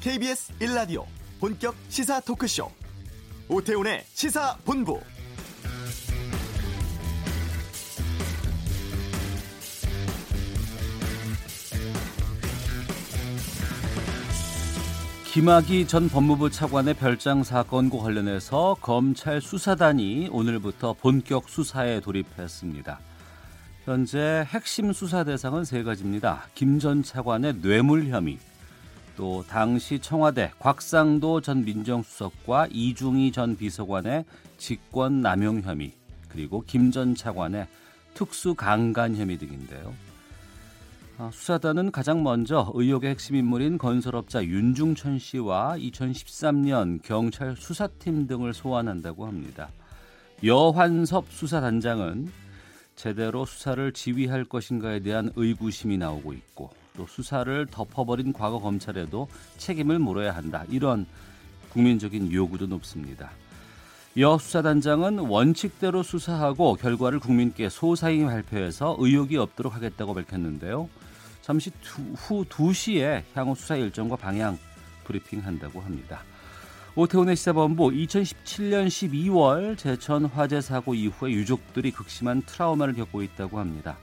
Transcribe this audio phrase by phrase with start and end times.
[0.00, 1.04] KBS 1라디오
[1.38, 2.70] 본격 시사 토크쇼
[3.50, 4.98] 오태훈의 시사본부
[15.32, 22.98] 김학의 전 법무부 차관의 별장 사건과 관련해서 검찰 수사단이 오늘부터 본격 수사에 돌입했습니다.
[23.84, 26.48] 현재 핵심 수사 대상은 세 가지입니다.
[26.54, 28.38] 김 전 차관의 뇌물 혐의,
[29.20, 34.24] 또 당시 청와대 곽상도 전 민정수석과 이중희 전 비서관의
[34.56, 35.92] 직권 남용 혐의,
[36.30, 37.66] 그리고 김 전 차관의
[38.14, 39.92] 특수 강간 혐의 등인데요.
[41.18, 49.26] 아, 수사단은 가장 먼저 의혹의 핵심 인물인 건설업자 윤중천 씨와 2013년 경찰 수사팀 등을 소환한다고
[49.26, 49.68] 합니다.
[50.42, 52.32] 여환섭 수사단장은
[52.96, 60.34] 제대로 수사를 지휘할 것인가에 대한 의구심이 나오고 있고 또 수사를 덮어버린 과거 검찰에도 책임을 물어야
[60.34, 60.64] 한다.
[60.68, 61.06] 이런
[61.70, 63.30] 국민적인 요구도 높습니다.
[64.18, 70.88] 여 수사단장은 원칙대로 수사하고 결과를 국민께 소상히 발표해서 의혹이 없도록 하겠다고 밝혔는데요.
[71.42, 71.70] 잠시
[72.16, 74.58] 후 2시에 향후 수사 일정과 방향
[75.04, 76.22] 브리핑한다고 합니다.
[76.96, 83.96] 오태훈의 시사본부 2017년 12월 제천 화재 사고 이후에 유족들이 극심한 트라우마를 겪고 있다고 합니다.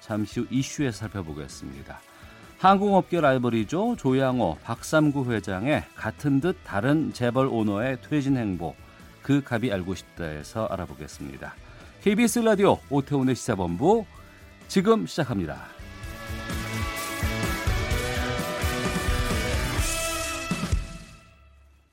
[0.00, 2.00] 잠시 후 이슈에 살펴보겠습니다.
[2.58, 3.94] 항공업계 라이벌이죠.
[3.96, 8.74] 조양호, 박삼구 회장의 같은 듯 다른 재벌 오너의 퇴진 행보
[9.22, 11.54] 그 값이 알고 싶다에서 알아보겠습니다.
[12.02, 14.04] KBS 라디오 오태훈의 시사본부
[14.66, 15.56] 지금 시작합니다.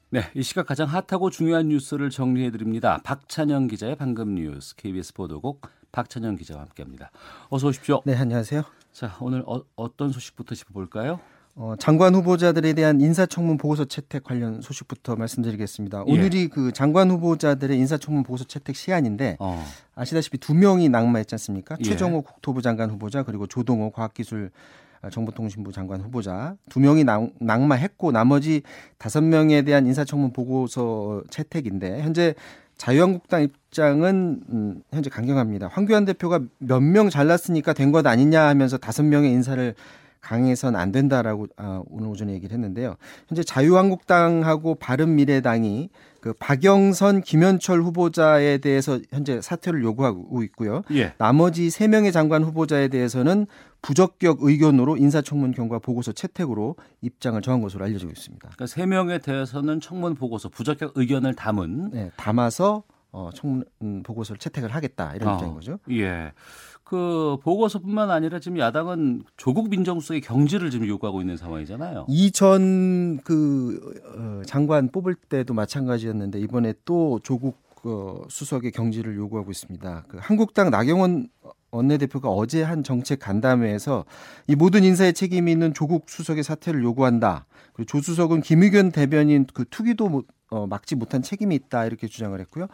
[0.10, 3.00] 네, 이 시각 가장 핫하고 중요한 뉴스를 정리해 드립니다.
[3.04, 5.62] 박찬영 기자의 방금 뉴스 KBS 보도국
[5.96, 7.10] 박찬영 기자와 함께합니다.
[7.50, 8.02] 어서 오십시오.
[8.04, 8.64] 네, 안녕하세요.
[8.92, 11.22] 자, 오늘 어, 떤 소식부터 짚어볼까요?
[11.56, 16.04] 어, 장관 후보자들에 대한 인사청문 보고서 채택 관련 소식부터 말씀드리겠습니다.
[16.06, 16.12] 예.
[16.12, 16.48] 오늘이 예.
[16.48, 19.66] 그 장관 후보자들의 인사청문 보고서 채택 시한인데 어.
[19.96, 21.78] 아시다시피 두 명이 낙마했지 않습니까?
[21.80, 21.84] 예.
[21.84, 24.52] 최정호 국토부 장관 후보자 그리고 조동호 과학기술
[25.02, 27.06] 아, 정보통신부 장관 후보자 두 명이
[27.40, 28.64] 낙마했고 나머지
[28.98, 32.34] 다섯 명에 대한 인사청문 보고서 채택인데 현재
[32.78, 35.68] 자유한국당 입장은 음, 현재 강경합니다.
[35.70, 39.74] 황교안 대표가 몇 명 잘랐으니까 된 것 아니냐 하면서 다섯 명의 인사를
[40.26, 42.96] 강해선 안 된다라고 아, 오늘 오전에 얘기를 했는데요.
[43.28, 50.82] 현재 자유한국당하고 바른미래당이 그 박영선, 김현철 후보자에 대해서 현재 사퇴를 요구하고 있고요.
[50.92, 51.14] 예.
[51.20, 53.46] 나머지 세 명의 장관 후보자에 대해서는
[53.84, 58.50] 부적격 의견으로 인사청문 경과 보고서 채택으로 입장을 정한 것으로 알려지고 있습니다.
[58.50, 62.82] 그러니까 세 명에 대해서는 청문 보고서 부적격 의견을 담은 네, 담아서
[63.12, 63.64] 어, 청문
[64.04, 65.78] 보고서를 채택을 하겠다 이런 어, 입장인 거죠.
[65.92, 66.34] 예.
[66.86, 72.06] 그 보고서뿐만 아니라 지금 야당은 조국 민정수석의 경질을 지금 요구하고 있는 상황이잖아요.
[72.08, 80.06] 이전 그 어, 장관 뽑을 때도 마찬가지였는데 이번에 또 조국 어, 수석의 경질을 요구하고 있습니다.
[80.08, 81.28] 그 한국당 나경원
[81.72, 84.06] 원내대표가 어제 한 정책 간담회에서
[84.48, 87.48] 이 모든 인사에 책임이 있는 조국 수석의 사퇴를 요구한다.
[87.74, 92.68] 그리고 조 수석은 김의견 대변인 그 투기도 어, 막지 못한 책임이 있다 이렇게 주장을 했고요.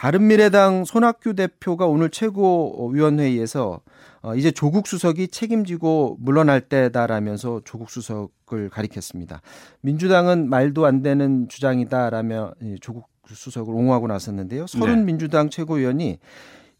[0.00, 3.80] 바른미래당 손학규 대표가 오늘 최고위원회의에서
[4.22, 9.42] 어, 이제 조국 수석이 책임지고 물러날 때다라면서 조국 수석을 가리켰습니다.
[9.82, 14.66] 민주당은 말도 안 되는 주장이다라며 조국 수석을 옹호하고 나섰는데요.
[14.66, 15.04] 서른 네.
[15.04, 16.18] 민주당 최고위원이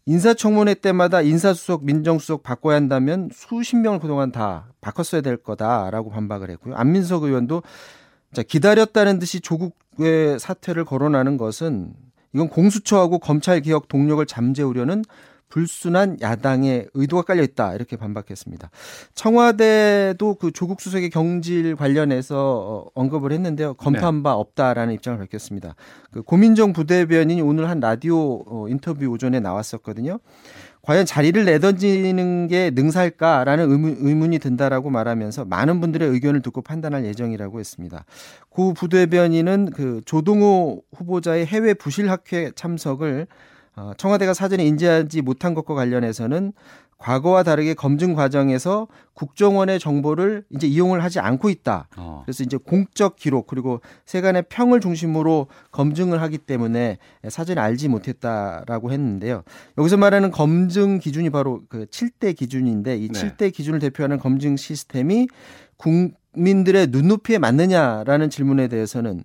[0.07, 6.73] 인사청문회 때마다 인사수석, 민정수석 바꿔야 한다면 수십 명을 그동안 다 바꿨어야 될 거다라고 반박을 했고요.
[6.73, 7.61] 안민석 의원도
[8.33, 11.93] 자, 기다렸다는 듯이 조국의 사퇴를 거론하는 것은
[12.33, 15.03] 이건 공수처하고 검찰 개혁 동력을 잠재우려는
[15.51, 18.71] 불순한 야당의 의도가 깔려 있다 이렇게 반박했습니다.
[19.13, 23.75] 청와대도 그 조국 수석의 경질 관련해서 어, 언급을 했는데요.
[23.75, 24.23] 검토한 네.
[24.23, 25.75] 바 없다라는 입장을 밝혔습니다.
[26.11, 30.19] 그 고민정 부대변인이 오늘 한 라디오 어, 인터뷰 오전에 나왔었거든요.
[30.81, 37.05] 과연 자리를 내던지는 게 능사일까라는 의문, 의문 이 든다라고 말하면서 많은 분들의 의견을 듣고 판단할
[37.05, 38.05] 예정이라고 했습니다.
[38.49, 43.27] 고 부대변인은 그 조동호 후보자의 해외 부실 학회 참석을 어,
[43.97, 46.53] 청와대가 사전에 인지하지 못한 것과 관련해서는
[47.01, 51.87] 과거와 다르게 검증 과정에서 국정원의 정보를 이제 이용을 하지 않고 있다.
[51.97, 52.21] 어.
[52.23, 59.43] 그래서 이제 공적 기록 그리고 세간의 평을 중심으로 검증을 하기 때문에 사전에 알지 못했다라고 했는데요.
[59.79, 63.19] 여기서 말하는 검증 기준이 바로 그 7대 기준인데 이 네.
[63.19, 65.27] 7대 기준을 대표하는 검증 시스템이
[65.77, 69.23] 국민들의 눈높이에 맞느냐라는 질문에 대해서는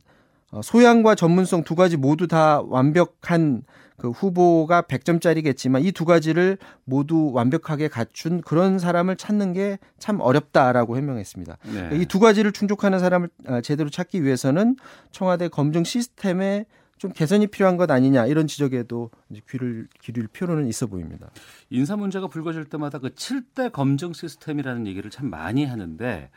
[0.51, 3.65] 어, 소양과 전문성 두 가지 모두 다 완벽한
[3.97, 10.97] 그 후보가 100점짜리겠지만 이 두 가지를 모두 완벽하게 갖춘 그런 사람을 찾는 게 참 어렵다라고
[10.97, 11.57] 해명했습니다.
[11.73, 11.97] 네.
[11.99, 14.77] 이두 가지를 충족하는 사람을 아, 제대로 찾기 위해서는
[15.11, 16.67] 청와대 검증 시스템에
[16.99, 19.11] 좀 개선이 필요한 것 아니냐 이런 지적에도
[19.51, 21.31] 귀를 기릴 필요는 있어 보입니다.
[21.71, 26.31] 인사 문제가 불거질 때마다 그 7대 검증 시스템이라는 얘기를 참 많이 하는데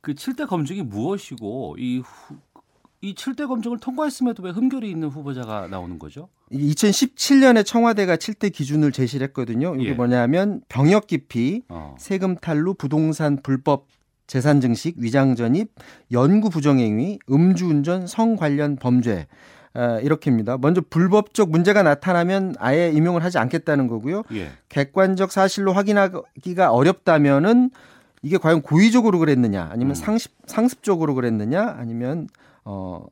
[0.00, 2.36] 그 7대 검증이 무엇이고 이, 후,
[3.02, 6.28] 이 7대 검증을 통과했음에도 왜 흠결이 있는 후보자가 나오는 거죠?
[6.52, 9.74] 2017년에 청와대가 7대 기준을 제시를 했거든요.
[9.76, 9.94] 이게 예.
[9.94, 11.94] 뭐냐면 병역 기피, 어.
[11.98, 13.86] 세금 탈루, 부동산 불법
[14.26, 15.72] 재산 증식, 위장 전입,
[16.12, 19.26] 연구 부정행위, 음주운전, 성 관련 범죄
[19.72, 20.58] 아, 이렇게입니다.
[20.58, 24.24] 먼저 불법적 문제가 나타나면 아예 임용을 하지 않겠다는 거고요.
[24.32, 24.50] 예.
[24.68, 27.70] 객관적 사실로 확인하기가 어렵다면은
[28.22, 29.94] 이게 과연 고의적으로 그랬느냐, 아니면 음.
[29.94, 32.28] 상습 상습적으로 그랬느냐, 아니면
[32.64, 33.04] 어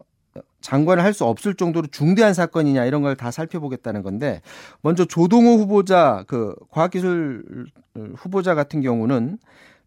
[0.60, 4.42] 장관을 할 수 없을 정도로 중대한 사건이냐 이런 걸 다 살펴보겠다는 건데
[4.82, 7.66] 먼저 조동호 후보자 그 과학기술
[8.16, 9.38] 후보자 같은 경우는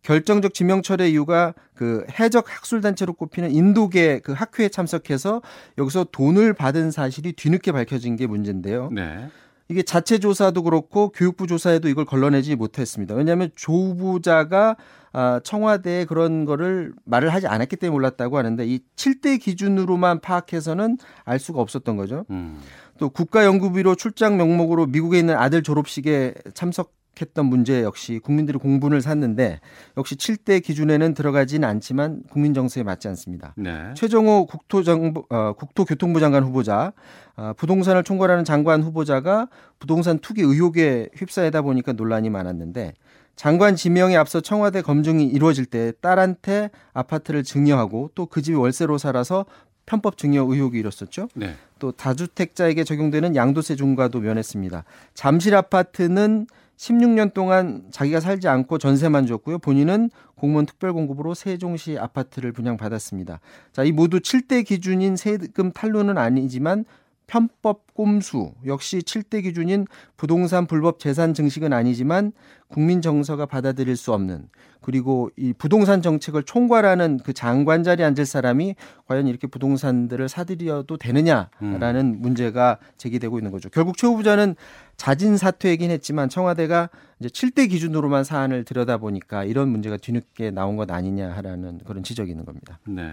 [0.03, 5.41] 결정적 지명철의 이유가 그 해적 학술 단체로 꼽히는 인도계 그 학회에 참석해서
[5.77, 8.89] 여기서 돈을 받은 사실이 뒤늦게 밝혀진 게 문제인데요.
[8.91, 9.29] 네.
[9.71, 13.15] 이게 자체 조사도 그렇고 교육부 조사에도 이걸 걸러내지 못했습니다.
[13.15, 14.75] 왜냐하면 조 후보자가
[15.13, 21.39] 아, 청와대에 그런 거를 말을 하지 않았기 때문에 몰랐다고 하는데 이 7대 기준으로만 파악해서는 알
[21.39, 22.25] 수가 없었던 거죠.
[22.29, 22.59] 음.
[22.97, 29.59] 또 국가연구비로 출장 명목으로 미국에 있는 아들 졸업식에 참석 했던 문제 역시 국민들이 공분을 샀는데
[29.97, 33.53] 역시 7대 기준에는 들어가지는 않지만 국민 정서에 맞지 않습니다.
[33.57, 33.93] 네.
[33.95, 36.93] 최정호 국토정보, 어, 국토교통부 장관 후보자,
[37.35, 39.49] 아, 부동산을 총괄하는 장관 후보자가
[39.79, 42.93] 부동산 투기 의혹에 휩싸이다 보니까 논란이 많았는데
[43.35, 49.45] 장관 지명에 앞서 청와대 검증이 이루어질 때 딸한테 아파트를 증여하고 또 그 집이 월세로 살아서
[49.85, 51.27] 편법 증여 의혹이 일었었죠.
[51.35, 51.55] 네.
[51.79, 54.83] 또 다주택자에게 적용되는 양도세 중과도 면했습니다.
[55.13, 56.47] 잠실 아파트는
[56.81, 59.59] 16년 동안 자기가 살지 않고 전세만 줬고요.
[59.59, 63.39] 본인은 공무원 특별공급으로 세종시 아파트를 분양받았습니다.
[63.71, 66.85] 자, 이 모두 7대 기준인 세금 탈루는 아니지만
[67.31, 69.87] 편법 꼼수 역시 7대 기준인
[70.17, 72.33] 부동산 불법 재산 증식은 아니지만
[72.67, 74.49] 국민 정서가 받아들일 수 없는
[74.81, 78.75] 그리고 이 부동산 정책을 총괄하는 그 장관 자리에 앉을 사람이
[79.07, 83.69] 과연 이렇게 부동산들을 사들여도 되느냐라는 문제가 제기되고 있는 거죠.
[83.69, 84.55] 결국 최 후보자는
[84.97, 86.89] 자진 사퇴이긴 했지만 청와대가
[87.21, 92.43] 이제 7대 기준으로만 사안을 들여다 보니까 이런 문제가 뒤늦게 나온 것 아니냐라는 그런 지적이 있는
[92.43, 92.79] 겁니다.
[92.85, 93.09] 네.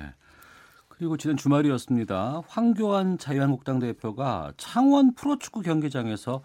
[0.99, 2.43] 그리고 지난 주말이었습니다.
[2.49, 6.43] 황교안 자유한국당 대표가 창원 프로축구 경기장에서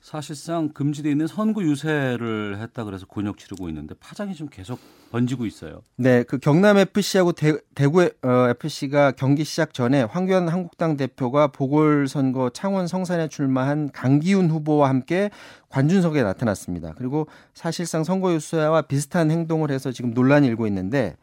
[0.00, 4.78] 사실상 금지돼 있는 선구 유세를 했다 그래서 곤욕 치르고 있는데 파장이 좀 계속
[5.10, 5.82] 번지고 있어요.
[5.96, 7.52] 네, 그 경남 FC하고 대,
[7.86, 14.88] 구 어, FC가 경기 시작 전에 황교안 한국당 대표가 보궐선거 창원 성산에 출마한 강기훈 후보와
[14.88, 15.30] 함께
[15.68, 16.94] 관중석에 나타났습니다.
[16.96, 21.16] 그리고 사실상 선거 유세와 비슷한 행동을 해서 지금 논란이 일고 있는데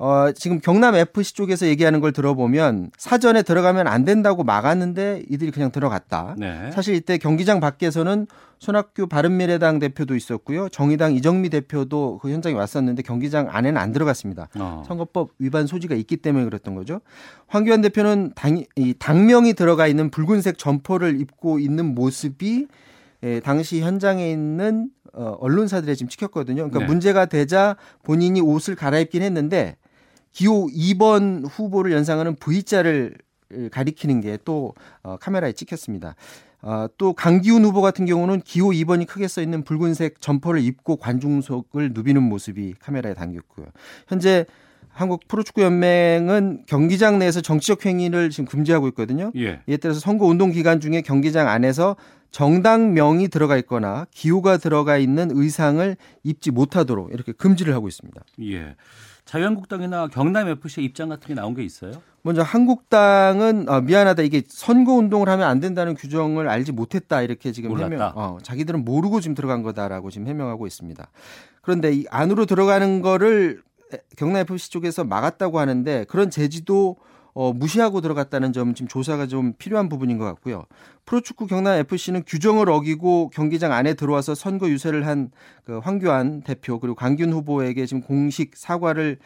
[0.00, 5.72] 어, 지금 경남 FC 쪽에서 얘기하는 걸 들어보면 사전에 들어가면 안 된다고 막았는데 이들이 그냥
[5.72, 6.36] 들어갔다.
[6.38, 6.70] 네.
[6.72, 8.28] 사실 이때 경기장 밖에서는
[8.60, 10.68] 손학규 바른미래당 대표도 있었고요.
[10.68, 14.48] 정의당 이정미 대표도 그 현장에 왔었는데 경기장 안에는 안 들어갔습니다.
[14.58, 14.84] 어.
[14.86, 17.00] 선거법 위반 소지가 있기 때문에 그랬던 거죠.
[17.48, 22.68] 황교안 대표는 당, 이 당명이 들어가 있는 붉은색 점퍼를 입고 있는 모습이
[23.24, 26.68] 예, 당시 현장에 있는 어, 언론사들에 지금 찍혔거든요.
[26.68, 26.86] 그러니까 네.
[26.86, 29.76] 문제가 되자 본인이 옷을 갈아입긴 했는데
[30.32, 33.16] 기호 2번 후보를 연상하는 V자를
[33.70, 36.14] 가리키는 게또 어, 카메라에 찍혔습니다.
[36.60, 41.92] 어, 또 강기훈 후보 같은 경우는 기호 2번이 크게 써 있는 붉은색 점퍼를 입고 관중석을
[41.92, 43.66] 누비는 모습이 카메라에 담겼고요.
[44.08, 44.44] 현재
[44.90, 49.30] 한국 프로축구 연맹은 경기장 내에서 정치적 행위를 지금 금지하고 있거든요.
[49.36, 49.60] 예.
[49.68, 51.96] 이에 따라서 선거 운동 기간 중에 경기장 안에서
[52.32, 58.20] 정당명이 들어가 있거나 기호가 들어가 있는 의상을 입지 못하도록 이렇게 금지를 하고 있습니다.
[58.42, 58.74] 예.
[59.28, 61.92] 자유한국당이나 경남 FC의 입장 같은 게 나온 게 있어요?
[62.22, 67.68] 먼저 한국당은 어, 미안하다 이게 선거 운동을 하면 안 된다는 규정을 알지 못했다 이렇게 지금
[67.70, 67.92] 몰랐다.
[67.92, 71.10] 해명, 어, 자기들은 모르고 지금 들어간 거다라고 지금 해명하고 있습니다.
[71.60, 73.60] 그런데 이 안으로 들어가는 거를
[74.16, 76.96] 경남 FC 쪽에서 막았다고 하는데 그런 제지도
[77.40, 80.64] 어, 무시하고 들어갔다는 점은 지금 조사가 좀 필요한 부분인 것 같고요.
[81.06, 85.30] 프로축구 경남 FC는 규정을 어기고 경기장 안에 들어와서 선거 유세를 한
[85.68, 89.18] 그 황교안 대표 그리고 강균 후보에게 지금 공식 사과를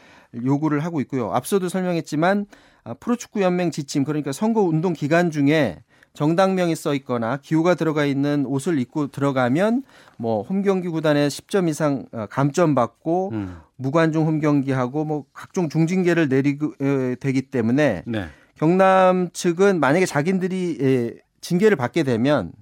[0.45, 1.31] 요구를 하고 있고요.
[1.33, 2.47] 앞서도 설명했지만
[2.83, 8.45] 아, 프로축구 연맹 지침 그러니까 선거 운동 기간 중에 정당명이 써 있거나 기호가 들어가 있는
[8.47, 9.83] 옷을 입고 들어가면
[10.19, 13.57] 뭐 홈경기 구단에 10점 이상 어, 감점 받고 음.
[13.77, 18.27] 무관중 홈경기하고 뭐 각종 중징계를 내리게 되기 때문에 네.
[18.55, 22.53] 경남 측은 만약에 자기들이 예, 징계를 받게 되면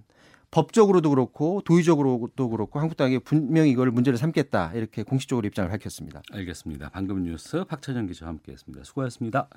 [0.50, 6.22] 법적으로도 그렇고 도의적으로도 그렇고 한국당이 분명히 이걸 문제를 삼겠다 이렇게 공식적으로 입장을 밝혔습니다.
[6.32, 6.90] 알겠습니다.
[6.92, 8.84] 방금 뉴스 박찬영 기자와 함께했습니다.
[8.84, 9.48] 수고하셨습니다.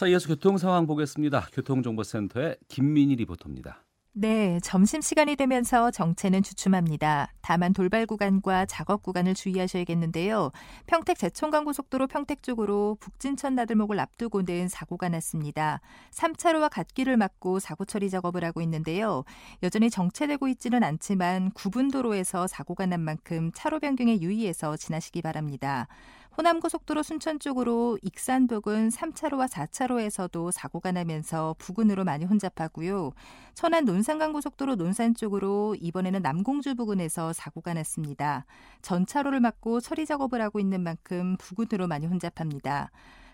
[0.00, 1.48] 자, 이어서 교통 상황 보겠습니다.
[1.52, 3.84] 교통정보센터의 김민희 리포터입니다.
[4.12, 7.34] 네, 점심시간이 되면서 정체는 주춤합니다.
[7.42, 10.52] 다만 돌발 구간과 작업 구간을 주의하셔야겠는데요.
[10.86, 15.82] 평택 제천간고속도로 평택 쪽으로 북진천 나들목을 앞두고는 사고가 났습니다.
[16.12, 19.24] 3차로와 갓길을 막고 사고 처리 작업을 하고 있는데요.
[19.62, 25.88] 여전히 정체되고 있지는 않지만 구분도로에서 사고가 난 만큼 차로 변경에 유의해서 지나시기 바랍니다.
[26.40, 33.12] 호남고속도로 순천 쪽으로 익산 부근 3차로와 4차로에서도 사고가 나면서 부근으로 많이 혼잡하고요.
[33.52, 38.46] 천안 논산간고속도로 논산 쪽으로 이번에는 남공주 부근에서 사고가 났습니다.
[38.80, 42.90] 전차로를 막고 처리 작업을 하고 있는 만큼 부근으로 많이 혼잡합니다.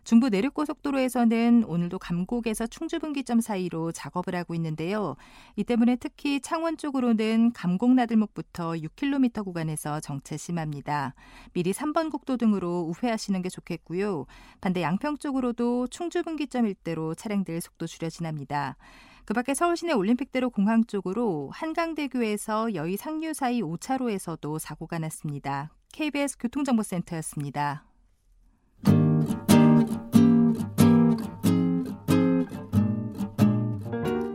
[0.06, 5.16] 중부 내륙고속도로에서는 오늘도 감곡에서 충주분기점 사이로 작업을 하고 있는데요.
[5.56, 11.14] 이 때문에 특히 창원 쪽으로는 감곡 나들목부터 6km 구간에서 정체 심합니다.
[11.54, 14.26] 미리 3번 국도 등으로 우회하시는 게 좋겠고요.
[14.60, 18.76] 반대 양평 쪽으로도 충주분기점 일대로 차량들 속도 줄여 지납니다.
[19.24, 25.72] 그 밖에 서울시내 올림픽대로 공항 쪽으로 한강대교에서 여의 상류 사이 5차로에서도 사고가 났습니다.
[25.90, 27.85] KBS 교통정보센터였습니다.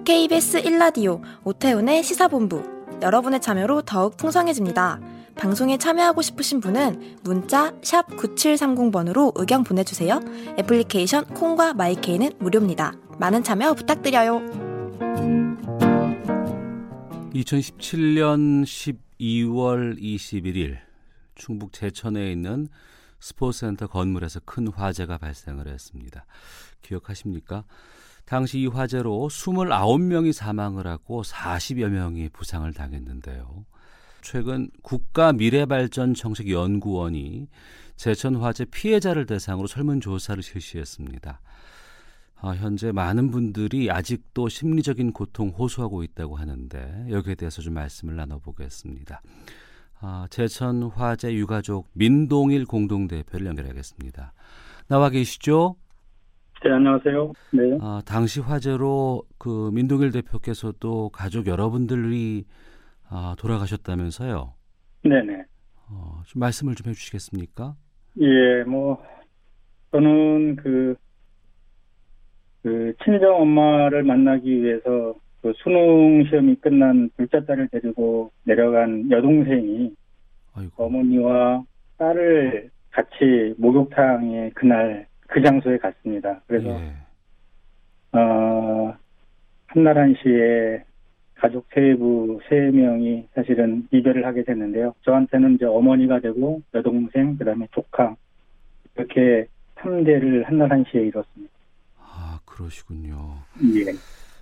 [0.04, 2.64] KBS 1라디오 오태훈의 시사본부
[3.02, 5.00] 여러분의 참여로 더욱 풍성해집니다.
[5.36, 10.20] 방송에 참여하고 싶으신 분은 문자 9730번으로 의견 보내주세요.
[10.58, 12.94] 애플리케이션 콩과 마이케이는 무료입니다.
[13.20, 14.42] 많은 참여 부탁드려요.
[17.34, 18.64] 2017년
[19.20, 20.78] 12월 21일
[21.36, 22.68] 충북 제천에 있는
[23.20, 26.26] 스포츠센터 건물에서 큰 화재가 발생을 했습니다.
[26.82, 27.64] 기억하십니까?
[28.26, 33.66] 당시 이 화재로 29명이 사망을 하고 40여 명이 부상을 당했는데요.
[34.22, 37.48] 최근 국가미래발전정책연구원이
[37.96, 41.42] 제천 화재 피해자를 대상으로 설문조사를 실시했습니다.
[42.44, 49.22] 아, 현재 많은 분들이 아직도 심리적인 고통 호소하고 있다고 하는데 여기에 대해서 좀 말씀을 나눠보겠습니다.
[50.00, 54.34] 아, 제천 화재 유가족 민동일 공동대표를 연결하겠습니다.
[54.88, 55.76] 나와 계시죠?
[56.64, 57.34] 네, 안녕하세요.
[57.54, 57.78] 네.
[57.82, 62.46] 아, 당시 화재로 그 민동일 대표께서도 가족 여러분들이
[63.10, 64.54] 아, 돌아가셨다면서요?
[65.04, 65.44] 네네.
[65.90, 67.76] 어, 좀 말씀을 좀 해주시겠습니까?
[68.20, 69.04] 예, 뭐
[69.92, 70.96] 저는 그,
[72.62, 79.96] 그 친정 엄마를 만나기 위해서 그 수능 시험이 끝난 둘째 딸을 데리고 내려간 여동생이
[80.54, 80.84] 아이고.
[80.86, 81.64] 어머니와
[81.98, 86.42] 딸을 같이 목욕탕에 그날 그 장소에 갔습니다.
[86.46, 86.94] 그래서 예.
[88.18, 88.94] 어,
[89.68, 90.84] 한나란 씨의
[91.36, 94.94] 가족 세부 세 명이 사실은 이별을 하게 됐는데요.
[95.04, 98.16] 저한테는 이제 어머니가 되고 여동생 그다음에 조카
[98.96, 99.48] 이렇게
[99.78, 101.54] 3대를 한나란 씨에 이뤘습니다.
[101.98, 103.36] 아 그러시군요.
[103.74, 103.94] 예.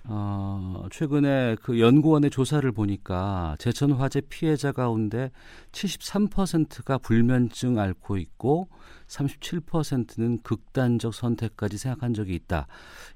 [0.08, 5.30] 어, 최근에 그 연구원의 조사를 보니까 제천 화재 피해자 가운데
[5.72, 8.68] 73%가 불면증 앓고 있고
[9.06, 12.66] 37%는 극단적 선택까지 생각한 적이 있다.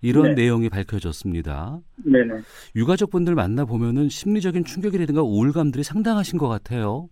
[0.02, 0.42] 이런 네.
[0.42, 1.80] 내용이 밝혀졌습니다.
[2.04, 2.40] 네네.
[2.76, 7.08] 유가족분들 만나 보면은 심리적인 충격이라든가 우울감들이 상당하신 것 같아요.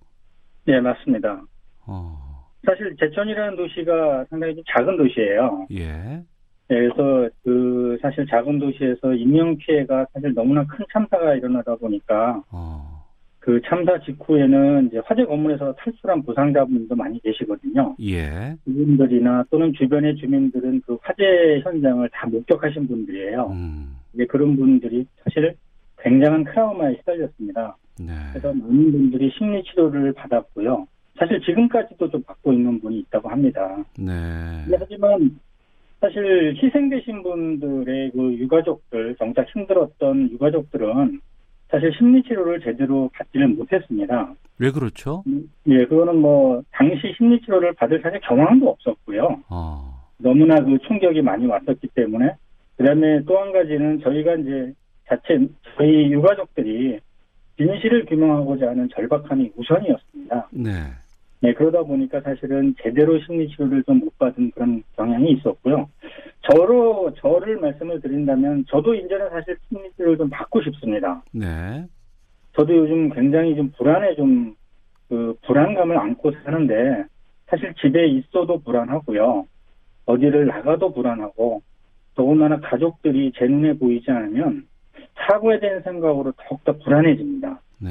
[0.69, 1.43] 예, 맞습니다.
[1.87, 2.33] 어,
[2.64, 5.67] 사실 제천이라는 도시가 상당히 좀 작은 도시예요.
[5.73, 6.23] 예, 예,
[6.69, 13.04] 그래서 그 사실 작은 도시에서 인명 피해가 사실 너무나 큰 참사가 일어나다 보니까 어,
[13.42, 17.97] 그 참사 직후에는 이제 화재 건물에서 탈출한 부상자분도 많이 계시거든요.
[18.00, 23.49] 예, 그분들이나 또는 주변의 주민들은 그 화재 현장을 다 목격하신 분들이에요.
[23.50, 25.57] 음, 이제 그런 분들이 사실
[25.99, 27.76] 굉장한 트라우마에 시달렸습니다.
[27.99, 30.87] 네, 그래서 많은 분들이 심리 치료를 받았고요.
[31.19, 33.85] 사실 지금까지도 좀 받고 있는 분이 있다고 합니다.
[33.99, 34.12] 네,
[34.78, 35.37] 하지만
[36.03, 41.21] 사실 희생되신 분들의 그 유가족들, 정작 힘들었던 유가족들은
[41.71, 44.35] 사실 심리 치료를 제대로 받지를 못했습니다.
[44.59, 45.23] 왜 그렇죠?
[45.69, 49.43] 예, 그거는 뭐 당시 심리 치료를 받을 사실 경황도 없었고요.
[49.49, 52.35] 어, 너무나 그 충격이 많이 왔었기 때문에
[52.77, 54.73] 그다음에 또 한 가지는 저희가 이제
[55.09, 55.39] 자체
[55.77, 56.99] 저희 유가족들이
[57.57, 60.49] 진실을 규명하고자 하는 절박함이 우선이었습니다.
[60.51, 60.71] 네,
[61.43, 65.89] 네, 그러다 보니까 사실은 제대로 심리 치료를 좀 못 받은 그런 경향이 있었고요.
[66.51, 71.23] 저로 저를 말씀을 드린다면 저도 이제는 사실 심리 치료를 좀 받고 싶습니다.
[71.33, 71.85] 네,
[72.57, 77.05] 저도 요즘 굉장히 좀 불안해 좀그 불안감을 안고 사는데
[77.47, 79.47] 사실 집에 있어도 불안하고요.
[80.07, 81.63] 어디를 나가도 불안하고
[82.15, 84.67] 더군다나 가족들이 제 눈에 보이지 않으면
[85.15, 87.61] 사고에 대한 생각으로 더욱더 불안해집니다.
[87.79, 87.91] 네.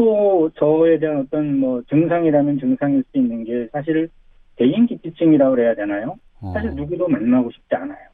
[0.00, 4.08] 또 저에 대한 어떤 뭐 증상이라면 증상일 수 있는 게 사실
[4.56, 6.16] 대인 기피증이라고 그래야 되나요?
[6.40, 6.52] 어.
[6.54, 8.08] 사실 누구도 만나고 싶지 않아요.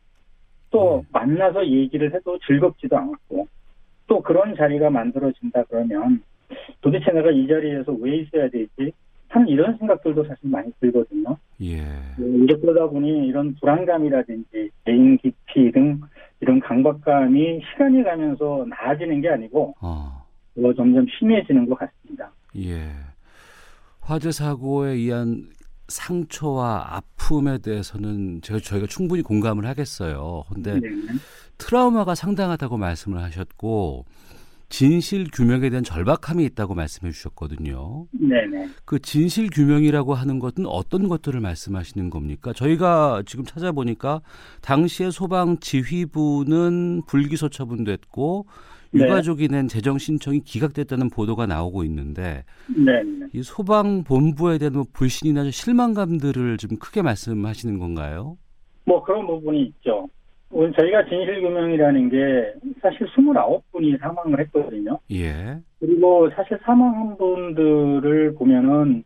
[0.72, 1.02] 또 음.
[1.12, 3.46] 만나서 얘기를 해도 즐겁지도 않고
[4.08, 6.24] 또 그런 자리가 만들어진다 그러면
[6.80, 8.90] 도대체 내가 이 자리에서 왜 있어야 되지?
[9.28, 11.36] 하는 이런 생각들도 사실 많이 들거든요.
[11.62, 11.82] 예.
[12.18, 16.00] 이렇게 그러다 보니 이런 불안감이라든지 대인 기피 등
[16.40, 20.25] 이런 강박감이 시간이 가면서 나아지는 게 아니고 어.
[20.56, 22.30] 뭐 점점 심해지는 것 같습니다.
[22.56, 22.90] 예.
[24.00, 25.50] 화재 사고에 의한
[25.88, 30.44] 상처와 아픔에 대해서는 저희가 충분히 공감을 하겠어요.
[30.52, 30.88] 근데 네.
[31.58, 34.04] 트라우마가 상당하다고 말씀을 하셨고
[34.68, 38.06] 진실 규명에 대한 절박함이 있다고 말씀해 주셨거든요.
[38.12, 38.68] 네네.
[38.84, 42.52] 그 진실 규명이라고 하는 것은 어떤 것들을 말씀하시는 겁니까?
[42.52, 44.22] 저희가 지금 찾아보니까
[44.62, 48.75] 당시에 소방 지휘부는 불기소 처분됐고 네.
[48.94, 53.26] 유가족이 낸 재정 신청이 기각됐다는 보도가 나오고 있는데 네네.
[53.32, 58.36] 이 소방 본부에 대한 뭐 불신이나 실망감들을 좀 크게 말씀하시는 건가요?
[58.84, 60.08] 뭐 그런 부분이 있죠.
[60.50, 64.98] 저희가 진실규명이라는 게 사실 29분이 사망을 했거든요.
[65.12, 65.58] 예.
[65.80, 69.02] 그리고 사실 사망한 분들을 보면은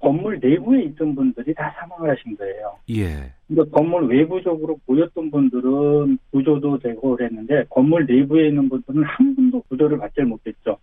[0.00, 2.74] 건물 내부에 있던 분들이 다 사망을 하신 거예요.
[2.90, 3.32] 예.
[3.46, 9.98] 그러니까 건물 외부적으로 보였던 분들은 구조도 되고 그랬는데 건물 내부에 있는 분들은 한 분도 구조를
[9.98, 10.78] 받지 못했죠.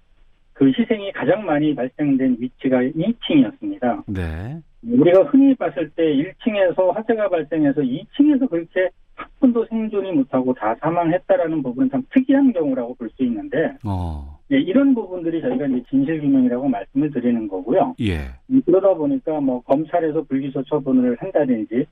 [0.57, 4.03] 그 희생이 가장 많이 발생된 위치가 2층이었습니다.
[4.07, 4.59] 네.
[4.83, 11.61] 우리가 흔히 봤을 때 1층에서 화재가 발생해서 2층에서 그렇게 한 분도 생존이 못하고 다 사망했다라는
[11.63, 14.39] 부분은 참 특이한 경우라고 볼 수 있는데 어.
[14.49, 17.95] 네, 이런 부분들이 저희가 이제 진실규명이라고 말씀을 드리는 거고요.
[18.01, 18.19] 예.
[18.49, 21.85] 음, 그러다 보니까 뭐 검찰에서 불기소 처분을 한다든지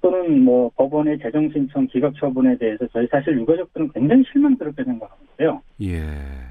[0.00, 5.62] 또는 뭐 법원의 재정 신청 기각 처분에 대해서 저희 사실 유가족들은 굉장히 실망스럽게 생각하는데요.
[5.82, 6.00] 예.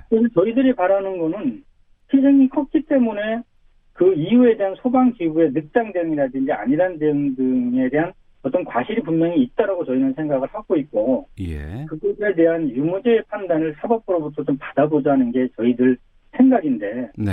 [0.10, 1.64] 그래서 저희들이 바라는 거는
[2.14, 3.42] 희생이 컸기 때문에
[3.94, 9.86] 그 이후에 대한 소방 기구의 늑장 대응이라든지 안일한 대응 등에 대한 어떤 과실이 분명히 있다라고
[9.86, 11.86] 저희는 생각을 하고 있고 예.
[11.86, 15.98] 그것에 대한 유무죄의 판단을 사법부로부터 좀 받아보자는 게 저희들
[16.36, 17.32] 생각인데 네.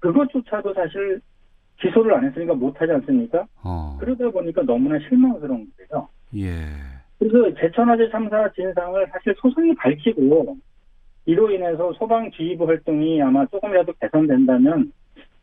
[0.00, 1.20] 그것조차도 사실
[1.82, 3.44] 기소를 안 했으니까 못하지 않습니까?
[3.62, 3.96] 어.
[4.00, 6.08] 그러다 보니까 너무나 실망스러운 거예요.
[6.36, 6.48] 예.
[7.18, 10.56] 그래서 제천화재 참사 진상을 사실 소송이 밝히고
[11.26, 14.92] 이로 인해서 소방 지휘부 활동이 아마 조금이라도 개선된다면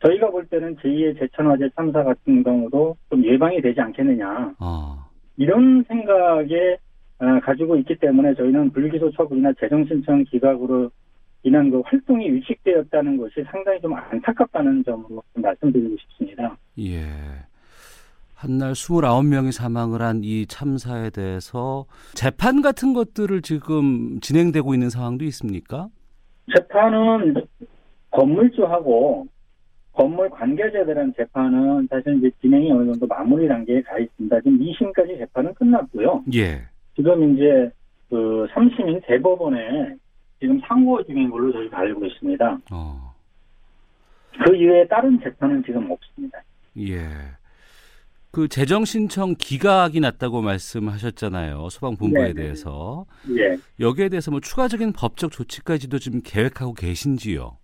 [0.06, 5.06] 저희가 볼 때는 제2의 제천화재 참사 같은 경우도 좀 예방이 되지 않겠느냐 어.
[5.38, 6.78] 이런 생각에
[7.19, 10.89] 아, 가지고 있기 때문에 저희는 불기소 처분이나 재정 신청 기각으로
[11.43, 16.58] 인한 그 활동이 위축되었다는 것이 상당히 좀 안타깝다는 점으로 좀 말씀드리고 싶습니다.
[16.80, 17.06] 예.
[18.36, 25.89] 한날 29명이 사망을 한 이 참사에 대해서 재판 같은 것들을 지금 진행되고 있는 상황도 있습니까?
[26.56, 27.36] 재판은
[28.12, 29.28] 건물주하고
[29.93, 34.39] 건물 관계자에 대한 재판은 사실 이제 진행이 어느 정도 마무리 단계에 가 있습니다.
[34.41, 36.23] 지금 2심까지 재판은 끝났고요.
[36.34, 36.62] 예.
[36.95, 37.69] 지금 이제
[38.10, 39.95] 그 3심인 대법원에
[40.39, 42.60] 지금 상고 중인 걸로 저희가 알고 있습니다.
[42.71, 43.13] 어.
[44.45, 46.41] 그 이외에 다른 재판은 지금 없습니다.
[46.78, 47.08] 예.
[48.32, 51.67] 그 재정 신청 기각이 났다고 말씀하셨잖아요.
[51.69, 52.34] 소방 본부에 네네.
[52.34, 53.06] 대해서.
[53.32, 53.58] 예.
[53.80, 57.58] 여기에 대해서 뭐 추가적인 법적 조치까지도 지금 계획하고 계신지요?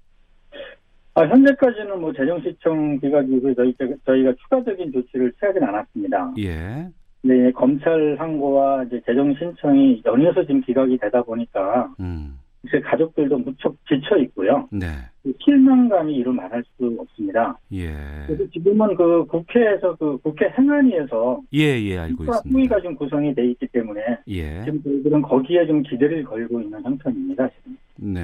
[1.13, 3.73] 아, 현재까지는 뭐 재정 시청 기각 이후에 저희,
[4.05, 6.33] 저희가 추가적인 조치를 취하진 않았습니다.
[6.39, 6.89] 예.
[7.21, 12.37] 네, 검찰 항고와 이제 재정 신청이 연이어서 지금 기각이 되다 보니까 음.
[12.65, 14.67] 이제 가족들도 무척 지쳐 있고요.
[14.71, 14.87] 네.
[15.23, 17.57] 그 실망감이 이루 말할 수 없습니다.
[17.73, 17.91] 예.
[18.27, 22.49] 그래서 지금은 그 국회에서 그 국회 행안위에서 예, 예, 알고 있습니다.
[22.49, 24.63] 후위가 좀 구성이 돼 있기 때문에 예.
[24.63, 27.49] 지금 저희들은 거기에 좀 기대를 걸고 있는 형편입니다.
[27.49, 27.77] 지금.
[27.97, 28.21] 네.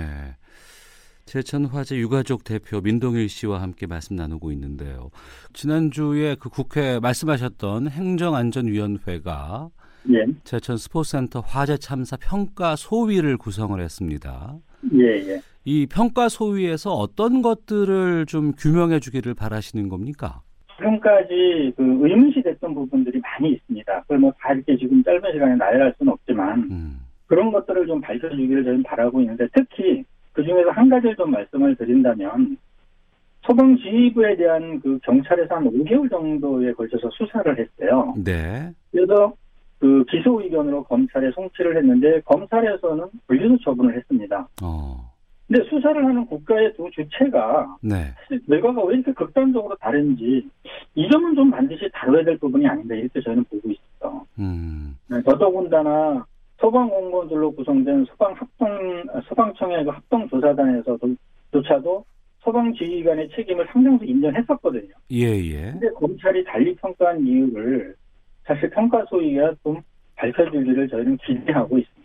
[1.25, 5.11] 제천 화재 유가족 대표 민동일 씨와 함께 말씀 나누고 있는데요.
[5.53, 9.69] 지난주에 그 국회 말씀하셨던 행정안전위원회가
[10.09, 14.55] 예, 제천 스포츠센터 화재 참사 평가 소위를 구성을 했습니다.
[14.93, 15.41] 예, 예.
[15.63, 20.41] 이 평가 소위에서 어떤 것들을 좀 규명해 주기를 바라시는 겁니까?
[20.77, 24.01] 지금까지 그 의문시 됐던 부분들이 많이 있습니다.
[24.01, 26.99] 그걸 뭐 다 이렇게 지금 짧은 시간에 나열할 수는 없지만 음.
[27.27, 32.57] 그런 것들을 좀 밝혀주기를 저희는 바라고 있는데 특히 그 중에서 한 가지를 좀 말씀을 드린다면
[33.45, 38.13] 소방 지휘부에 대한 그 경찰에서 한 5개월 정도에 걸쳐서 수사를 했어요.
[38.17, 38.71] 네.
[38.91, 39.33] 그래서
[39.81, 44.47] 그 기소 의견으로 검찰에 송치를 했는데 검찰에서는 불기소 처분을 했습니다.
[44.61, 45.11] 어.
[45.47, 48.13] 근데 수사를 하는 국가의 두 주체가 네.
[48.47, 50.47] 결과가 왜 이렇게 극단적으로 다른지
[50.93, 54.25] 이 점은 좀 반드시 다뤄야 될 부분이 아닌가 이렇게 저는 보고 있어요.
[54.37, 54.95] 음.
[55.09, 56.25] 네, 더더군다나
[56.59, 61.15] 소방 공무원들로 구성된 소방 합동 소방청의 그 합동 조사단에서도
[61.51, 62.05] 조차도
[62.43, 64.93] 소방 지휘관의 책임을 상당수 인정했었거든요.
[65.11, 65.71] 예, 예.
[65.71, 67.95] 근데 검찰이 달리 평가한 이유를
[68.45, 69.81] 사실 평가 소위가 좀
[70.15, 72.01] 밝혀주기를 저희는 기대하고 있습니다.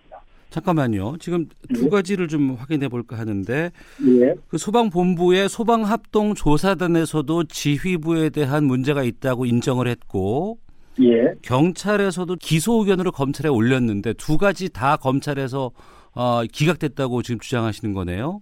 [0.51, 1.17] 잠깐만요.
[1.19, 1.89] 지금 두 예.
[1.89, 3.71] 가지를 좀 확인해 볼까 하는데
[4.07, 10.59] 예, 그 소방본부의 소방합동조사단에서도 지휘부에 대한 문제가 있다고 인정을 했고
[11.03, 15.73] 예, 경찰에서도 기소 의견으로 검찰에 올렸는데 두 가지 다 검찰에서
[16.15, 18.41] 어, 기각됐다고 지금 주장하시는 거네요.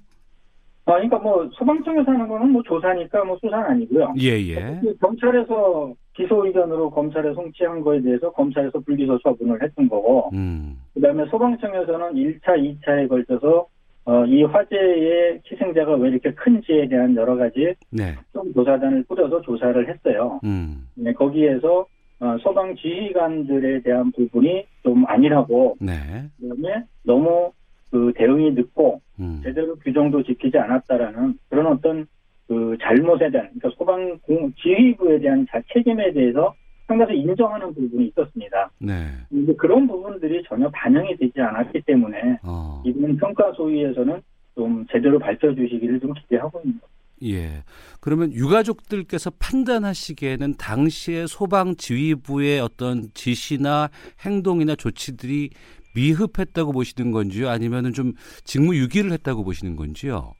[0.86, 4.14] 아, 그러니까 뭐 소방청에서 하는 거는 뭐 조사니까 뭐 수사는 아니고요.
[4.20, 4.78] 예, 예.
[4.82, 10.76] 그 경찰에서 기소 의견으로 검찰에 송치한 거에 대해서 검찰에서 불기소 처분을 했던 거고, 음.
[10.94, 13.66] 그다음에 소방청에서는 1차, 2차에 걸쳐서
[14.06, 18.14] 어, 이 화재의 희생자가 왜 이렇게 큰지에 대한 여러 가지 네.
[18.34, 20.40] 좀 조사단을 꾸려서 조사를 했어요.
[20.44, 20.86] 음.
[20.94, 21.86] 네, 거기에서
[22.20, 25.94] 어, 소방 지휘관들에 대한 부분이 좀 아니라고, 네.
[26.38, 27.50] 그다음에 너무
[27.94, 29.40] 그 대응이 늦고 음.
[29.44, 32.04] 제대로 규정도 지키지 않았다라는 그런 어떤
[32.48, 36.52] 그 잘못에 대한 그러니까 소방 공 지휘부에 대한 자 책임에 대해서
[36.88, 38.68] 상당히 인정하는 부분이 있었습니다.
[38.80, 39.06] 네.
[39.28, 42.82] 근데 그런 부분들이 전혀 반영이 되지 않았기 때문에 어.
[42.84, 44.20] 이번 평가 소위에서는
[44.56, 46.86] 좀 제대로 밝혀 주시기를 좀 기대하고 있습니다.
[47.22, 47.62] 예.
[48.00, 53.88] 그러면 유가족들께서 판단하시기에는 당시에 소방 지휘부의 어떤 지시나
[54.26, 55.50] 행동이나 조치들이
[55.94, 57.48] 미흡했다고 보시는 건지요?
[57.48, 58.12] 아니면은 좀
[58.44, 60.32] 직무 유기를 했다고 보시는 건지요?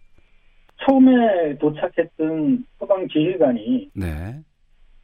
[0.87, 4.41] 처음에 도착했던 소방 지휘관이 네.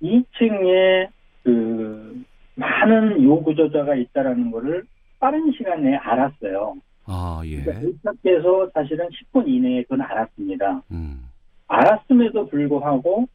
[0.03, 1.09] 2층에
[1.43, 2.23] 그
[2.55, 4.85] 많은 요구조자가 있다라는 거를
[5.19, 6.77] 빠른 시간 내에 알았어요.
[7.07, 7.63] 아, 예.
[7.63, 7.81] 그러니까
[8.13, 10.83] 도착해서 사실은 10분 이내에 그건 알았습니다.
[10.91, 11.25] 음.
[11.69, 13.27] 알았음에도 불구하고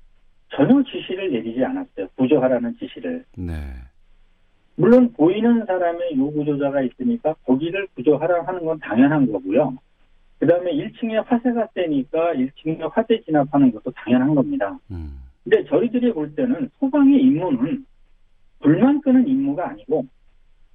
[0.50, 2.08] 전혀 지시를 내리지 않았어요.
[2.16, 3.26] 구조하라는 지시를.
[3.38, 3.54] 네.
[4.76, 9.78] 물론 보이는 사람의 요구조자가 있으니까 거기를 구조하라 하는 건 당연한 거고요.
[10.40, 14.78] 그 다음에 1층에 화재가 세니까 1층에 화재 진압하는 것도 당연한 겁니다.
[14.92, 15.22] 음.
[15.44, 17.86] 근데 저희들이 볼 때는 소방의 임무는
[18.60, 20.06] 불만 끄는 임무가 아니고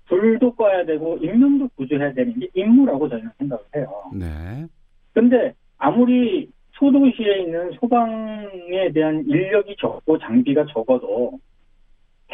[0.07, 3.89] 불도 꺼야 되고 인명도 구조해야 되는 게 임무라고 저희는 생각을 해요.
[4.15, 4.67] 네.
[5.13, 11.39] 근데 아무리 소도시에 있는 소방에 대한 인력이 적고 장비가 적어도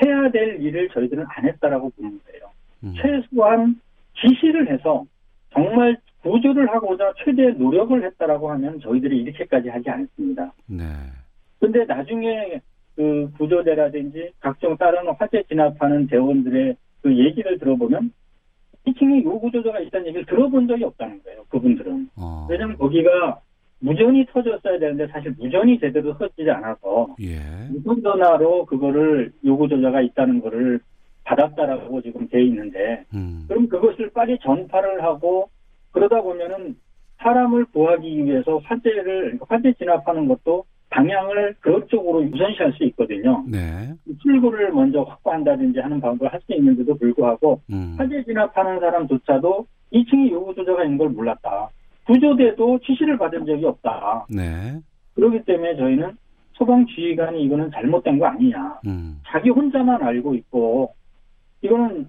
[0.03, 2.51] 해야 될 일을 저희들은 안 했다라고 보는 거예요.
[2.85, 2.95] 음.
[3.01, 3.81] 최소한
[4.21, 5.05] 지시를 해서
[5.53, 10.53] 정말 구조를 하고자 최대 노력을 했다라고 하면 저희들이 이렇게까지 하지 않습니다.
[10.67, 10.85] 네.
[11.61, 12.61] 근데 나중에
[12.97, 18.13] 그 구조대라든지 각종 다른 화재 진압하는 대원들의 그 얘기를 들어보면
[18.87, 21.45] 2층에 요 구조자가 있다는 얘기를 들어본 적이 없다는 거예요.
[21.49, 22.09] 그분들은.
[22.17, 22.47] 어.
[22.49, 23.41] 왜냐면 거기가
[23.81, 27.39] 무전이 터졌어야 되는데 사실 무전이 제대로 터지지 않아서 예.
[27.71, 30.81] 무선 전화로 그거를 요구 조자가 있다는 거를
[31.25, 33.45] 받았다라고 지금 돼 있는데 음.
[33.49, 35.51] 그럼 그것을 빨리 전파를 하고
[35.93, 36.77] 그러다 보면은
[37.19, 43.45] 사람을 구하기 위해서 화재를 화재 진압하는 것도 방향을 그쪽으로 우선시할 수 있거든요.
[43.47, 43.59] 네.
[44.23, 47.97] 출구를 먼저 확보한다든지 하는 방법을 할 수 있는데도 불구하고 음.
[47.99, 51.69] 화재 진압하는 사람조차도 2층에 요구 조자가 있는 걸 몰랐다.
[52.07, 54.27] 구조대도 지시를 받은 적이 없다.
[54.31, 54.79] 네.
[55.15, 56.17] 그렇기 때문에 저희는
[56.53, 58.81] 소방 지휘관이 이거는 잘못된 거 아니냐.
[58.87, 59.21] 음.
[59.27, 60.95] 자기 혼자만 알고 있고
[61.63, 62.09] 이거는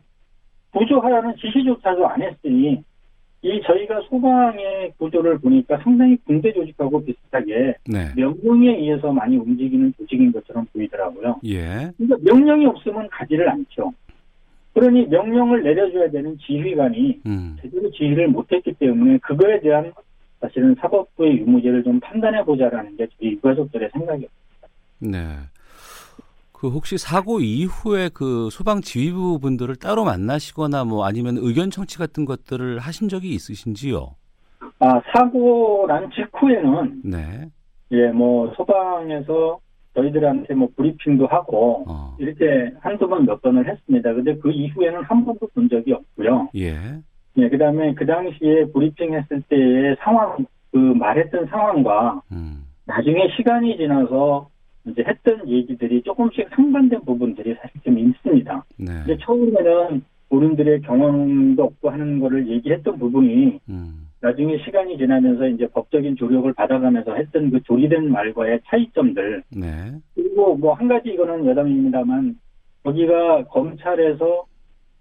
[0.72, 2.84] 구조하라는 지시조차도 안 했으니
[3.42, 8.14] 이 저희가 소방의 구조를 보니까 상당히 군대 조직하고 비슷하게 네.
[8.16, 11.40] 명령에 의해서 많이 움직이는 조직인 것처럼 보이더라고요.
[11.46, 11.92] 예.
[11.98, 13.94] 그러니까 명령이 없으면 가지를 않죠.
[14.78, 17.58] 그러니 명령을 내려줘야 되는 지휘관이 음.
[17.62, 19.92] 제대로 지휘를 못했기 때문에 그거에 대한
[20.40, 24.28] 사실은 사법부의 유무죄를 좀 판단해 보자라는 게 저희 유가족들의 생각이에요.
[25.00, 25.18] 네.
[26.52, 32.26] 그 혹시 사고 이후에 그 소방 지휘부 분들을 따로 만나시거나 뭐 아니면 의견 청취 같은
[32.26, 34.12] 것들을 하신 적이 있으신지요?
[34.80, 37.46] 아 사고 난 직후에는 네.
[37.92, 39.60] 예 뭐 소방에서
[39.98, 42.16] 저희들한테 뭐 브리핑도 하고 어.
[42.20, 44.14] 이렇게 한두 번 몇 번을 했습니다.
[44.14, 46.50] 근데 그 이후에는 한 번도 본 적이 없고요.
[46.56, 46.76] 예.
[47.38, 52.64] 예, 그 다음에 그 당시에 브리핑 했을 때의 상황, 그 말했던 상황과 음.
[52.86, 54.50] 나중에 시간이 지나서
[54.86, 58.66] 이제 했던 얘기들이 조금씩 상반된 부분들이 사실 좀 있습니다.
[58.78, 58.86] 네.
[59.06, 64.07] 근데 처음에는 본인들의 경험도 없고 하는 거를 얘기했던 부분이 음.
[64.22, 69.92] 나중에 시간이 지나면서 이제 법적인 조력을 받아가면서 했던 그 조리된 말과의 차이점들 네.
[70.16, 72.36] 그리고 뭐 한 가지 이거는 여담입니다만
[72.84, 74.46] 거기가 검찰에서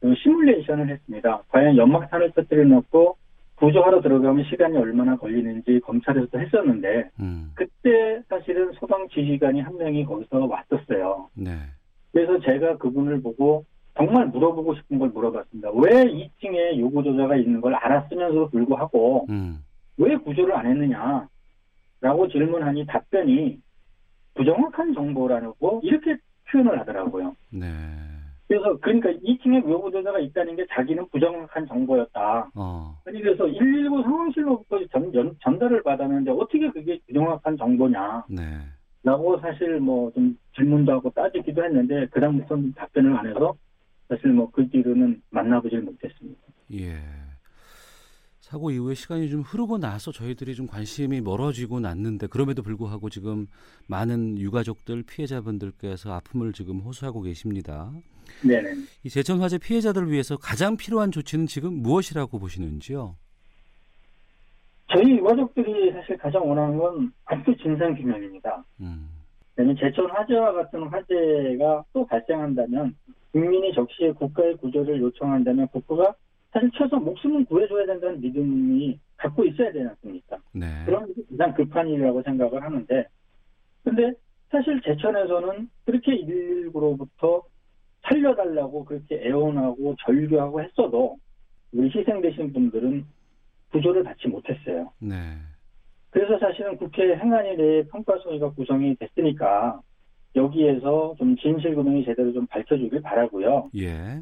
[0.00, 1.42] 그 시뮬레이션을 했습니다.
[1.48, 3.16] 과연 연막탄을 터뜨려 놓고
[3.56, 7.52] 구조하러 들어가면 시간이 얼마나 걸리는지 검찰에서도 했었는데 음.
[7.54, 11.30] 그때 사실은 소방 지휘관이 한 명이 거기서 왔었어요.
[11.34, 11.52] 네.
[12.12, 13.64] 그래서 제가 그분을 보고
[13.96, 15.70] 정말 물어보고 싶은 걸 물어봤습니다.
[15.74, 19.58] 왜 2층에 요구 조자가 있는 걸 알았으면서도 불구하고 음.
[19.96, 21.26] 왜 구조를 안 했느냐?
[22.02, 23.58] 라고 질문하니 답변이
[24.34, 26.16] 부정확한 정보라고 이렇게
[26.50, 27.34] 표현을 하더라고요.
[27.50, 27.66] 네.
[28.48, 32.50] 그래서 그러니까 2층에 요구 조자가 있다는 게 자기는 부정확한 정보였다.
[32.54, 32.94] 어.
[33.06, 38.24] 아니 그래서 119 상황실로부터 전, 전, 전달을 받았는데 어떻게 그게 부정확한 정보냐?
[38.28, 38.42] 네.
[39.02, 43.54] 라고 사실 뭐 좀 질문도 하고 따지기도 했는데 그다음부터는 답변을 안 해서
[44.08, 46.40] 사실 뭐 그 뒤로는 만나보질 못했습니다.
[46.74, 46.98] 예.
[48.40, 53.46] 사고 이후에 시간이 좀 흐르고 나서 저희들이 좀 관심이 멀어지고 났는데 그럼에도 불구하고 지금
[53.88, 57.90] 많은 유가족들 피해자분들께서 아픔을 지금 호소하고 계십니다.
[58.46, 58.74] 네네.
[59.04, 63.16] 이 제천 화재 피해자들을 위해서 가장 필요한 조치는 지금 무엇이라고 보시는지요?
[64.92, 68.64] 저희 유가족들이 사실 가장 원하는 건 압수 진상 규명입니다.
[68.80, 69.08] 음.
[69.56, 72.94] 왜냐면 제천 화재와 같은 화재가 또 발생한다면
[73.36, 76.14] 국민이 적시에 국가의 구조를 요청한다면 국가가
[76.52, 80.38] 사실 최소 목숨은 구해줘야 된다는 믿음이 갖고 있어야 되지 않습니까?
[80.52, 80.66] 네.
[80.86, 83.06] 그런 게 가장 급한 일이라고 생각을 하는데
[83.84, 84.12] 근데
[84.48, 87.42] 사실 제천에서는 그렇게 119로부터
[88.04, 91.18] 살려달라고 그렇게 애원하고 절규하고 했어도
[91.72, 93.04] 우리 희생되신 분들은
[93.72, 94.90] 구조를 받지 못했어요.
[94.98, 95.14] 네.
[96.08, 99.82] 그래서 사실은 국회 행안위 내에 평가 소위가 구성이 됐으니까
[100.36, 103.70] 여기에서 좀 진실규명이 제대로 좀 밝혀주길 바라고요.
[103.76, 104.20] 예.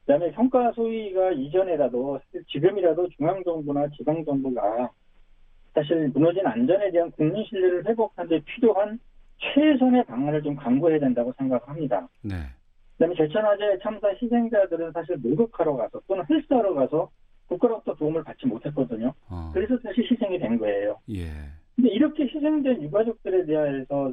[0.00, 4.90] 그다음에 평가 소위가 이전에라도 사실 지금이라도 중앙정부나 지방정부가
[5.74, 8.98] 사실 무너진 안전에 대한 국민 신뢰를 회복하는 데 필요한
[9.38, 12.08] 최선의 방안을 좀 강구해야 된다고 생각합니다.
[12.22, 12.34] 네.
[12.92, 17.10] 그다음에 제천화재 참사 희생자들은 사실 목욕하러 가서 또는 헬스하러 가서
[17.46, 19.12] 국가로부터 도움을 받지 못했거든요.
[19.28, 19.50] 어.
[19.54, 20.98] 그래서 사실 희생이 된 거예요.
[21.10, 21.24] 예.
[21.74, 24.12] 근데 이렇게 희생된 유가족들에 대해서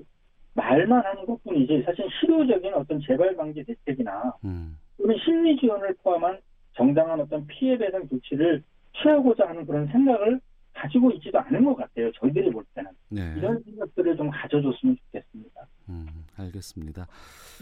[0.59, 4.77] 말만 하는 것 뿐이지 사실 실효적인 어떤 재발 방지 대책이나 음.
[4.97, 6.39] 또는 심리 지원을 포함한
[6.75, 8.63] 정당한 어떤 피해 배상 조치를
[9.01, 10.39] 취하고자 하는 그런 생각을
[10.73, 12.09] 가지고 있지도 않은 것 같아요.
[12.13, 13.33] 저희들이 볼 때는 네.
[13.37, 15.67] 이런 생각들을 좀 가져줬으면 좋겠습니다.
[15.89, 17.05] 음, 알겠습니다.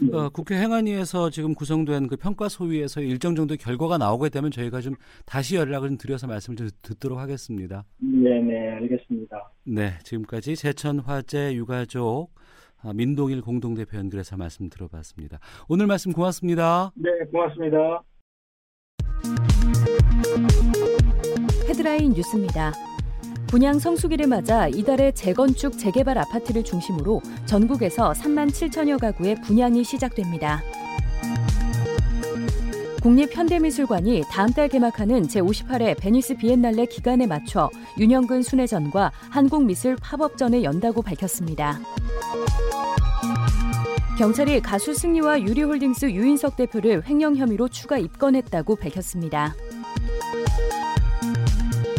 [0.00, 0.16] 네.
[0.16, 4.94] 어, 국회 행안위에서 지금 구성된 그 평가 소위에서 일정 정도 결과가 나오게 되면 저희가 좀
[5.26, 7.84] 다시 연락을 좀 드려서 말씀을 좀 듣도록 하겠습니다.
[7.98, 9.50] 네 네 알겠습니다.
[9.64, 12.47] 네, 지금까지 제천 화재 유가족 아,
[12.94, 15.38] 민동일 공동대표 연결해서 말씀 들어봤습니다.
[15.68, 16.92] 오늘 말씀 고맙습니다.
[16.94, 18.02] 네 고맙습니다.
[21.68, 22.72] 헤드라인 뉴스입니다.
[23.48, 30.60] 분양 성수기를 맞아 이달에 재건축 재개발 아파트를 중심으로 전국에서 3만 7천여 가구의 분양이 시작됩니다.
[33.02, 41.78] 국립현대미술관이 다음 달 개막하는 제58회 베니스 비엔날레 기간에 맞춰 윤형근 순회전과 한국미술 팝업전을 연다고 밝혔습니다.
[44.18, 49.54] 경찰이 가수 승리와 유리홀딩스 유인석 대표를 횡령 혐의로 추가 입건했다고 밝혔습니다.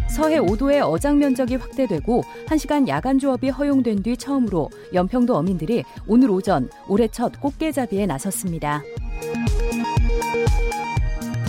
[0.09, 6.69] 서해 5도의 어장 면적이 확대되고 1시간 야간 조업이 허용된 뒤 처음으로 연평도 어민들이 오늘 오전
[6.89, 8.83] 올해 첫 꽃게잡이에 나섰습니다.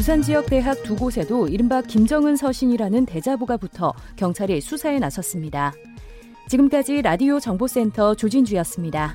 [0.01, 5.75] 부산 지역 대학 두 곳에도 이른바 김정은 서신이라는 대자보가 붙어 경찰이 수사에 나섰습니다.
[6.49, 9.15] 지금까지 라디오 정보센터 조진주였습니다.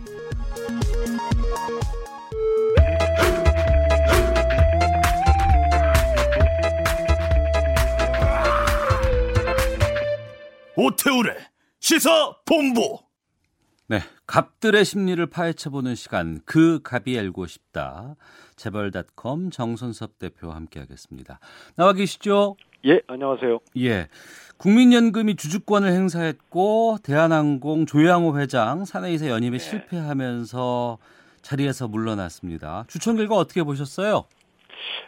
[10.78, 11.36] 오태우래
[11.80, 13.05] 시사 본부 네,
[14.28, 18.16] 갑들의 심리를 파헤쳐보는 시간 그 갑이 알고 싶다.
[18.56, 21.40] 재벌닷컴 정선섭 대표와 함께하겠습니다.
[21.76, 22.56] 나와 계시죠?
[22.86, 23.60] 예, 안녕하세요.
[23.78, 24.08] 예.
[24.58, 29.64] 국민연금이 주주권을 행사했고 대한항공 조양호 회장 사내이사 연임에 네.
[29.64, 30.98] 실패하면서
[31.42, 32.86] 자리에서 물러났습니다.
[32.88, 34.26] 추천 결과 어떻게 보셨어요?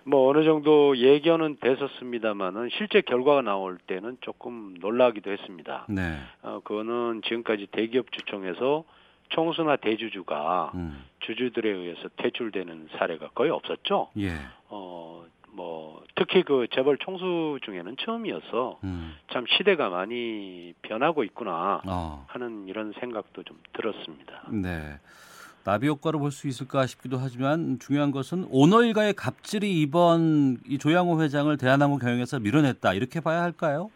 [0.04, 5.86] 뭐 어느 정도 예견은 됐었습니다만은 실제 결과가 나올 때는 조금 놀라기도 했습니다.
[5.90, 6.18] 네.
[6.42, 8.86] 어, 그거는 지금까지 대기업 주총에서
[9.30, 11.04] 총수나 대주주가 음.
[11.20, 14.10] 주주들에 의해서 퇴출되는 사례가 거의 없었죠.
[14.18, 14.34] 예.
[14.70, 19.16] 어, 뭐 특히 그 재벌 총수 중에는 처음이어서 음.
[19.32, 22.26] 참 시대가 많이 변하고 있구나 어.
[22.28, 24.44] 하는 이런 생각도 좀 들었습니다.
[24.52, 25.00] 네.
[25.68, 31.22] 나비 효과로 볼 수 있을까 싶기도 하지만 중요한 것은 오너 일가의 갑질이 이번 이 조양호
[31.22, 33.90] 회장을 대한항공 경영에서 밀어냈다 이렇게 봐야 할까요?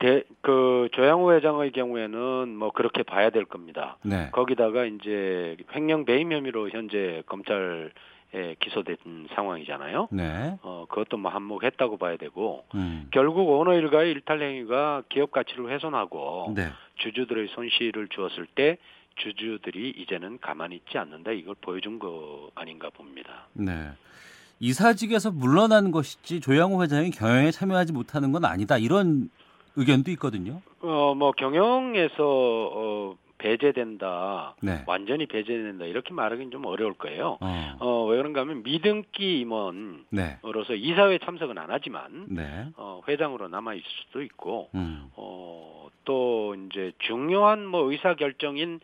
[0.00, 3.96] 대, 그 조양호 회장의 경우에는 뭐 그렇게 봐야 될 겁니다.
[4.02, 4.30] 네.
[4.32, 7.90] 거기다가 이제 횡령 배임 혐의로 현재 검찰에
[8.58, 8.96] 기소된
[9.36, 10.08] 상황이잖아요.
[10.10, 10.58] 네.
[10.62, 13.06] 어 그것도 뭐 한몫했다고 봐야 되고 음.
[13.12, 16.70] 결국 오너 일가의 일탈 행위가 기업 가치를 훼손하고 네.
[16.96, 18.78] 주주들의 손실을 주었을 때
[19.16, 23.46] 주주들이 이제는 가만히 있지 않는다 이걸 보여준 거 아닌가 봅니다.
[23.52, 23.90] 네.
[24.60, 29.30] 이사직에서 물러난 것이지 조양호 회장이 경영에 참여하지 못하는 건 아니다 이런
[29.76, 30.62] 의견도 있거든요.
[30.80, 34.84] 어, 뭐 경영에서 어, 배제된다, 네.
[34.86, 37.36] 완전히 배제된다 이렇게 말하기는 좀 어려울 거예요.
[37.40, 37.76] 어.
[37.80, 40.76] 어, 왜 그런가 하면 미등기 임원으로서 네.
[40.76, 42.68] 이사회 참석은 안 하지만 네.
[42.76, 45.10] 어, 회장으로 남아 있을 수도 있고 음.
[45.16, 48.78] 어, 또 이제 중요한 뭐 의사 결정인 어,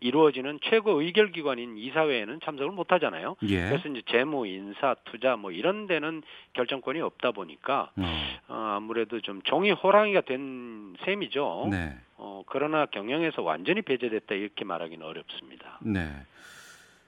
[0.00, 3.36] 이루어지는 최고 의결 기관인 이사회에는 참석을 못 하잖아요.
[3.44, 3.68] 예.
[3.68, 6.22] 그래서 이제 재무, 인사, 투자 뭐 이런 데는
[6.54, 8.04] 결정권이 없다 보니까 어.
[8.48, 11.68] 어, 아무래도 좀 종이 호랑이가 된 셈이죠.
[11.70, 11.94] 네.
[12.16, 15.78] 어, 그러나 경영에서 완전히 배제됐다 이렇게 말하기는 어렵습니다.
[15.80, 16.10] 네.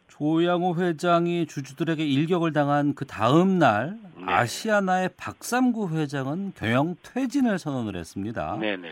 [0.09, 4.25] 조양호 회장이 주주들에게 일격을 당한 그 다음 날 네.
[4.27, 8.57] 아시아나의 박삼구 회장은 경영 퇴진을 선언을 했습니다.
[8.61, 8.89] 네네.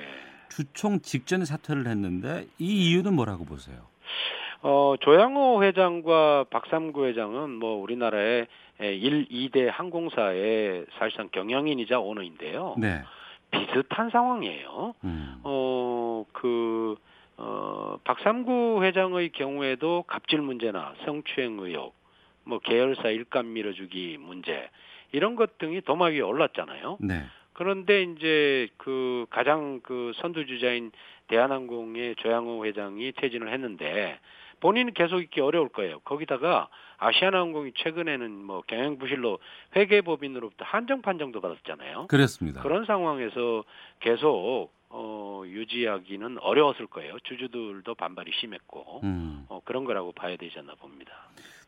[0.51, 3.79] 주총 직전에 사퇴를 했는데 이 이유는 뭐라고 보세요?
[4.63, 8.47] 어, 조양호 회장과 박삼구 회장은 뭐 우리나라의
[8.81, 12.75] 1, 2대 항공사의 사실상 경영인이자 오너인데요.
[12.79, 13.03] 네.
[13.51, 14.95] 비슷한 상황이에요.
[15.05, 15.41] 음.
[15.43, 16.97] 어, 그,
[17.37, 21.95] 어, 박삼구 회장의 경우에도 갑질 문제나 성추행 의혹,
[22.45, 24.69] 뭐 계열사 일감 밀어주기 문제,
[25.13, 26.99] 이런 것 등이 도마 위에 올랐잖아요.
[27.01, 27.25] 네.
[27.61, 30.93] 그런데 이제 그 가장 그 선두주자인
[31.29, 34.19] 대한항공의 조양호 회장이 퇴진을 했는데
[34.61, 36.01] 본인은 계속 있기 어려울 거예요.
[36.01, 39.41] 거기다가 아시아나항공이 최근에는 뭐 경영 부실로
[39.77, 42.07] 회계법인으로부터 한정 판정도 받았잖아요.
[42.07, 42.63] 그렇습니다.
[42.63, 43.65] 그런 상황에서
[44.01, 47.19] 계속 어, 유지하기는 어려웠을 거예요.
[47.25, 49.45] 주주들도 반발이 심했고 음.
[49.51, 51.13] 어, 그런 거라고 봐야 되지 않나 봅니다.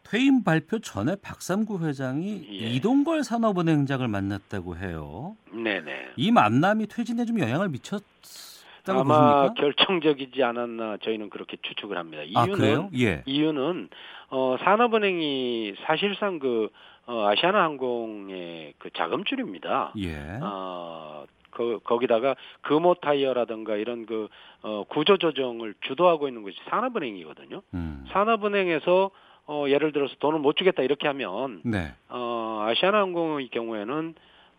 [0.04, 2.70] 퇴임 발표 전에 박삼구 회장이 예.
[2.70, 5.36] 이동걸 산업은행장을 만났다고 해요.
[5.52, 6.12] 네네.
[6.16, 9.54] 이 만남이 퇴진에 좀 영향을 미쳤다고 아마 보십니까?
[9.54, 12.22] 결정적이지 않았나 저희는 그렇게 추측을 합니다.
[12.34, 12.90] 아 이유는 그래요?
[12.98, 13.22] 예.
[13.26, 13.88] 이유는
[14.30, 16.68] 어, 산업은행이 사실상 그
[17.06, 19.92] 어, 아시아나 항공의 그 자금줄입니다.
[19.98, 20.38] 예.
[20.40, 24.28] 어, 그, 거기다가 금호 타이어라든가 이런 그
[24.62, 27.62] 어, 구조 조정을 주도하고 있는 것이 산업은행이거든요.
[27.74, 28.04] 음.
[28.12, 29.10] 산업은행에서
[29.46, 31.92] 어, 예를 들어서 돈을 못 주겠다 이렇게 하면 네.
[32.08, 34.14] 어, 아시아나항공의 경우에는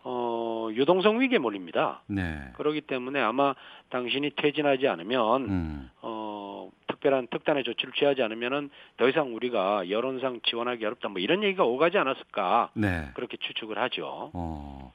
[0.06, 2.02] 어, 유동성 위기에 몰립니다.
[2.06, 2.38] 네.
[2.56, 3.54] 그렇기 때문에 아마
[3.88, 5.90] 당신이 퇴진하지 않으면 음.
[6.02, 8.68] 어, 특별한 특단의 조치를 취하지 않으면은
[8.98, 13.08] 더 이상 우리가 여론상 지원하기 어렵다 뭐 이런 얘기가 오가지 않았을까 네.
[13.14, 14.30] 그렇게 추측을 하죠.
[14.34, 14.92] 어.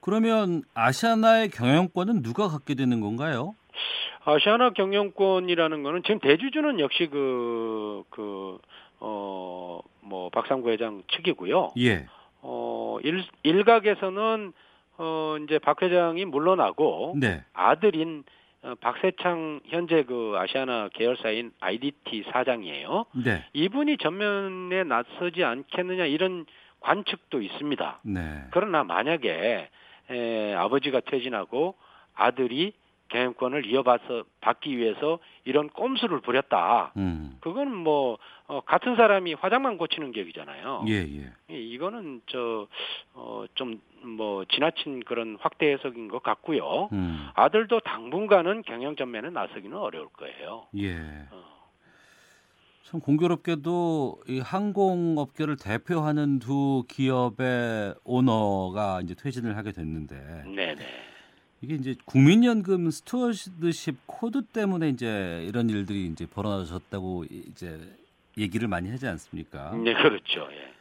[0.00, 3.54] 그러면 아시아나의 경영권은 누가 갖게 되는 건가요?
[4.24, 8.58] 아시아나 경영권이라는 거는 지금 대주주는 역시 그, 그,
[9.00, 11.70] 어, 뭐, 박상구 회장 측이고요.
[11.78, 12.06] 예.
[12.42, 14.52] 어, 일, 일각에서는,
[14.98, 17.42] 어, 이제 박 회장이 물러나고, 네.
[17.52, 18.24] 아들인
[18.62, 23.06] 어, 박세창 현재 그 아시아나 계열사인 IDT 사장이에요.
[23.24, 23.44] 네.
[23.54, 26.44] 이분이 전면에 나서지 않겠느냐 이런
[26.80, 28.00] 관측도 있습니다.
[28.02, 28.20] 네.
[28.50, 29.70] 그러나 만약에
[30.10, 31.74] 에, 아버지가 퇴진하고
[32.14, 32.74] 아들이
[33.08, 36.92] 경영권을 이어받서 받기 위해서 이런 꼼수를 부렸다.
[36.96, 37.36] 음.
[37.40, 38.18] 그건 뭐
[38.50, 40.84] 어, 같은 사람이 화장만 고치는 격이잖아요.
[40.88, 41.32] 예, 예.
[41.54, 43.80] 이- 이거는 저좀
[44.16, 46.88] 뭐 지나친 그런 확대 해석인 것 같고요.
[46.92, 47.28] 음.
[47.34, 50.66] 아들도 당분간은 경영 전면에 나서기는 어려울 거예요.
[50.78, 50.96] 예.
[51.30, 51.60] 어.
[52.82, 60.84] 참 공교롭게도 이 항공업계를 대표하는 두 기업의 오너가 이제 퇴진을 하게 됐는데 네네.
[61.60, 67.78] 이게 이제 국민연금 stewardship code 때문에 이제 이런 일들이 이제 벌어졌다고 이제
[68.38, 69.72] 얘기를 많이 하지 않습니까?
[69.74, 70.48] 네 그렇죠.
[70.52, 70.72] 예.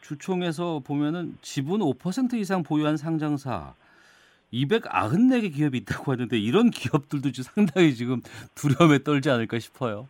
[0.00, 3.74] 주총에서 보면은 지분 5% 이상 보유한 상장사
[4.52, 8.22] 294개 기업이 있다고 하는데 이런 기업들도 지금 상당히 지금
[8.54, 10.08] 두려움에 떨지 않을까 싶어요.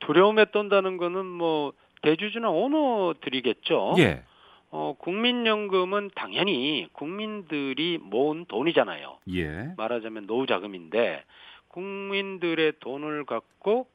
[0.00, 3.94] 두려움에 떤다는 거는 뭐 대주주나 오너들이겠죠.
[3.98, 4.22] 예.
[4.70, 9.18] 어, 국민연금은 당연히 국민들이 모은 돈이잖아요.
[9.34, 9.74] 예.
[9.76, 11.24] 말하자면 노후 자금인데
[11.68, 13.86] 국민들의 돈을 갖고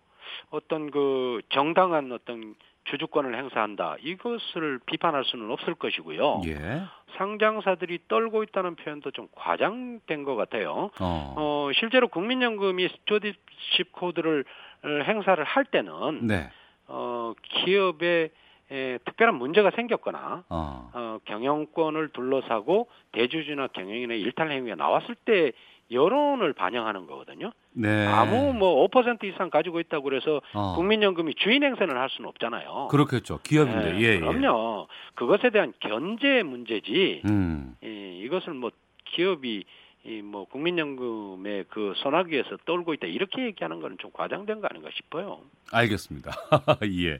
[0.50, 2.56] 어떤 그 정당한 어떤
[2.86, 3.96] 주주권을 행사한다.
[4.02, 6.42] 이것을 비판할 수는 없을 것이고요.
[6.48, 6.82] 예.
[7.18, 10.90] 상장사들이 떨고 있다는 표현도 좀 과장된 것 같아요.
[11.00, 11.36] 어.
[11.38, 14.46] 어, 실제로 국민연금이 스튜디십 코드를
[14.84, 16.50] 어, 행사를 할 때는 네.
[16.88, 18.32] 어, 기업에
[18.72, 20.92] 에, 특별한 문제가 생겼거나 어.
[20.94, 25.52] 어, 경영권을 둘러싸고 대주주나 경영인의 일탈 행위가 나왔을 때
[25.92, 27.52] 여론을 반영하는 거거든요.
[27.74, 28.06] 네.
[28.08, 30.76] 아무 뭐 5% 이상 가지고 있다고 그래서 어.
[30.76, 32.88] 국민연금이 주인 행세를 할 수는 없잖아요.
[32.90, 33.40] 그렇겠죠.
[33.44, 33.94] 기업인데.
[33.94, 34.20] 네, 예, 예.
[34.20, 34.88] 그럼요.
[35.16, 37.22] 그것에 대한 견제 문제지.
[37.26, 37.76] 음.
[37.84, 38.72] 예, 이것을 뭐
[39.06, 39.66] 기업이
[40.04, 45.42] 이뭐 국민연금의 그 선악위에서 떨고 있다 이렇게 얘기하는 거는 좀 과장된 거 아닌가 싶어요.
[45.72, 46.32] 알겠습니다.
[47.06, 47.20] 예.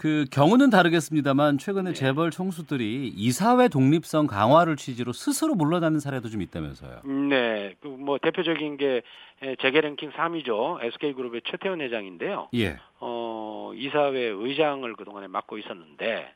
[0.00, 1.94] 그 경우는 다르겠습니다만 최근에 네.
[1.94, 7.02] 재벌 총수들이 이사회 독립성 강화를 취지로 스스로 물러나는 사례도 좀 있다면서요.
[7.28, 9.02] 네, 그 뭐 대표적인 게
[9.42, 10.82] 에, 재계 랭킹 3위죠.
[10.82, 12.48] SK그룹의 최태원 회장인데요.
[12.54, 12.78] 예.
[12.98, 16.32] 어, 이사회 의장을 그동안에 맡고 있었는데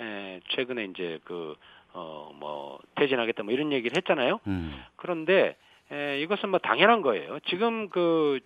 [0.00, 1.54] 에, 최근에 이제 그
[1.92, 4.40] 어, 뭐 퇴진하겠다 뭐 이런 얘기를 했잖아요.
[4.46, 4.74] 음.
[4.96, 5.56] 그런데
[5.92, 7.38] 에, 이것은 뭐 당연한 거예요.
[7.50, 8.40] 지금 그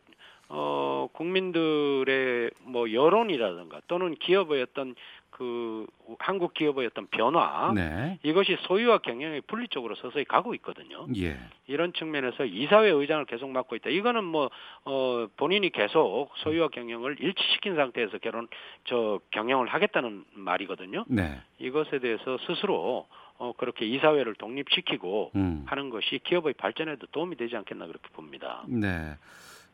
[0.48, 4.94] 어, 국민들의 뭐 여론이라든가 또는 기업의 어떤
[5.36, 5.86] 그
[6.18, 8.18] 한국 기업의 어떤 변화 네.
[8.22, 11.06] 이것이 소유와 경영의 분리 쪽으로 서서히 가고 있거든요.
[11.16, 11.36] 예.
[11.66, 13.90] 이런 측면에서 이사회 의장을 계속 맡고 있다.
[13.90, 14.48] 이거는 뭐
[14.86, 18.48] 어, 본인이 계속 소유와 경영을 일치시킨 상태에서 결혼
[18.84, 21.04] 저 경영을 하겠다는 말이거든요.
[21.06, 21.38] 네.
[21.58, 23.06] 이것에 대해서 스스로
[23.38, 25.64] 어, 그렇게 이사회를 독립시키고 음.
[25.66, 28.62] 하는 것이 기업의 발전에도 도움이 되지 않겠나 그렇게 봅니다.
[28.66, 29.16] 네.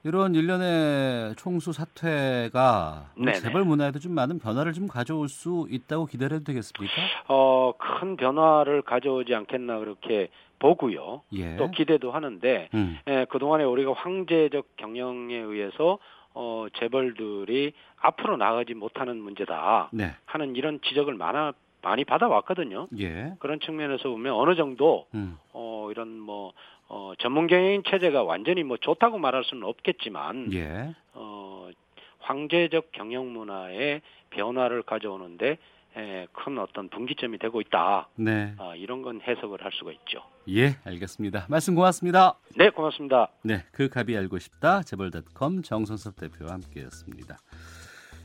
[0.05, 3.33] 이런 일련의 총수 사퇴가 네네.
[3.35, 6.93] 재벌 문화에도 좀 많은 변화를 좀 가져올 수 있다고 기대를 해도 되겠습니까?
[7.29, 10.29] 어, 큰 변화를 가져오지 않겠나 그렇게
[10.59, 11.23] 보고요.
[11.35, 11.57] 예.
[11.57, 12.99] 또 기대도 하는데 음.
[13.09, 15.99] 예, 그동안에 우리가 황제적 경영에 의해서
[16.35, 20.13] 어, 재벌들이 앞으로 나가지 못하는 문제다 네.
[20.25, 22.87] 하는 이런 지적을 많아 많이 받아왔거든요.
[22.99, 23.35] 예.
[23.41, 25.37] 그런 측면에서 보면 어느 정도 음.
[25.53, 26.53] 어, 이런 뭐
[26.95, 30.95] 어, 전문 경영인 체제가 완전히 뭐 좋다고 말할 수는 없겠지만 예.
[31.15, 31.71] 어,
[32.21, 35.57] 황제적 경영 문화의 변화를 가져오는데
[35.97, 38.09] 에, 큰 어떤 분기점이 되고 있다.
[38.17, 38.55] 네.
[38.59, 40.23] 아, 이런 건 해석을 할 수가 있죠.
[40.51, 41.47] 예, 알겠습니다.
[41.49, 42.35] 말씀 고맙습니다.
[42.57, 43.29] 네, 고맙습니다.
[43.43, 44.83] 네, 그 갑이 알고 싶다.
[44.83, 47.39] 재벌닷컴 정선섭 대표와 함께했습니다.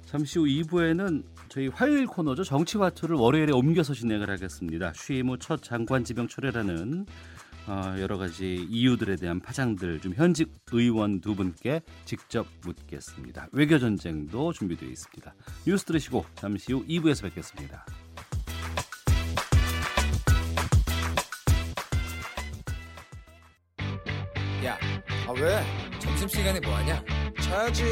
[0.06, 2.44] 잠시 후 2부에는 저희 화요일 코너죠.
[2.44, 4.92] 정치화투를 월요일에 옮겨서 진행을 하겠습니다.
[4.94, 7.06] 취임 후 첫 장관 지명 철회라는
[7.68, 13.48] 어, 여러 가지 이유들에 대한 파장들 좀 현직 의원 두 분께 직접 묻겠습니다.
[13.52, 15.34] 외교 전쟁도 준비되어 있습니다.
[15.66, 17.86] 뉴스 들으시고 잠시 후 2부에서 뵙겠습니다.
[24.66, 24.78] 야,
[25.28, 25.62] 아 왜?
[26.00, 27.04] 점심시간에 뭐 하냐?
[27.42, 27.84] 자야지.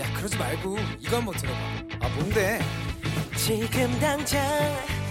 [0.00, 1.58] 야, 그러지 말고 이거 한번 들어봐.
[2.00, 2.58] 아, 뭔데?
[3.36, 4.42] 지금 당장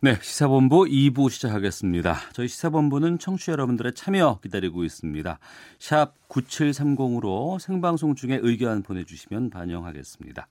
[0.00, 2.16] 네, 시사본부 2부 시작하겠습니다.
[2.32, 5.40] 저희 시사본부는 청취자 여러분들의 참여 기다리고 있습니다.
[5.80, 10.46] 샵 9730으로 생방송 중에 의견 보내주시면 반영하겠습니다.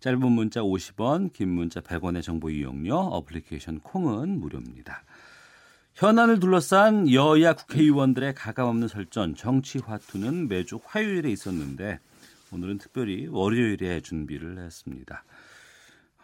[0.00, 5.04] 짧은 문자 50원, 긴 문자 100원의 정보 이용료, 어플리케이션 콩은 무료입니다.
[5.94, 12.00] 현안을 둘러싼 여야 국회의원들의 가감없는 설전, 정치 화투는 매주 화요일에 있었는데
[12.50, 15.22] 오늘은 특별히 월요일에 준비를 했습니다.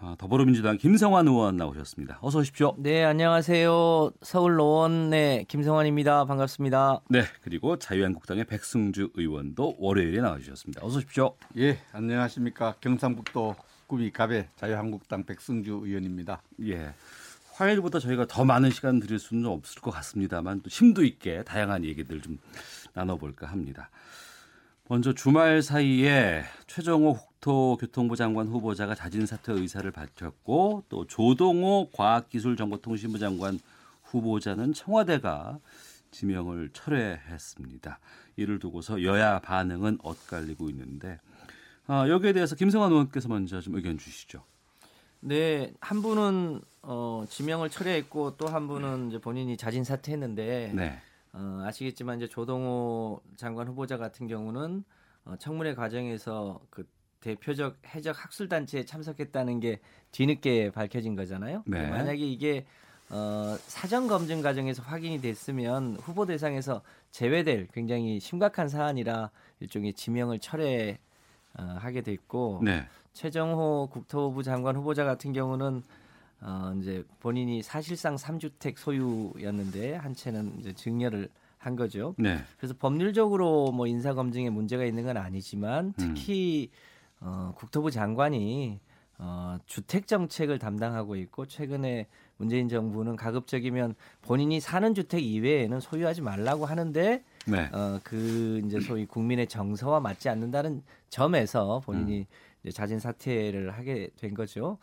[0.06, 2.18] 아, 더불어민주당 김성환 의원 나오셨습니다.
[2.20, 2.74] 어서 오십시오.
[2.76, 4.10] 네, 안녕하세요.
[4.20, 6.26] 서울 노원의 김성환입니다.
[6.26, 7.00] 반갑습니다.
[7.08, 10.84] 네, 그리고 자유한국당의 백승주 의원도 월요일에 나와주셨습니다.
[10.84, 11.34] 어서 오십시오.
[11.56, 12.74] 예, 안녕하십니까.
[12.82, 16.42] 경상북도 구미 갑의 자유한국당 백승주 의원입니다.
[16.66, 16.92] 예.
[17.54, 22.20] 화요일보다 저희가 더 많은 시간 드릴 수는 없을 것 같습니다만 또 심도 있게 다양한 얘기들
[22.20, 22.38] 좀
[22.92, 23.88] 나눠볼까 합니다.
[24.86, 33.18] 먼저 주말 사이에 최정호 국토 교통부 장관 후보자가 자진 사퇴 의사를 밝혔고 또 조동호 과학기술정보통신부
[33.18, 33.60] 장관
[34.04, 35.58] 후보자는 청와대가
[36.10, 37.98] 지명을 철회했습니다.
[38.36, 41.20] 이를 두고서 여야 반응은 엇갈리고 있는데
[41.86, 44.42] 아, 여기에 대해서 김성환 의원께서 먼저 좀 의견 주시죠.
[45.20, 50.98] 네, 한 분은 어, 지명을 철회했고 또 한 분은 이제 본인이 자진 사퇴했는데 네.
[51.34, 54.82] 어, 아시겠지만 이제 조동호 장관 후보자 같은 경우는
[55.26, 56.86] 어, 청문회 과정에서 그
[57.24, 59.80] 대표적 해적 학술 단체에 참석했다는 게
[60.12, 61.62] 뒤늦게 밝혀진 거잖아요.
[61.66, 61.88] 네.
[61.88, 62.66] 만약에 이게
[63.08, 70.98] 어, 사전 검증 과정에서 확인이 됐으면 후보 대상에서 제외될 굉장히 심각한 사안이라 일종의 지명을 철회
[71.58, 72.86] 어, 하게 됐고 네.
[73.14, 75.82] 최정호 국토부 장관 후보자 같은 경우는
[76.42, 82.14] 어, 이제 본인이 사실상 3주택 소유였는데 한 채는 이제 증여를 한 거죠.
[82.18, 82.36] 네.
[82.58, 86.70] 그래서 법률적으로 뭐 인사 검증에 문제가 있는 건 아니지만 특히
[87.24, 88.78] 어, 국토부 장관이
[89.18, 92.06] 어, 주택 정책을 담당하고 있고 최근에
[92.36, 97.70] 문재인 정부는 가급적이면 본인이 사는 주택 이외에는 소유하지 말라고 하는데 네.
[97.72, 102.26] 어, 그 이제 소위 국민의 정서와 맞지 않는다는 점에서 본인이
[102.62, 104.78] 이제 자진 사퇴를 하게 된 거죠.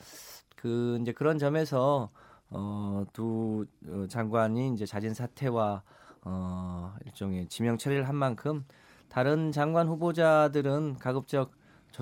[0.55, 2.09] 그 이제 그런 점에서
[2.49, 5.83] 어, 두 어, 장관이 이제 자진 사퇴와
[6.23, 8.65] 어, 일종의 지명 처리를 한 만큼
[9.09, 11.51] 다른 장관 후보자들은 가급적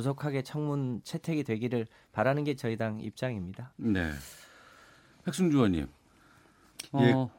[0.04, 3.74] 조속하게 청문 채택이 되기를 바라는 게 저희 당 입장입니다.
[3.76, 4.12] 네.
[5.26, 5.88] 백승주 의원님.
[7.02, 7.30] 예, 어,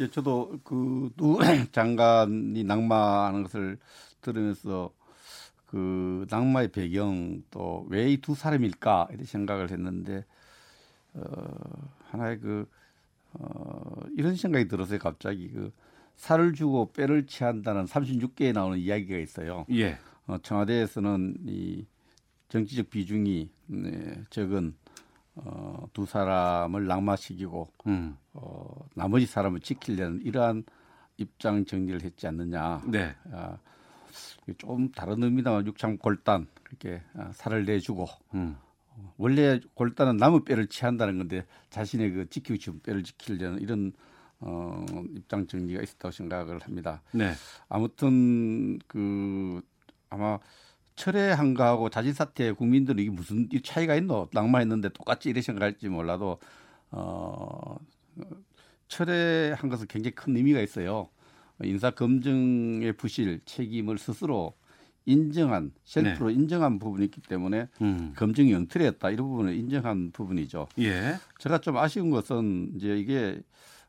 [0.00, 1.38] 예, 저도 그두
[1.72, 3.78] 장관이 낙마하는 것을
[4.20, 4.90] 들으면서
[5.66, 10.24] 그 낙마의 배경 또 왜 이 두 사람일까 이런 생각을 했는데
[11.14, 11.22] 어
[12.10, 12.68] 하나의 그
[13.32, 14.98] 어, 이런 생각이 들었어요.
[14.98, 15.72] 갑자기 그
[16.16, 19.64] 살을 주고 뼈를 취한다는 36개에 나오는 이야기가 있어요.
[19.70, 19.98] 예.
[20.30, 21.84] 어, 청와대에서는 이
[22.48, 24.74] 정치적 비중이 네, 적은
[25.34, 28.16] 어, 두 사람을 낙마시키고 음.
[28.34, 30.64] 어, 나머지 사람을 지키려는 이러한
[31.16, 32.82] 입장 정리를 했지 않느냐.
[32.86, 33.14] 네.
[33.32, 33.58] 아,
[34.58, 38.56] 좀 다른 의미다만 육창 골단 그렇게 아, 살을 내주고 음.
[39.16, 43.92] 원래 골단은 남의 뼈를 취한다는 건데 자신의 그 지키고 싶은 뼈를 지키려는 이런
[44.38, 44.84] 어,
[45.16, 47.02] 입장 정리가 있었다고 생각을 합니다.
[47.12, 47.32] 네.
[47.68, 49.60] 아무튼 그
[50.10, 50.38] 아마
[50.96, 54.28] 철회한 거하고 자진 사퇴 국민들은 이게 무슨 이 차이가 있노?
[54.32, 56.38] 낙마했는데 똑같이 이래 생각할지 몰라도
[56.90, 57.76] 어
[58.88, 61.08] 철회한 것은 굉장히 큰 의미가 있어요.
[61.62, 64.54] 인사 검증의 부실 책임을 스스로
[65.06, 66.34] 인정한 셀프로 네.
[66.34, 68.12] 인정한 부분이 있기 때문에 음.
[68.16, 70.68] 검증이 엉터리였다 이런 부분을 인정한 부분이죠.
[70.80, 71.14] 예.
[71.38, 73.40] 제가 좀 아쉬운 것은 이제 이게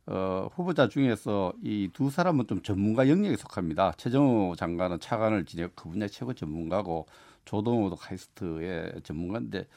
[0.07, 3.93] 어, 후보자 중에서 이 두 사람은 좀 전문가 영역에 속합니다.
[3.97, 7.05] 최정호 장관은 차관을 지내고 그 분야 최고 전문가고
[7.45, 9.67] 조동호도 카이스트의 전문가인데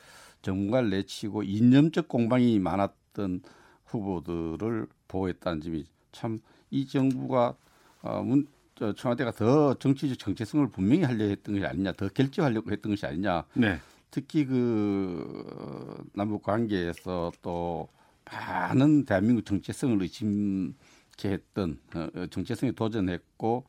[0.42, 3.42] 전문가를 내치고 이념적 공방이 많았던
[3.86, 6.40] 후보들을 보호했다는 점이 참
[6.74, 7.54] 이 정부가
[8.02, 12.90] 어, 문, 저 청와대가 더 정치적 정체성을 분명히 하려 했던 것이 아니냐, 더 결집하려고 했던
[12.90, 13.44] 것이 아니냐.
[13.54, 13.78] 네.
[14.10, 17.88] 특히 그 어, 남북 관계에서 또
[18.30, 23.64] 많은 대한민국 정체성을 의심케 했던 어, 어, 정체성에 도전했고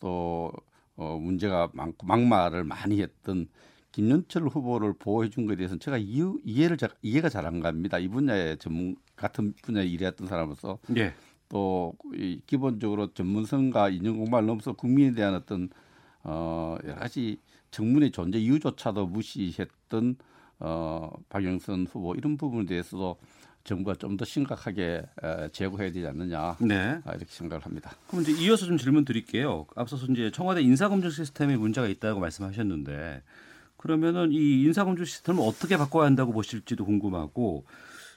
[0.00, 0.52] 또
[0.96, 3.48] 어, 문제가 많고 막말을 많이 했던
[3.92, 7.98] 김현철 후보를 보호해 준 것에 대해서는 제가 이해, 이해를 잘, 이해가 잘 안 갑니다.
[7.98, 11.14] 이 분야의 전문 같은 분야에 일했던 사람으로서 예.
[11.48, 15.68] 또 이 기본적으로 전문성과 인정 공부를 넘어서 국민에 대한 어떤
[16.24, 17.38] 어 여러 가지
[17.70, 20.16] 정문의 존재 이유조차도 무시했던
[20.60, 23.16] 어 박영선 후보 이런 부분에 대해서도
[23.66, 27.00] 정부가 좀 더 심각하게 에, 제고해야 되지 않느냐 네.
[27.04, 27.90] 아, 이렇게 생각을 합니다.
[28.08, 29.66] 그럼 이제 이어서 좀 질문 드릴게요.
[29.76, 33.22] 앞서서 이제 청와대 인사검증 시스템에 문제가 있다고 말씀하셨는데
[33.76, 37.66] 그러면은 이 인사검증 시스템을 어떻게 바꿔야 한다고 보실지도 궁금하고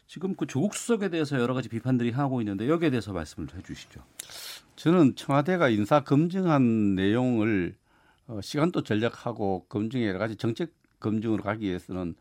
[0.07, 4.01] 지금 그 조국 수석에 대해서 여러 가지 비판들이 하고 있는데 여기에 대해서 말씀을 해주시죠.
[4.77, 7.75] 저는 청와대가 인사 검증한 내용을
[8.27, 12.15] 어, 시간도 전략하고 검증에 여러 가지 정책 검증으로 가기 위해서는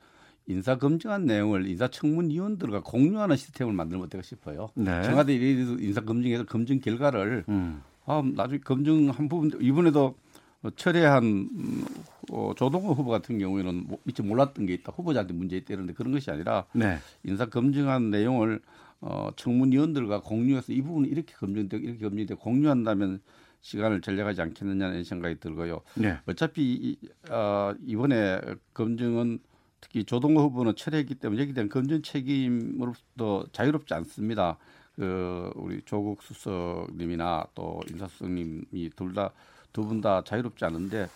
[0.48, 4.70] 인사 검증한 내용을 인사청문위원들과 공유하는 시스템을 만들면 어떨까 싶어요.
[4.74, 5.02] 네.
[5.02, 7.82] 청와대 인사 검증에서 검증 결과를 음.
[8.06, 10.16] 아, 나중에 검증한 부분 이번에도
[10.62, 11.84] 어, 철회한 음,
[12.32, 16.12] 어, 조동호 후보 같은 경우에는 뭐, 미처 몰랐던 게 있다 후보자한테 문제 있다 이런데 그런
[16.12, 16.98] 것이 아니라 네.
[17.22, 18.60] 인사 검증한 내용을
[19.00, 23.20] 어, 청문위원들과 공유해서 이 부분은 이렇게 검증되고 이렇게 검증되고 공유한다면
[23.60, 25.82] 시간을 전략하지 않겠느냐는 생각이 들고요.
[25.94, 26.18] 네.
[26.26, 26.98] 어차피 이,
[27.30, 28.40] 어, 이번에
[28.72, 29.40] 검증은
[29.80, 34.58] 특히 조동호 후보는 철회했기 때문에 여기에 대한 검증 책임으로부터 자유롭지 않습니다.
[34.96, 39.32] 그 우리 조국 수석님이나 또 인사수석님이 둘 다
[39.72, 41.08] 두 분 다 자유롭지 않은데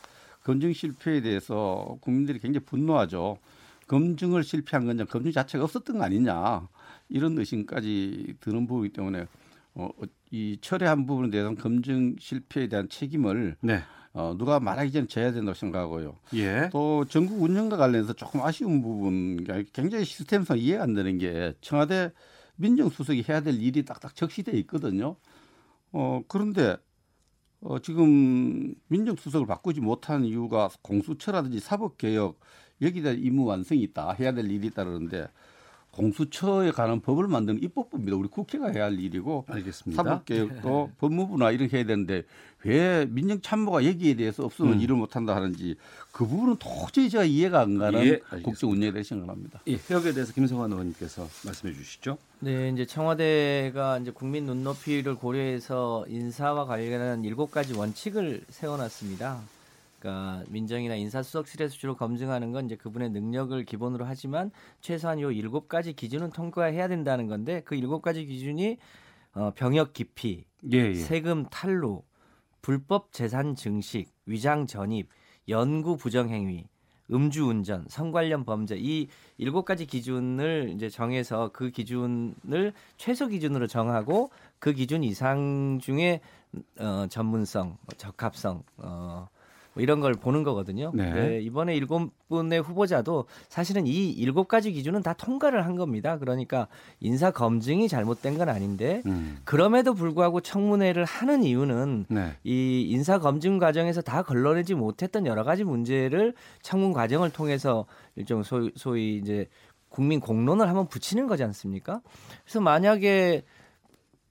[0.45, 3.39] 검증 실패에 대해서 국민들이 굉장히 분노하죠.
[3.89, 6.69] 검증을 실패한 건지 검증 자체가 없었던 거 아니냐
[7.09, 9.27] 이런 의심까지 드는 부분이기 때문에
[9.75, 9.89] 어,
[10.31, 13.81] 이 철회한 부분에 대한 검증 실패에 대한 책임을 네.
[14.15, 16.17] 어, 누가 말하기 전에 져야 된다고 생각하고요.
[16.35, 16.69] 예.
[16.71, 22.13] 또 전국 운영과 관련해서 조금 아쉬운 부분, 굉장히 시스템상 이해가 안 되는 게 청와대
[22.57, 25.17] 민정수석이 해야 될 일이 딱딱 적시돼 있거든요.
[25.93, 26.77] 어, 그런데
[27.61, 32.39] 어, 지금 민정수석을 바꾸지 못한 이유가 공수처라든지 사법개혁
[32.83, 34.13] 여기에 대한 임무 완성이 있다.
[34.13, 35.29] 해야 될 일이 있다 그러는데
[35.93, 38.17] 공수처에 관한 법을 만드는 입법부입니다.
[38.17, 40.03] 우리 국회가 해야 할 일이고 알겠습니다.
[40.03, 42.25] 사법개혁도 법무부나 이런 게 해야 되는데
[42.65, 44.81] 왜 민정참모가 여기에 대해서 없으면 음.
[44.81, 45.77] 일을 못한다 하는지
[46.11, 48.21] 그 부분은 도저히 제가 이해가 안 가는 예.
[48.43, 49.61] 국정 운영에 대해 생각합니다.
[49.69, 52.17] 예, 여기에 대해서 김성환 의원님께서 말씀해 주시죠.
[52.41, 59.41] 네, 이제 청와대가 이제 국민 눈높이를 고려해서 인사와 관련한 일곱 가지 원칙을 세워놨습니다.
[60.03, 64.51] 그러니까 민정이나 인사수석실에서 주로 검증하는 건 이제 그분의 능력을 기본으로 하지만
[64.81, 68.79] 최소한 요 일곱 가지 기준은 통과해야 된다는 건데 그 일곱 가지 기준이
[69.35, 70.95] 어, 병역 기피, 예, 예.
[70.95, 72.03] 세금 탈루,
[72.61, 75.09] 불법 재산 증식, 위장 전입,
[75.49, 76.67] 연구 부정 행위,
[77.11, 79.07] 음주 운전, 성 관련 범죄 이
[79.39, 86.21] 일곱 가지 기준을 이제 정해서 그 기준을 최소 기준으로 정하고 그 기준 이상 중에
[86.79, 89.29] 어, 전문성, 뭐 적합성, 어,
[89.75, 90.93] 뭐 이런 걸 보는 거거든요.
[90.95, 91.13] 네.
[91.13, 96.19] 네, 이번에 일곱 분의 후보자도 사실은 이 일곱 가지 기준은 다 통과를 한 겁니다.
[96.19, 96.69] 그러니까
[97.01, 99.39] 인사 검증이 잘못된 건 아닌데 음.
[99.45, 102.37] 그럼에도 불구하고 청문회를 하는 이유는 네.
[102.45, 108.73] 이 인사 검증 과정에서 다 걸러내지 못했던 여러 가지 문제를 청문 과정을 통해서 일종 소위,
[108.77, 109.49] 소위 이제
[109.89, 112.01] 국민 공론을 한번 붙이는 거지 않습니까?
[112.45, 113.45] 그래서 만약에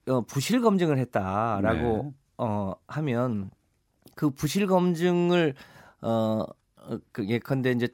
[0.08, 2.12] 어, 부실 검증을 했다라고 네.
[2.38, 3.50] 어, 하면
[4.14, 5.54] 그 부실 검증을
[6.00, 6.44] 어,
[6.76, 7.88] 어, 그 예컨대 이제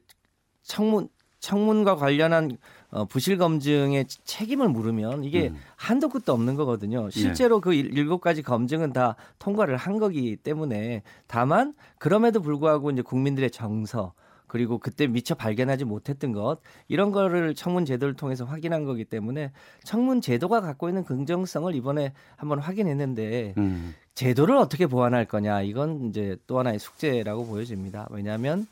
[0.63, 1.09] 청문
[1.41, 2.59] 청문과 관련한
[2.91, 5.57] 어, 부실 검증의 책임을 물으면 이게 음.
[5.77, 7.11] 한도 끝도 없는 거거든요.
[7.11, 13.03] 실제로 그 일- 일곱 가지 검증은 다 통과를 한 거기 때문에 다만 그럼에도 불구하고 이제
[13.03, 14.15] 국민들의 정서
[14.49, 19.53] 그리고 그때 미처 발견하지 못했던 것 이런 거를 청문 제도를 통해서 확인한 거기 때문에
[19.85, 23.95] 청문 제도가 갖고 있는 긍정성을 이번에 한번 확인했는데 음.
[24.15, 28.09] 제도를 어떻게 보완할 거냐 이건 이제 또 하나의 숙제라고 보여집니다.
[28.11, 28.67] 왜냐하면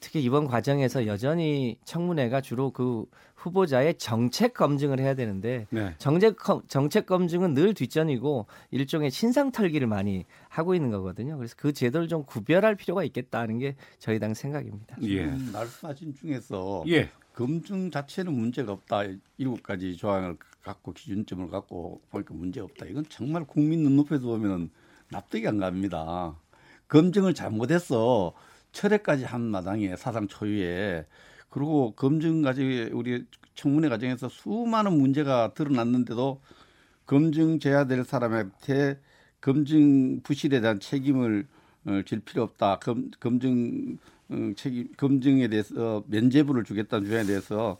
[0.00, 3.06] 특히 이번 과정에서 여전히 청문회가 주로 그
[3.50, 5.94] 후보자의 정책 검증을 해야 되는데 네.
[5.98, 11.36] 정책 검- 정책 검증은 늘 뒷전이고 일종의 신상 털기를 많이 하고 있는 거거든요.
[11.36, 14.96] 그래서 그 제도를 좀 구별할 필요가 있겠다는 게 저희 당 생각입니다.
[15.02, 15.06] 예.
[15.08, 17.10] 지금 말씀하신 중에서 예.
[17.34, 19.02] 검증 자체는 문제가 없다.
[19.38, 22.86] 일곱 가지 조항을 갖고 기준점을 갖고 보니까 문제 없다.
[22.86, 24.70] 이건 정말 국민 눈높이에서 보면은
[25.10, 26.34] 납득이 안 갑니다.
[26.88, 28.32] 검증을 잘못해서
[28.72, 31.06] 철회까지 한 마당에 사상 초유에
[31.56, 36.42] 그리고 검증 과정에 우리 청문회 과정에서 수많은 문제가 드러났는데도
[37.06, 39.00] 검증 돼야 될 사람한테
[39.40, 41.46] 검증 부실에 대한 책임을
[41.86, 42.78] 어, 질 필요 없다.
[42.80, 43.96] 검, 검증
[44.32, 47.78] 음, 책임 검증에 대해서 면죄부를 주겠다는 주장에 대해서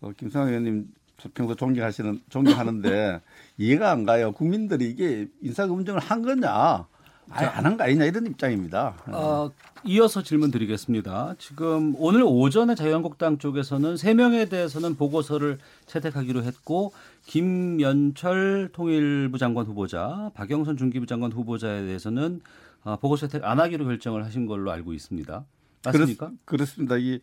[0.00, 0.88] 어, 김상환 의원님
[1.34, 3.20] 평소 존경하시는 존경하는데
[3.58, 4.32] 이해가 안 가요.
[4.32, 6.88] 국민들이 이게 인사 검증을 한 거냐,
[7.30, 8.94] 아예 안한 거 아니냐 이런 입장입니다.
[9.06, 9.50] 어,
[9.84, 11.34] 이어서 질문 드리겠습니다.
[11.38, 16.92] 지금 오늘 오전에 자유한국당 쪽에서는 세 명에 대해서는 보고서를 채택하기로 했고
[17.26, 22.40] 김연철 통일부 장관 후보자, 박영선 중기부 장관 후보자에 대해서는
[22.84, 25.44] 어, 보고서 채택 안 하기로 결정을 하신 걸로 알고 있습니다.
[25.84, 26.30] 맞습니까?
[26.44, 27.20] 그렇, 습니다이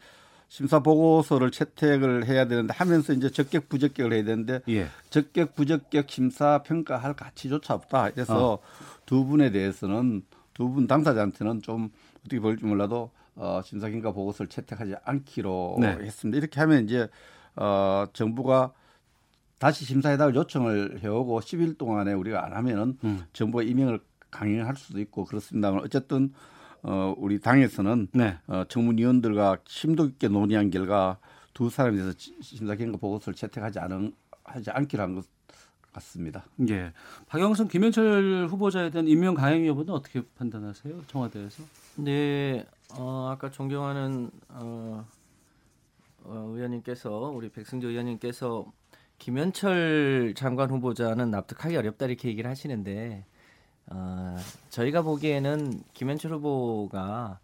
[0.52, 4.88] 심사 보고서를 채택을 해야 되는데 하면서 이제 적격 부적격을 해야 되는데 예.
[5.10, 8.12] 적격 부적격 심사 평가할 가치조차 없다.
[8.12, 8.60] 그래서 어.
[9.12, 11.90] 두 분에 대해서는 두 분 당사자한테는 좀
[12.22, 15.88] 어떻게 볼지 몰라도 어, 심사 경과 보고서를 채택하지 않기로 네.
[16.00, 16.38] 했습니다.
[16.38, 17.10] 이렇게 하면 이제
[17.58, 18.72] 어, 정부가
[19.60, 23.24] 다시 심사해달라 요청을 해오고 10일 동안에 우리가 안 하면은 음.
[23.34, 24.00] 정부가 임명을
[24.30, 26.32] 강행할 수도 있고 그렇습니다만 어쨌든
[26.84, 28.38] 어, 우리 당에서는 네.
[28.48, 31.18] 어, 청문위원들과 심도 있게 논의한 결과
[31.54, 34.14] 두 사람에 대해서 지- 심사 경과 보고서를 채택하지 않은
[34.46, 35.26] 하지 않기로 한 것
[35.94, 36.46] 같습니다.
[36.70, 36.92] 예.
[37.28, 41.04] 박영선 김현철 후보자에 대한 임명 강행 여부는 어떻게 판단하세요?
[41.08, 41.64] 청와대에서?
[41.98, 42.66] 네,
[42.98, 45.06] 어, 아까 존경하는 어,
[46.24, 48.66] 어, 의원님께서 우리 백승조 의원님께서
[49.18, 53.26] 김현철 장관 후보자는 납득하기 어렵다 이렇게 얘기를 하시는데
[53.88, 54.36] 어,
[54.70, 57.40] 저희가 보기에는 김현철 후보가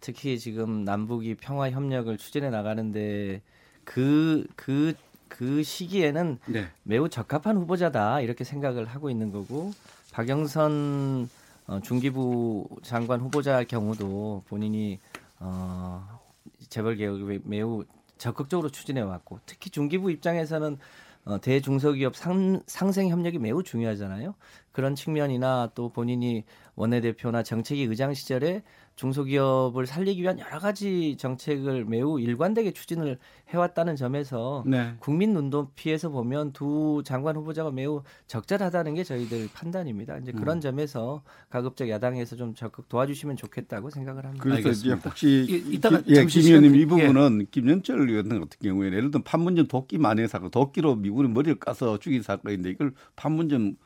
[0.00, 3.42] 특히 지금 남북이 평화 협력을 추진해 나가는데
[3.84, 4.94] 그 그
[5.30, 6.66] 그 시기에는 네.
[6.82, 9.72] 매우 적합한 후보자다 이렇게 생각을 하고 있는 거고
[10.12, 11.30] 박영선
[11.68, 14.98] 어, 중기부 장관 후보자 경우도 본인이
[15.38, 16.20] 어,
[16.68, 17.84] 재벌 개혁을 매우
[18.18, 20.78] 적극적으로 추진해 왔고 특히 중기부 입장에서는
[21.24, 24.34] 어, 대중소기업 상, 상생 협력이 매우 중요하잖아요.
[24.72, 28.62] 그런 측면이나 또 본인이 원내대표나 정책위 의장 시절에
[28.96, 33.18] 중소기업을 살리기 위한 여러 가지 정책을 매우 일관되게 추진을
[33.48, 34.94] 해왔다는 점에서 네.
[35.00, 40.18] 국민 눈높이에서 보면 두 장관 후보자가 매우 적절하다는 게 저희들 판단입니다.
[40.18, 40.60] 이제 그런 음.
[40.60, 44.42] 점에서 가급적 야당에서 좀 적극 도와주시면 좋겠다고 생각을 합니다.
[44.42, 44.96] 그래서 알겠습니다.
[44.98, 48.88] 이제 혹시 이- 이따가 김, 예, 김 의원님 이 시간- 부분은 김현철 의원 같은 경우에
[48.88, 53.76] 예를 들면 판문점 도끼 만행 사건, 도끼로 미군의 머리를 까서 죽인 사건인데 이걸 판문점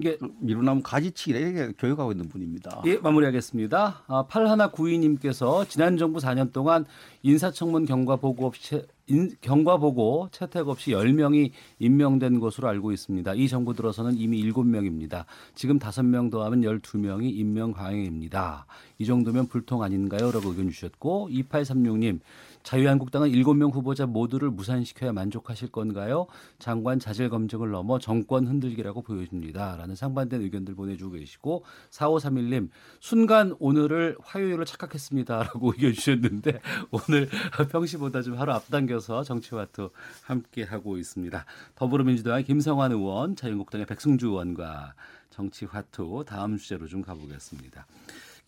[0.00, 2.82] 이게 미루나무 가지치기라 이렇게 교육하고 있는 분입니다.
[2.86, 4.04] 예, 마무리하겠습니다.
[4.06, 6.86] 아, 8192님께서 지난 정부 4년 동안
[7.22, 13.34] 인사청문 경과 보고 없이 채- 인, 경과 보고 채택 없이 10명이 임명된 것으로 알고 있습니다.
[13.34, 15.24] 이 정부 들어서는 이미 7명입니다.
[15.54, 18.66] 지금 5명 더하면 12명이 임명 과잉입니다.
[18.98, 20.30] 이 정도면 불통 아닌가요?
[20.30, 22.20] 라고 의견 주셨고 2836님
[22.62, 26.26] 자유한국당은 7명 후보자 모두를 무산시켜야 만족하실 건가요?
[26.58, 29.76] 장관 자질 검증을 넘어 정권 흔들기라고 보여집니다.
[29.76, 32.68] 라는 상반된 의견들 보내주고 계시고 4531님
[33.00, 35.42] 순간 오늘을 화요일로 착각했습니다.
[35.50, 37.28] 라고 의견 주셨는데 오늘
[37.70, 39.90] 평시보다 좀 하루 앞당겨서 정치와투
[40.22, 41.44] 함께 하고 있습니다.
[41.74, 44.94] 더불어민주당의 김성환 의원, 자유한국당의 백승주 의원과
[45.30, 47.86] 정치화투 다음 주제로 좀 가보겠습니다.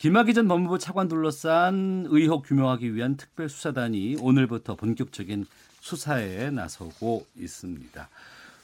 [0.03, 5.47] 김학의 전 법무부 차관 둘러싼 의혹 규명하기 위한 특별수사단이 오늘부터 본격적인
[5.79, 8.09] 수사에 나서고 있습니다.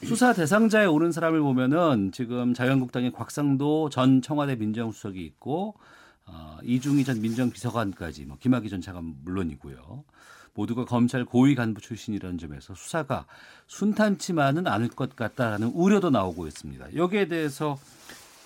[0.02, 5.76] 수사 대상자에 오른 사람을 보면은 지금 자유한국당의 곽상도 전 청와대 민정수석이 있고
[6.26, 10.02] 어, 이중희 전 민정비서관까지 뭐 김학의 전 차관 물론이고요.
[10.54, 13.26] 모두가 검찰 고위 간부 출신이라는 점에서 수사가
[13.68, 16.96] 순탄치만은 않을 것 같다라는 우려도 나오고 있습니다.
[16.96, 17.78] 여기에 대해서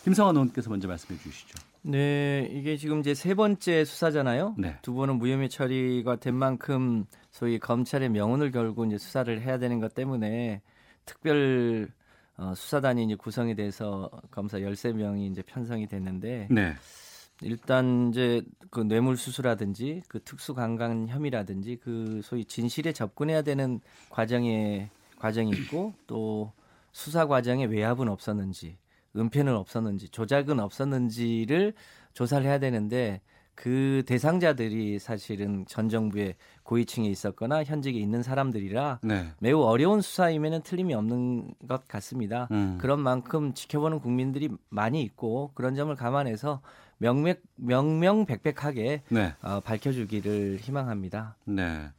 [0.05, 1.72] 김성환 의원께서 먼저 말씀해 주시죠.
[1.83, 4.55] 네, 이게 지금 이제 세 번째 수사잖아요.
[4.57, 4.77] 네.
[4.83, 9.95] 두 번은 무혐의 처리가 된 만큼 소위 검찰의 명운을 걸고 이제 수사를 해야 되는 것
[9.95, 10.63] 때문에
[11.05, 11.89] 특별
[12.37, 16.75] 어, 수사단이 이제 구성이 돼서 검사 13명이 이제 편성이 됐는데 네.
[17.41, 24.89] 일단 이제 그 뇌물 수수라든지 그 특수 강간 혐의라든지 그 소위 진실에 접근해야 되는 과정에
[25.19, 26.53] 과정이 있고 또
[26.93, 28.77] 수사 과정에 외압은 없었는지
[29.17, 31.75] 은폐는 없었는지 조작은 없었는지를
[32.15, 33.21] 조사를 해야 되는데
[33.55, 39.27] 그 대상자들이 사실은 전 정부의 고위층에 있었거나 현직에 있는 사람들이라 네.
[39.41, 42.49] 매우 어려운 수사임에는 틀림이 없는 것 같습니다.
[42.51, 42.79] 음.
[42.81, 46.63] 그런 만큼 지켜보는 국민들이 많이 있고 그런 점을 감안해서
[46.99, 49.35] 명명 명명백백하게 네.
[49.43, 51.37] 어, 밝혀주기를 희망합니다.
[51.45, 51.91] 네.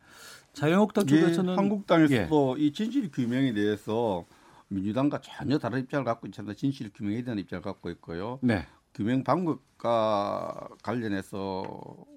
[0.54, 4.26] 자유한국당 예, 쪽에서는 한국당에서도 이 진실 규명에 대해서
[4.70, 6.54] 민주당과 전혀 다른 입장을 갖고 있습니다.
[6.56, 8.40] 진실 규명에 대한 입장을 갖고 있고요.
[8.42, 8.66] 네.
[8.94, 11.64] 규명 방법과 관련해서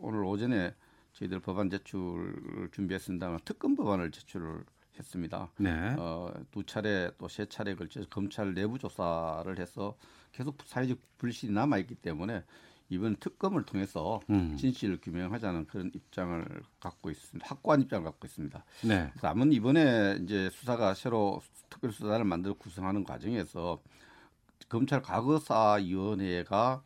[0.00, 0.74] 오늘 오전에
[1.14, 4.64] 저희들 법안 제출을 준비했습니다만 특검 법안을 제출을
[4.98, 5.50] 했습니다.
[5.58, 5.70] 네.
[5.98, 9.96] 어, 두 차례 또 세 차례 걸쳐서 검찰 내부 조사를 해서
[10.32, 12.44] 계속 사회적 불신이 남아 있기 때문에
[12.88, 14.56] 이번 특검을 통해서 음.
[14.56, 17.46] 진실을 규명하자는 그런 입장을 갖고 있습니다.
[17.48, 18.64] 확고한 입장을 갖고 있습니다.
[18.84, 19.10] 네.
[19.20, 23.80] 다만 이번에 이제 수사가 새로 특별 수사단을 만들어 구성하는 과정에서
[24.68, 26.82] 검찰 과거사위원회가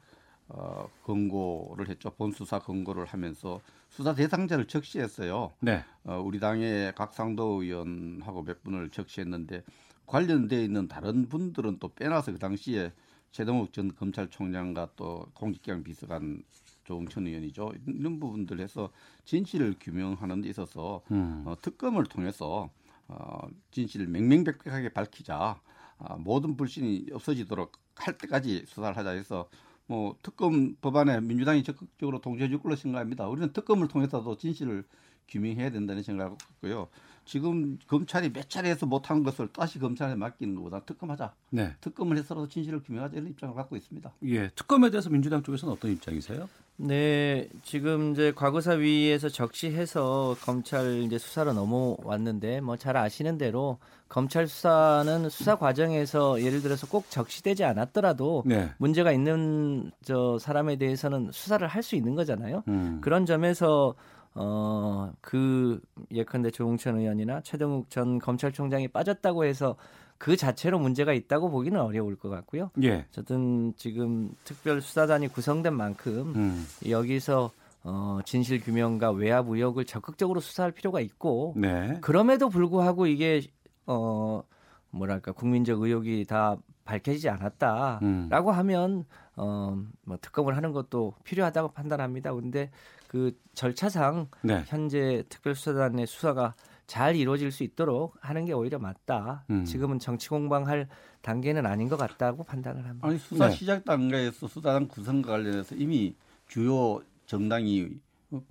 [0.49, 2.11] 어, 권고를 했죠.
[2.11, 5.53] 본수사 권고를 하면서 수사 대상자를 적시했어요.
[5.61, 5.85] 네.
[6.05, 9.63] 어, 우리 당의 각상도 의원하고 몇 분을 적시했는데
[10.07, 12.93] 관련돼 있는 다른 분들은 또 빼놔서 그 당시에
[13.33, 16.43] 최동욱 전 검찰총장과 또 공직기강 비서관
[16.85, 17.73] 조응천 의원이죠.
[17.87, 18.91] 이런 부분들 해서
[19.25, 21.45] 진실을 규명하는 데 있어서 음.
[21.47, 22.71] 어, 특검을 통해서
[23.07, 25.61] 어, 진실을 맹맹백백하게 밝히자
[25.99, 29.49] 아, 모든 불신이 없어지도록 할 때까지 수사를 하자 해서
[29.87, 33.29] 뭐 특검 법안에 민주당이 적극적으로 동조해 줄 걸로 생각합니다.
[33.29, 34.85] 우리는 특검을 통해서도 진실을
[35.29, 36.89] 규명해야 된다는 생각을 갖고요.
[37.31, 41.33] 지금 검찰이 몇 차례에서 못한 것을 다시 검찰에 맡기는 것보다 특검하자.
[41.51, 41.77] 네.
[41.81, 44.13] 특검을 해서라도 진실을 규명하자 이런 입장을 갖고 있습니다.
[44.25, 44.49] 예.
[44.57, 46.49] 특검에 대해서 민주당 쪽에서는 어떤 입장이세요?
[46.77, 53.79] 네, 지금 이제 과거사위에서 적시해서 검찰 이제 수사로 넘어왔는데 뭐 잘 아시는 대로
[54.09, 58.71] 검찰 수사는 수사 과정에서 예를 들어서 꼭 적시되지 않았더라도 네.
[58.79, 62.65] 문제가 있는 저 사람에 대해서는 수사를 할 수 있는 거잖아요.
[62.67, 62.99] 음.
[63.03, 63.95] 그런 점에서
[64.35, 69.77] 어, 그 예컨대 조홍천 의원이나 최동욱 전 검찰총장이 빠졌다고 해서
[70.19, 72.71] 그 자체로 문제가 있다고 보기는 어려울 것 같고요.
[72.83, 73.07] 예.
[73.09, 76.67] 어쨌든 지금 특별 수사단이 구성된 만큼 음.
[76.89, 77.51] 여기서
[77.83, 81.97] 어, 진실 규명과 외압 의혹을 적극적으로 수사할 필요가 있고 네.
[82.03, 83.41] 그럼에도 불구하고 이게
[83.87, 84.43] 어
[84.91, 88.55] 뭐랄까 국민적 의혹이 다 밝혀지지 않았다라고 음.
[88.55, 89.05] 하면
[89.37, 92.35] 어뭐 특검을 하는 것도 필요하다고 판단합니다.
[92.35, 92.71] 근데
[93.11, 94.63] 그 절차상 네.
[94.69, 96.55] 현재 특별수사단의 수사가
[96.87, 99.45] 잘 이루어질 수 있도록 하는 게 오히려 맞다.
[99.51, 99.65] 음.
[99.65, 100.87] 지금은 정치 공방할
[101.21, 103.09] 단계는 아닌 것 같다고 판단을 합니다.
[103.09, 103.53] 아니 수사 네.
[103.53, 106.15] 시작 단계에서 수사단 구성과 관련해서 이미
[106.47, 107.89] 주요 정당이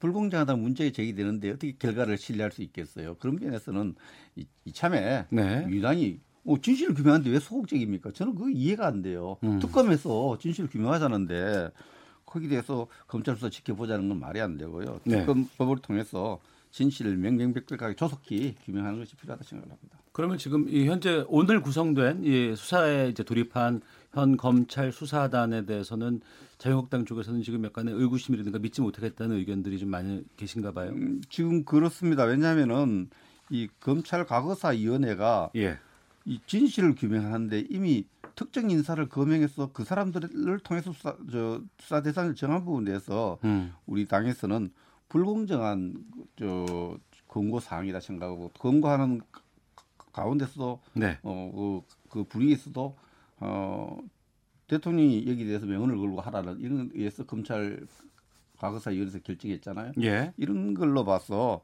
[0.01, 3.15] 불공정하다는 문제가 제기되는데 어떻게 결과를 신뢰할 수 있겠어요?
[3.15, 3.95] 그런 면에서는
[4.35, 5.65] 이, 이참에 네.
[5.67, 8.11] 민주당이 어, 진실을 규명하는데 왜 소극적입니까?
[8.11, 9.37] 저는 그거 이해가 안 돼요.
[9.45, 9.59] 음.
[9.59, 11.69] 특검에서 진실을 규명하자는데
[12.29, 15.01] 거기에 대해서 검찰 수사 지켜보자는 건 말이 안 되고요.
[15.03, 15.19] 네.
[15.19, 16.39] 특검법을 통해서
[16.71, 19.97] 진실을 명명백백하게 조속히 규명하는 것이 필요하다 생각을 합니다.
[20.11, 23.81] 그러면 지금 이 현재 오늘 구성된 이 수사에 이제 돌입한
[24.13, 26.21] 현 검찰 수사단에 대해서는
[26.57, 30.91] 자유한국당 쪽에서는 지금 약간의 의구심이라든가 믿지 못하겠다는 의견들이 좀 많이 계신가 봐요.
[30.91, 32.25] 음, 지금 그렇습니다.
[32.25, 33.09] 왜냐하면은
[33.49, 35.77] 이 검찰 과거사위원회가 예.
[36.25, 38.05] 이 진실을 규명하는데 이미
[38.39, 43.73] 특정 인사를 거명해서 그 사람들을 통해서 수사, 저, 수사 대상을 정한 부분에 대해서 음.
[43.85, 44.71] 우리 당에서는
[45.09, 46.05] 불공정한
[46.37, 49.41] 저 권고 사항이다 생각하고 권고하는 가-
[50.13, 51.19] 가운데서도 네.
[51.23, 52.95] 어, 그, 그 분위기에서도
[53.41, 53.97] 어,
[54.67, 57.85] 대통령이 여기에 대해서 명언을 걸고 하라는 이런 의해서 검찰
[58.57, 59.91] 과거사 위원회에서 결정했잖아요.
[60.01, 60.31] 예.
[60.37, 61.61] 이런 걸로 봐서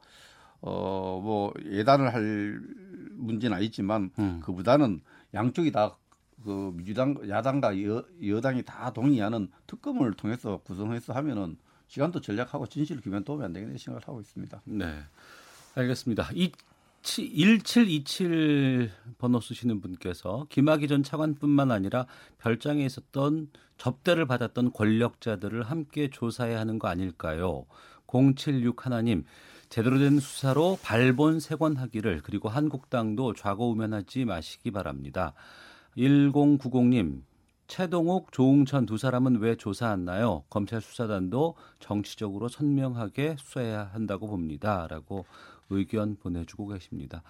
[0.60, 2.60] 어뭐 예단을 할
[3.12, 4.40] 문제는 아니지만 음.
[4.42, 5.00] 그보다는
[5.32, 5.96] 양쪽이 다
[6.46, 11.56] 그 민주당 야당과 여, 여당이 다 동의하는 특검을 통해서 구성해서 하면은
[11.88, 14.62] 시간도 전략하고 진실을 규명 도움이 안 되겠네 생각을 하고 있습니다.
[14.64, 15.00] 네.
[15.74, 16.30] 알겠습니다.
[16.34, 16.52] 이
[17.02, 22.06] 1727 번호 쓰시는 분께서 김학의 전 차관뿐만 아니라
[22.38, 27.66] 별장에 있었던 접대를 받았던 권력자들을 함께 조사해야 하는 거 아닐까요?
[28.06, 29.24] 076 하나님
[29.68, 35.34] 제대로 된 수사로 발본색원하기를 그리고 한국당도 좌고우면하지 마시기 바랍니다.
[35.96, 37.22] 1090님
[37.68, 40.44] 최동욱, 조웅천 두 사람은 왜 조사 안 나요?
[40.48, 45.24] 검찰 수사단도 정치적으로 선명하게 수사해야 한다고 봅니다.라고
[45.68, 47.22] 의견 보내주고 계십니다.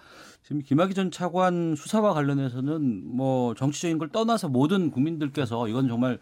[0.43, 6.19] 지금 김학의 전 차관 수사와 관련해서는 뭐 정치적인 걸 떠나서 모든 국민들께서 이건 정말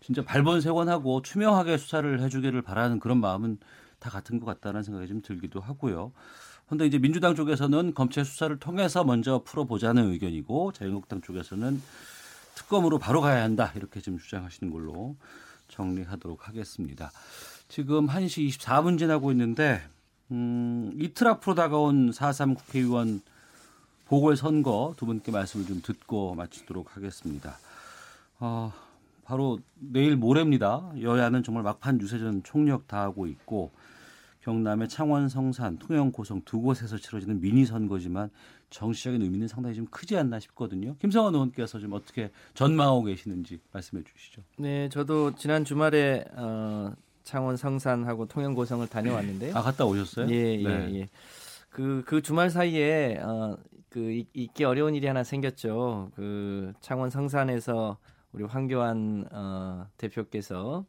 [0.00, 3.58] 진짜 발본색원하고 투명하게 수사를 해주기를 바라는 그런 마음은
[4.00, 6.12] 다 같은 것 같다는 생각이 좀 들기도 하고요.
[6.66, 11.80] 그런데 이제 민주당 쪽에서는 검찰 수사를 통해서 먼저 풀어보자는 의견이고 자유한국당 쪽에서는
[12.54, 15.16] 특검으로 바로 가야 한다 이렇게 지금 주장하시는 걸로
[15.68, 17.10] 정리하도록 하겠습니다.
[17.68, 19.82] 지금 1시 24분 지나고 있는데
[20.30, 23.20] 음, 이틀 앞으로 다가온 4.3 국회의원
[24.06, 27.58] 보궐선거 두 분께 말씀을 좀 듣고 마치도록 하겠습니다.
[28.38, 28.72] 어,
[29.24, 30.92] 바로 내일 모레입니다.
[31.00, 33.72] 여야는 정말 막판 유세전 총력 다하고 있고
[34.48, 38.28] 경남의 창원, 성산, 통영, 고성 두 곳에서 치러지는 미니 선거지만
[38.68, 40.96] 정치적인 의미는 상당히 좀 크지 않나 싶거든요.
[40.98, 44.42] 김성환 의원께서 좀 어떻게 전망하고 계시는지 말씀해 주시죠.
[44.58, 46.92] 네, 저도 지난 주말에 어,
[47.22, 49.56] 창원, 성산하고 통영, 고성을 다녀왔는데요.
[49.56, 50.28] 아 갔다 오셨어요?
[50.30, 50.94] 예, 예, 네.
[50.94, 51.08] 예.
[51.70, 53.56] 그, 그 주말 사이에 어,
[53.88, 56.10] 그 잊- 잊기 어려운 일이 하나 생겼죠.
[56.16, 57.96] 그 창원 성산에서
[58.32, 60.84] 우리 황교안 어, 대표께서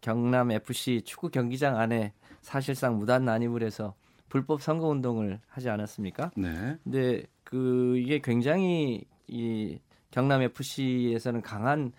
[0.00, 2.14] 경남 FC 축구 경기장 안에
[2.50, 3.94] 사실상 무단 난입을 해서
[4.28, 6.30] 불법 선거 운동을 하지 않았습니까?
[6.36, 6.78] 네.
[6.84, 9.80] 근데 그 이게 굉장히 이
[10.12, 11.90] 경남 FC에서는 강한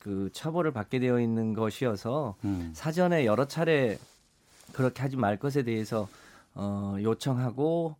[0.00, 2.72] 그 처벌을 받게 되어 있는 것이어서 음.
[2.74, 3.98] 사전에 여러 차례
[4.72, 6.08] 그렇게 하지 말 것에 대해서
[6.54, 7.94] 어, 요청하고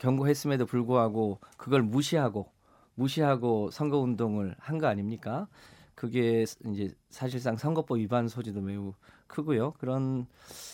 [0.00, 2.46] 경고했음에도 불구하고 그걸 무시하고
[2.94, 5.48] 무시하고 선거 운동을 한 거 아닙니까?
[5.94, 8.92] 그게 이제 사실상 선거법 위반 소지도 매우
[9.32, 9.72] 크고요.
[9.78, 10.26] 그런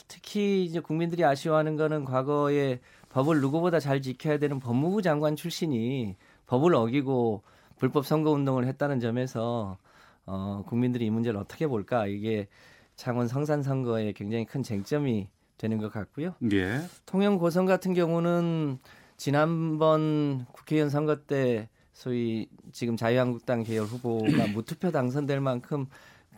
[0.08, 2.80] 특히 이제 국민들이 아쉬워하는 거는 과거에
[3.10, 7.42] 법을 누구보다 잘 지켜야 되는 법무부 장관 출신이 법을 어기고
[7.78, 9.78] 불법 선거 운동을 했다는 점에서
[10.26, 12.48] 어, 국민들이 이 문제를 어떻게 볼까 이게
[12.96, 16.34] 창원 성산 선거에 굉장히 큰 쟁점이 되는 것 같고요.
[16.52, 16.80] 예.
[17.06, 18.78] 통영 고성 같은 경우는
[19.16, 25.86] 지난번 국회의원 선거 때 소위 지금 자유한국당 계열 후보가 무투표 당선될 만큼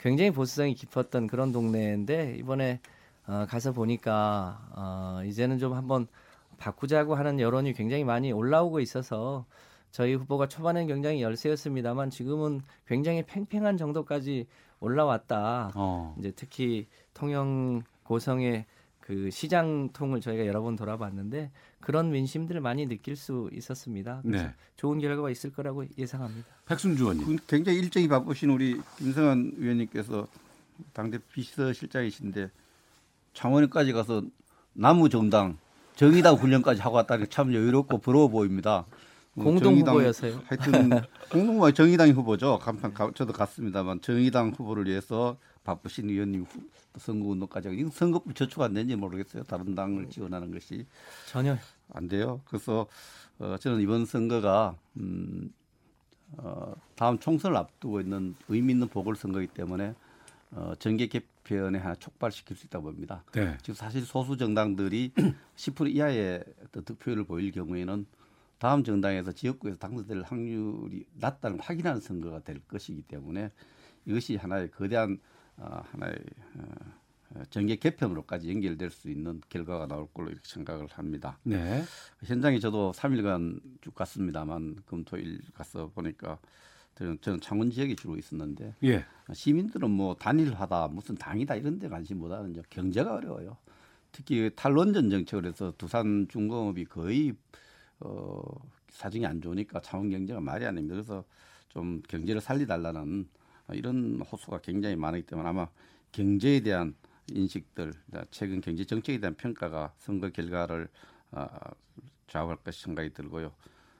[0.01, 2.81] 굉장히 보수성이 깊었던 그런 동네인데 이번에
[3.27, 6.09] 어, 가서 보니까 어, 이제는 좀 한번
[6.57, 9.45] 바꾸자고 하는 여론이 굉장히 많이 올라오고 있어서
[9.91, 14.47] 저희 후보가 초반엔 굉장히 열세였습니다만 지금은 굉장히 팽팽한 정도까지
[14.81, 15.73] 올라왔다.
[15.75, 16.15] 어.
[16.19, 18.65] 이제 특히 통영 고성의
[19.01, 24.21] 그 시장통을 저희가 여러 번 돌아봤는데 그런 민심들을 많이 느낄 수 있었습니다.
[24.23, 24.55] 그래서 네.
[24.77, 26.47] 좋은 결과가 있을 거라고 예상합니다.
[26.67, 27.37] 백순주 의원님.
[27.37, 30.27] 그 굉장히 일정이 바쁘신 우리 김성환 의원님께서
[30.93, 32.51] 당대 비서실장이신데
[33.35, 34.23] 창원까지 가서
[34.73, 35.59] 나무 정당
[35.97, 38.87] 정의당 훈련까지 하고 왔다는 게참 여유롭고 부러워 보입니다.
[39.37, 40.43] 어, 공동 정의당- 후보여서요.
[40.47, 40.91] 하여튼
[41.31, 42.59] 공동 정의당 후보죠.
[42.59, 49.43] 간판 저도 갔습니다만 정의당 후보를 위해서 바쁘신 의원님 후- 선거운동까지 선거법 저촉 안 되는지 모르겠어요.
[49.45, 50.87] 다른 당을 지원하는 것이
[51.29, 51.57] 전혀
[51.93, 52.41] 안 돼요.
[52.47, 52.87] 그래서
[53.39, 55.53] 어, 저는 이번 선거가 음,
[56.39, 59.95] 어, 다음 총선을 앞두고 있는 의미 있는 보궐선거이기 때문에
[60.53, 63.25] 어, 정계 개편에 하나 촉발시킬 수 있다고 봅니다.
[63.33, 63.57] 네.
[63.63, 65.13] 지금 사실 소수 정당들이
[65.57, 68.07] 10% 이하의 어떤 득표율을 보일 경우에는
[68.59, 73.51] 다음 정당에서 지역구에서 당선될 확률이 낮다는 걸 확인하는 선거가 될 것이기 때문에
[74.07, 75.19] 이것이 하나의 거대한 어,
[75.61, 76.15] 하나의
[76.57, 76.63] 어,
[77.35, 81.39] 어, 정계 개편으로까지 연결될 수 있는 결과가 나올 걸로 이렇게 생각을 합니다.
[81.43, 81.85] 네.
[82.25, 86.39] 현장에 저도 3일간 쭉 갔습니다만 금토일 가서 보니까
[86.97, 89.05] 저는, 저는 창원 지역에 주로 있었는데 예.
[89.33, 93.57] 시민들은 뭐 단일화다 무슨 당이다 이런 데 관심보다는 이제 경제가 어려워요.
[94.13, 97.33] 특히 탈원전 정책을 해서 두산 중공업이 거의
[98.01, 98.43] 어,
[98.91, 100.95] 사정이 안 좋으니까 창원 경제가 말이 안 됩니다.
[100.95, 101.25] 그래서
[101.69, 103.29] 좀 경제를 살리달라는
[103.75, 105.69] 이런 호소가 굉장히 많기 때문에 아마
[106.13, 106.95] 경제에 대한
[107.33, 107.93] 인식들,
[108.31, 110.89] 최근 경제 정책에 대한 평가가 선거 결과를
[111.33, 111.49] 아,
[112.27, 113.53] 좌우할 것이 생각이 들고요.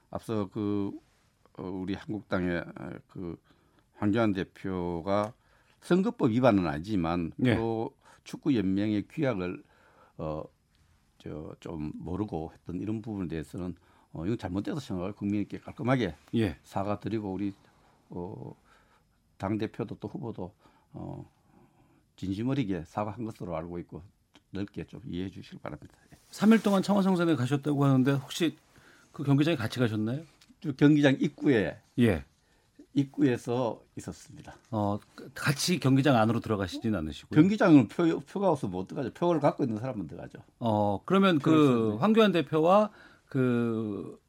[0.09, 0.91] 앞서 그
[1.57, 3.37] 어, 우리 한국당의 아, 그
[3.95, 5.33] 황교안 대표가
[5.81, 7.55] 선거법 위반은 아니지만 예.
[7.55, 9.63] 또 축구 연맹의 규약을
[10.17, 10.43] 어,
[11.19, 13.75] 저 좀 모르고 했던 이런 부분에 대해서는
[14.13, 16.57] 어, 이건 잘못돼서 생각을 국민께 깔끔하게 예.
[16.63, 17.53] 사과드리고 우리
[18.09, 18.55] 어,
[19.41, 20.53] 당 대표도 또 후보도
[20.93, 21.27] 어,
[22.15, 24.03] 진심 어리게 사과한 것으로 알고 있고
[24.51, 25.95] 넓게 좀 이해해 주시길 바랍니다.
[26.13, 26.17] 예.
[26.29, 28.55] 3일 동안 청와성산에 가셨다고 하는데 혹시
[29.11, 30.21] 그 경기장에 같이 가셨나요?
[30.59, 32.23] 저 경기장 입구에 예.
[32.93, 34.53] 입구에서 있었습니다.
[34.69, 34.99] 어,
[35.33, 37.41] 같이 경기장 안으로 들어가시진 않으시고요.
[37.41, 39.11] 경기장은 표, 표가 없으면 못 들어가죠.
[39.13, 40.37] 표를 갖고 있는 사람은 들어가죠.
[40.59, 42.91] 어, 그러면 그 황교안 대표와
[43.25, 44.19] 그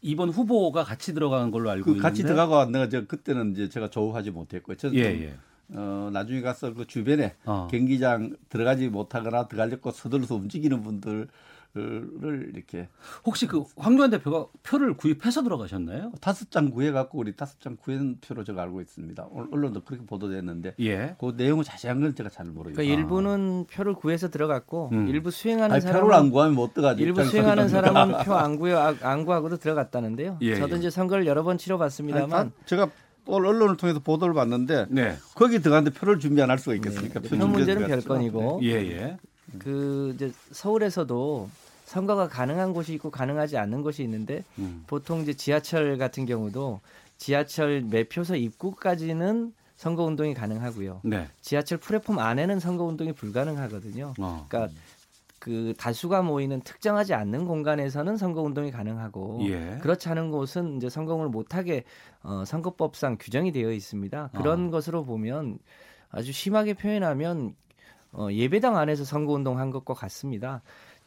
[0.00, 3.90] 이번 후보가 같이 들어간 걸로 알고 그 있는데 같이 들어가고 내가 저 그때는 이제 제가
[3.90, 4.76] 조우하지 못했고요.
[4.76, 5.34] 저는 예, 좀, 예.
[5.76, 7.68] 어, 나중에 가서 그 주변에 어.
[7.70, 11.28] 경기장 들어가지 못하거나 들어가려고 서둘러서 움직이는 분들
[11.76, 12.88] 을 이렇게
[13.24, 16.12] 혹시 그 황교안 대표가 표를 구입해서 들어가셨나요?
[16.20, 19.26] 다섯 장 구해갖고 우리 다섯 장 구한 표로 제가 알고 있습니다.
[19.50, 21.16] 언론도 그렇게 보도됐는데 예.
[21.18, 22.76] 그 내용은 자세한 건 제가 잘 모르겠어요.
[22.76, 25.08] 그러니까 일부는 표를 구해서 들어갔고 음.
[25.08, 27.02] 일부 수행하는 아니, 사람은 표를 안 구하면 못 들어가죠.
[27.02, 27.68] 일부 수행하는.
[27.68, 30.38] 사람은 표 안 구해 안 구하고도 들어갔다는데요.
[30.42, 30.78] 예, 저도 예.
[30.78, 32.88] 이제 선거를 여러 번 아니, 치러봤습니다만 다- 제가
[33.26, 35.16] 언론을 통해서 보도를 봤는데 네.
[35.34, 37.20] 거기 들어갔는데 표를 준비 안 할 수가 있겠습니까?
[37.20, 37.86] 네, 표표 문제는.
[37.88, 39.16] 별건이고 예, 예.
[39.58, 41.48] 그 이제 서울에서도
[41.94, 44.82] 선거가 가능한 곳이 있고 가능하지 않는 곳이 있는데 음.
[44.88, 46.80] 보통 이제 지하철 같은 경우도
[47.18, 51.02] 지하철 매표소 입구까지는 선거 운동이 가능하고요.
[51.04, 51.28] 네.
[51.40, 54.14] 지하철 플랫폼 안에는 선거 운동이 불가능하거든요.
[54.18, 54.46] 어.
[54.48, 54.74] 그러니까
[55.38, 59.78] 그 다수가 모이는 특정하지 않는 공간에서는 선거 운동이 가능하고 예.
[59.80, 61.84] 그렇지 않은 곳은 이제 선거를 못하게
[62.24, 64.30] 어, 선거법상 규정이 되어 있습니다.
[64.34, 64.70] 그런 어.
[64.70, 65.58] 것으로 보면
[66.10, 67.54] 아주 심하게 표현하면
[68.10, 70.62] 어, 예배당 안에서 선거 운동한 것과 같습니다.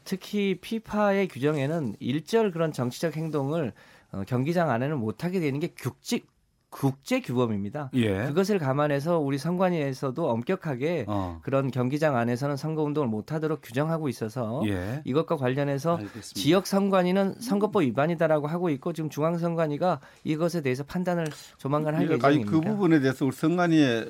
[0.08, 3.74] 특히 피파의 규정에는 일절 그런 정치적 행동을
[4.10, 6.22] 어, 경기장 안에는 못하게 되는 게 국제
[6.70, 7.90] 국제 규범입니다.
[7.94, 8.24] 예.
[8.26, 11.40] 그것을 감안해서 우리 선관위에서도 엄격하게 어.
[11.42, 15.02] 그런 경기장 안에서는 선거 운동을 못하도록 규정하고 있어서 예.
[15.04, 16.40] 이것과 관련해서 알겠습니다.
[16.40, 21.26] 지역 선관위는 선거법 위반이다라고 하고 있고 지금 중앙 선관위가 이것에 대해서 판단을
[21.58, 22.50] 조만간 할 예, 아니 예정입니다.
[22.50, 24.06] 그 부분에 대해서 우리 성관위에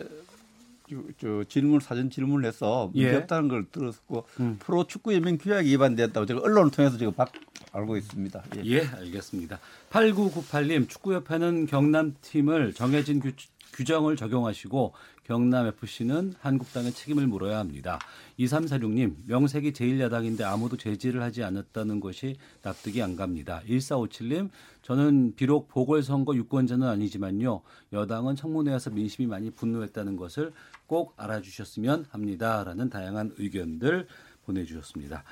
[0.89, 3.17] 저, 저 질문 사전 질문을 해서 문제 예.
[3.17, 4.57] 없다는 걸 들었고 음.
[4.59, 7.33] 프로 축구 연맹 규약이 위반됐다고 제가 언론을 통해서 지금 박,
[7.73, 8.43] 알고 있습니다.
[8.57, 8.63] 예.
[8.65, 9.59] 예, 알겠습니다.
[9.91, 13.33] 8998님, 축구협회는 경남팀을 정해진 규,
[13.75, 14.95] 규정을 적용하시고
[15.25, 17.99] 경남FC는 한국당의 책임을 물어야 합니다.
[18.39, 23.61] 2346님, 명색이 제1야당인데 아무도 제지를 하지 않았다는 것이 납득이 안 갑니다.
[23.69, 24.49] 1457님,
[24.83, 27.61] 저는 비록 보궐선거 유권자는 아니지만요.
[27.93, 30.53] 여당은 청문회 에서 민심이 많이 분노했다는 것을
[30.87, 32.65] 꼭 알아주셨으면 합니다.
[32.65, 34.07] 라는 다양한 의견들
[34.47, 35.25] 보내주셨습니다.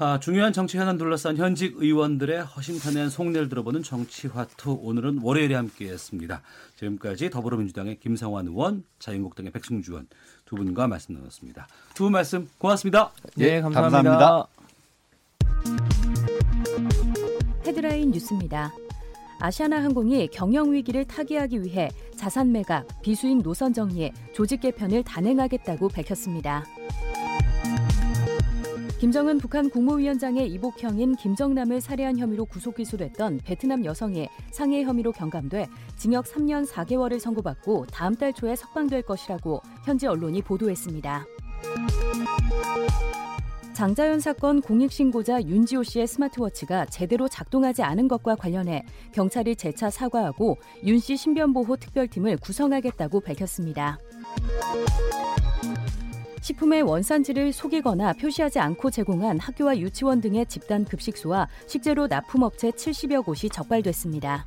[0.00, 6.40] 아, 중요한 정치 현안 둘러싼 현직 의원들의 허심탄회한 속내를 들어보는 정치화투 오늘은 월요일에 함께했습니다.
[6.76, 10.06] 지금까지 더불어민주당의 김성환 의원, 자유한국당의 백승주 의원
[10.44, 11.66] 두 분과 말씀 나눴습니다.
[11.94, 13.10] 두 분 말씀 고맙습니다.
[13.34, 14.46] 네, 감사합니다.
[17.66, 18.72] 헤드라인 뉴스입니다.
[19.40, 26.64] 아시아나 항공이 경영 위기를 타개하기 위해 자산 매각, 비수익 노선 정리에 조직 개편을 단행하겠다고 밝혔습니다.
[28.98, 36.24] 김정은 북한 국무위원장의 이복형인 김정남을 살해한 혐의로 구속 기소됐던 베트남 여성이 상해 혐의로 경감돼 징역
[36.24, 41.24] 3년 4개월을 선고받고 다음 달 초에 석방될 것이라고 현지 언론이 보도했습니다.
[43.72, 50.98] 장자연 사건 공익신고자 윤지호 씨의 스마트워치가 제대로 작동하지 않은 것과 관련해 경찰이 재차 사과하고 윤
[50.98, 54.00] 씨 신변보호 특별팀을 구성하겠다고 밝혔습니다.
[56.48, 63.50] 식품의 원산지를 속이거나 표시하지 않고 제공한 학교와 유치원 등의 집단 급식소와 식재료 납품업체 70여 곳이
[63.50, 64.46] 적발됐습니다.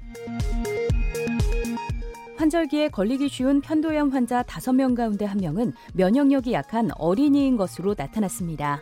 [2.37, 8.81] 환절기에 걸리기 쉬운 편도염 환자 5명 가운데 1명은 면역력이 약한 어린이인 것으로 나타났습니다.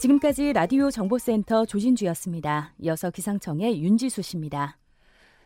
[0.00, 2.74] 지금까지 라디오 정보센터 조진주였습니다.
[2.80, 4.78] 이어서 기상청의 윤지수 씨입니다.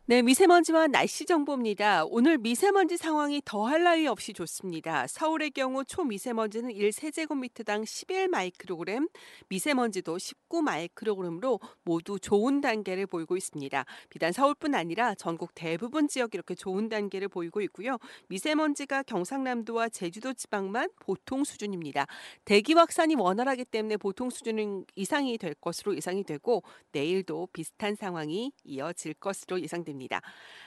[0.08, 2.04] 네, 미세먼지와 날씨 정보입니다.
[2.04, 5.08] 오늘 미세먼지 상황이 더할 나위 없이 좋습니다.
[5.08, 9.08] 서울의 경우 초미세먼지는 1세제곱미터당 11 마이크로그램,
[9.48, 13.84] 미세먼지도 19 마이크로그램으로 모두 좋은 단계를 보이고 있습니다.
[14.08, 17.98] 비단 서울뿐 아니라 전국 대부분 지역 이렇게 좋은 단계를 보이고 있고요.
[18.28, 22.06] 미세먼지가 경상남도와 제주도 지방만 보통 수준입니다.
[22.44, 29.14] 대기 확산이 원활하기 때문에 보통 수준 이상이 될 것으로 예상이 되고 내일도 비슷한 상황이 이어질
[29.14, 29.95] 것으로 예상됩니다.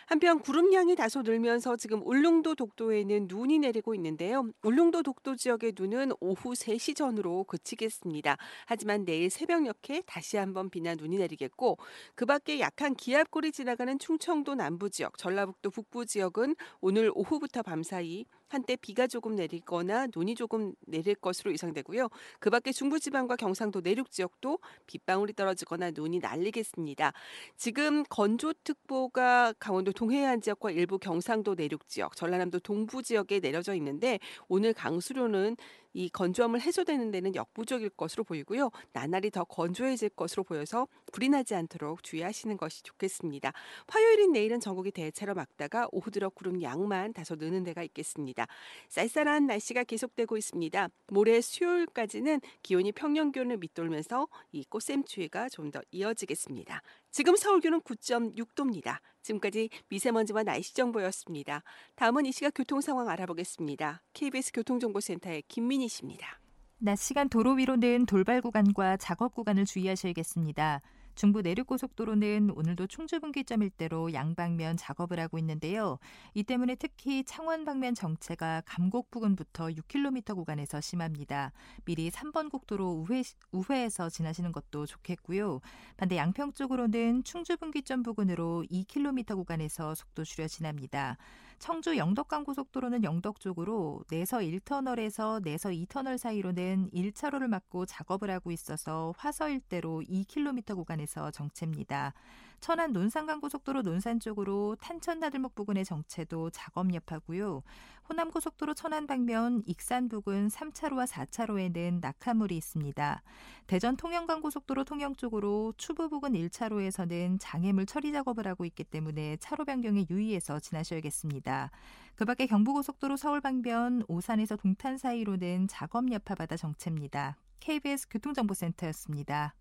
[0.07, 4.49] 한편 구름량이 다소 늘면서 지금 울릉도 독도에는 눈이 내리고 있는데요.
[4.63, 8.37] 울릉도 독도 지역의 눈은 오후 3시 전으로 그치겠습니다.
[8.65, 11.77] 하지만 내일 새벽녘에 다시 한번 비나 눈이 내리겠고
[12.15, 18.75] 그 밖에 약한 기압골이 지나가는 충청도 남부 지역, 전라북도 북부 지역은 오늘 오후부터 밤사이 한때
[18.75, 22.09] 비가 조금 내리거나 눈이 조금 내릴 것으로 예상되고요.
[22.39, 27.13] 그 밖에 중부지방과 경상도 내륙 지역도 빗방울이 떨어지거나 눈이 날리겠습니다.
[27.55, 34.73] 지금 건조특보가 강원도 동해안 지역과 일부 경상도 내륙 지역, 전라남도 동부 지역에 내려져 있는데 오늘
[34.73, 35.55] 강수료는
[35.93, 38.69] 이 건조함을 해소되는 데는 역부족일 것으로 보이고요.
[38.93, 43.53] 나날이 더 건조해질 것으로 보여서 불이 나지 않도록 주의하시는 것이 좋겠습니다.
[43.87, 48.47] 화요일인 내일은 전국이 대체로 막다가 오후 들어 구름 양만 다소 느는 데가 있겠습니다.
[48.89, 50.89] 쌀쌀한 날씨가 계속되고 있습니다.
[51.07, 56.81] 모레 수요일까지는 기온이 평년 기온을 밑돌면서 이 꽃샘추위가 좀 더 이어지겠습니다.
[57.11, 58.99] 지금 서울 기온은 9.6도입니다.
[59.21, 61.63] 지금까지 미세먼지와 날씨 정보였습니다.
[61.95, 64.03] 다음은 이 시각 교통 상황 알아보겠습니다.
[64.13, 66.39] KBS 교통정보센터의 김민희 씨입니다.
[66.77, 70.81] 낮 시간 도로 위로는 돌발 구간과 작업 구간을 주의하셔야겠습니다.
[71.19, 75.99] 중부 내륙고속도로는 오늘도 충주분기점 일대로 양방면 작업을 하고 있는데요.
[76.33, 81.51] 이 때문에 특히 창원 방면 정체가 감곡 부근부터 6km 구간에서 심합니다.
[81.83, 85.59] 미리 3번 국도로 우회, 우회해서 지나시는 것도 좋겠고요.
[85.97, 91.17] 반대 양평 쪽으로는 충주분기점 부근으로 2km 구간에서 속도 줄여 지납니다.
[91.59, 99.13] 청주 영덕간 고속도로는 영덕 쪽으로 내서 1터널에서 내서 2터널 사이로는 1차로를 막고 작업을 하고 있어서
[99.17, 102.13] 화서 일대로 2km 구간에서 정체입니다.
[102.59, 107.63] 천안 논산간 고속도로 논산 쪽으로 탄천 나들목 부근의 정체도 작업 여파고요.
[108.09, 113.21] 호남 고속도로 천안 방면 익산 부근 3차로와 4차로에는 낙하물이 있습니다.
[113.67, 119.65] 대전 통영간 고속도로 통영 쪽으로 추부 부근 1차로에서는 장애물 처리 작업을 하고 있기 때문에 차로
[119.65, 121.71] 변경에 유의해서 지나셔야겠습니다.
[122.15, 127.37] 그 밖에 경부고속도로 서울 방면 오산에서 동탄 사이로는 작업 여파받아 정체입니다.
[127.59, 129.53] KBS 교통정보센터였습니다.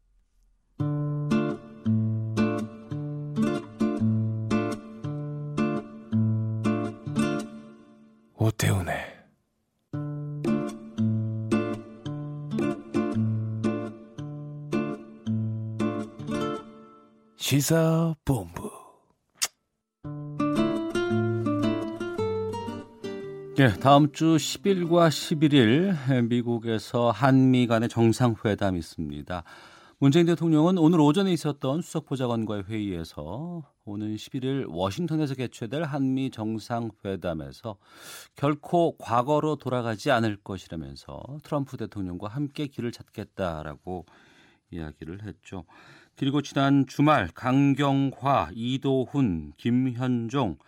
[8.40, 8.94] 오태훈의
[17.36, 18.70] 시사본부
[23.56, 29.42] 네, 다음 주 10일과 11일 미국에서 한미 간의 정상회담이 있습니다.
[30.00, 37.78] 문재인 대통령은 오늘 오전에 있었던 수석 보좌관과의 회의에서 오는 11일 워싱턴에서 개최될 한미 정상회담에서
[38.36, 44.06] 결코 과거로 돌아가지 않을 것이라면서 트럼프 대통령과 함께 길을 찾겠다라고
[44.70, 45.64] 이야기를 했죠.
[46.14, 50.58] 그리고 지난 주말 강경화, 이도훈, 김현종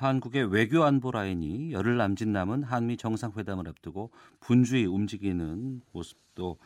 [0.00, 4.10] 한국의 외교 안보 라인이 열흘 남짓 남은 한미 정상회담을 앞두고
[4.40, 6.58] 분주히 움직이는 모습도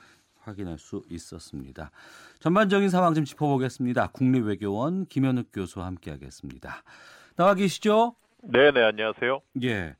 [0.44, 1.90] 확인할 수 있었습니다.
[2.40, 4.08] 전반적인 상황 좀 짚어보겠습니다.
[4.08, 6.82] 국립외교원 김현욱 교수와 함께하겠습니다.
[7.36, 8.14] 나와 계시죠?
[8.42, 9.40] 네, 네, 안녕하세요.
[9.62, 9.96] 예.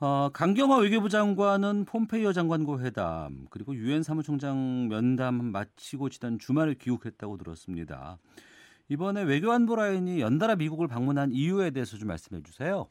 [0.00, 7.36] 어, 강경화 외교부 장관은 폼페이오 장관과 회담 그리고 유엔 사무총장 면담 마치고 지난 주말에 귀국했다고
[7.36, 8.18] 들었습니다.
[8.88, 12.88] 이번에 외교안보 라인이 연달아 미국을 방문한 이유에 대해서 좀 말씀해 주세요.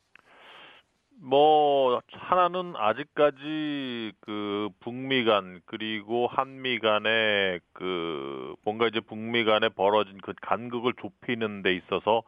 [1.21, 10.17] 뭐 하나는 아직까지 그 북미 간 그리고 한미 간의 그 뭔가 이제 북미 간에 벌어진
[10.21, 12.23] 그 간극을 좁히는 데 있어서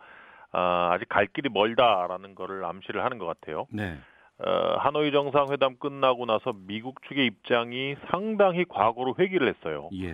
[0.52, 3.68] 아, 아직 갈 길이 멀다라는 거를 암시를 하는 것 같아요.
[3.72, 3.98] 네.
[4.44, 9.90] 어, 하노이 정상회담 끝나고 나서 미국 측의 입장이 상당히 과거로 회귀를 했어요.
[9.94, 10.14] 예.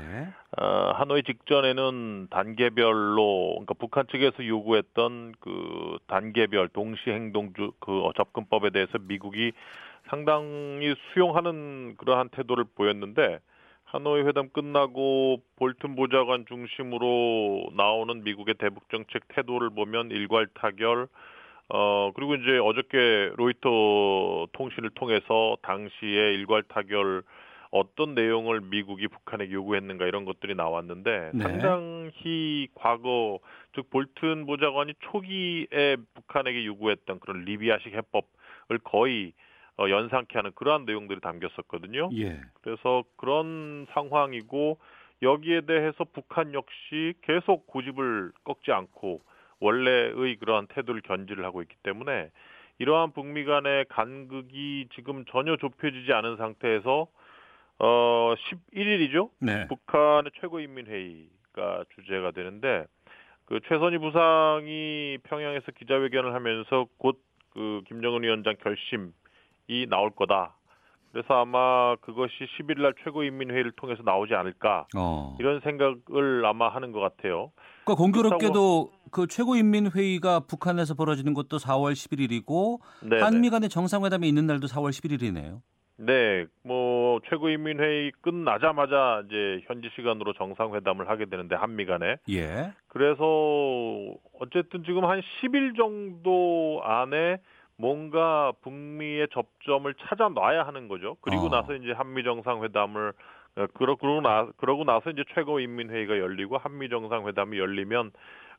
[0.59, 8.97] 어, 하노이 직전에는 단계별로 그러니까 북한 측에서 요구했던 그 단계별 동시 행동주 그 접근법에 대해서
[8.99, 9.53] 미국이
[10.09, 13.39] 상당히 수용하는 그러한 태도를 보였는데
[13.86, 21.08] 하노이 회담 끝나고 볼튼 보좌관 중심으로 나오는 미국의 대북 정책 태도를 보면 일괄 타결
[21.69, 27.23] 어, 그리고 이제 어저께 로이터 통신을 통해서 당시에 일괄 타결
[27.71, 31.43] 어떤 내용을 미국이 북한에게 요구했는가 이런 것들이 나왔는데 네.
[31.43, 33.39] 상당히 과거
[33.75, 39.33] 즉 볼튼 보좌관이 초기에 북한에게 요구했던 그런 리비아식 해법을 거의
[39.77, 42.09] 어, 연상케 하는 그러한 내용들이 담겼었거든요.
[42.17, 42.39] 예.
[42.61, 44.79] 그래서 그런 상황이고
[45.21, 49.21] 여기에 대해서 북한 역시 계속 고집을 꺾지 않고
[49.59, 52.29] 원래의 그러한 태도를 견지를 하고 있기 때문에
[52.79, 57.08] 이러한 북미 간의 간극이 지금 전혀 좁혀지지 않은 상태에서
[57.79, 58.34] 어
[58.74, 59.29] 11일이죠.
[59.39, 59.67] 네.
[59.67, 62.86] 북한의 최고인민회의가 주제가 되는데
[63.46, 67.28] 그 최선희 부상이 평양에서 기자회견을 하면서 곧
[67.58, 70.54] 그 김정은 위원장 결심이 나올 거다.
[71.12, 75.36] 그래서 아마 그것이 10일 날 최고인민회의를 통해서 나오지 않을까 어.
[75.39, 77.51] 이런 생각을 아마 하는 것 같아요.
[77.84, 83.21] 그러니까 공교롭게도 그 최고인민회의가 북한에서 벌어지는 것도 4월 11일이고 네네.
[83.21, 85.62] 한미 간의 정상회담이 있는 날도 4월 11일이네요.
[86.00, 92.71] 네, 뭐 최고인민회의 끝나자마자 이제 현지 시간으로 정상회담을 하게 되는데 한미 간에 예.
[92.88, 93.24] 그래서
[94.39, 97.38] 어쨌든 지금 한 10일 정도 안에
[97.78, 101.17] 뭔가 북미의 접점을 찾아 놔야 하는 거죠.
[101.21, 101.50] 그리고 어.
[101.50, 103.13] 나서 이제 한미 정상회담을
[103.58, 108.12] 어, 그러, 그러고, 나, 그러고 나서 이제 최고인민회의가 열리고 한미 정상회담이 열리면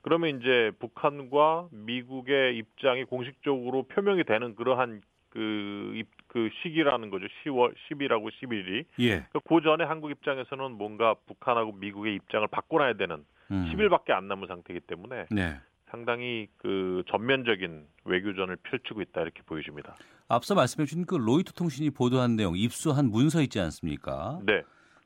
[0.09, 7.27] 그러면 이제 북한과 미국의 입장이 공식적으로 표명이 되는 그러한 그, 입- 그 시기라는 거죠.
[7.45, 8.87] 10월 10일하고 11일이.
[9.01, 9.27] 예.
[9.33, 13.71] 그 전에 한국 입장에서는 뭔가 북한하고 미국의 입장을 바꿔놔야 되는 음.
[13.71, 15.61] 10일밖에 안 남은 상태이기 때문에 네.
[15.91, 19.95] 상당히 그 전면적인 외교전을 펼치고 있다 이렇게 보여집니다.
[20.29, 24.41] 앞서 말씀해 주신 그 로이터 통신이 보도한 내용, 입수한 문서 있지 않습니까?
[24.47, 24.63] 네,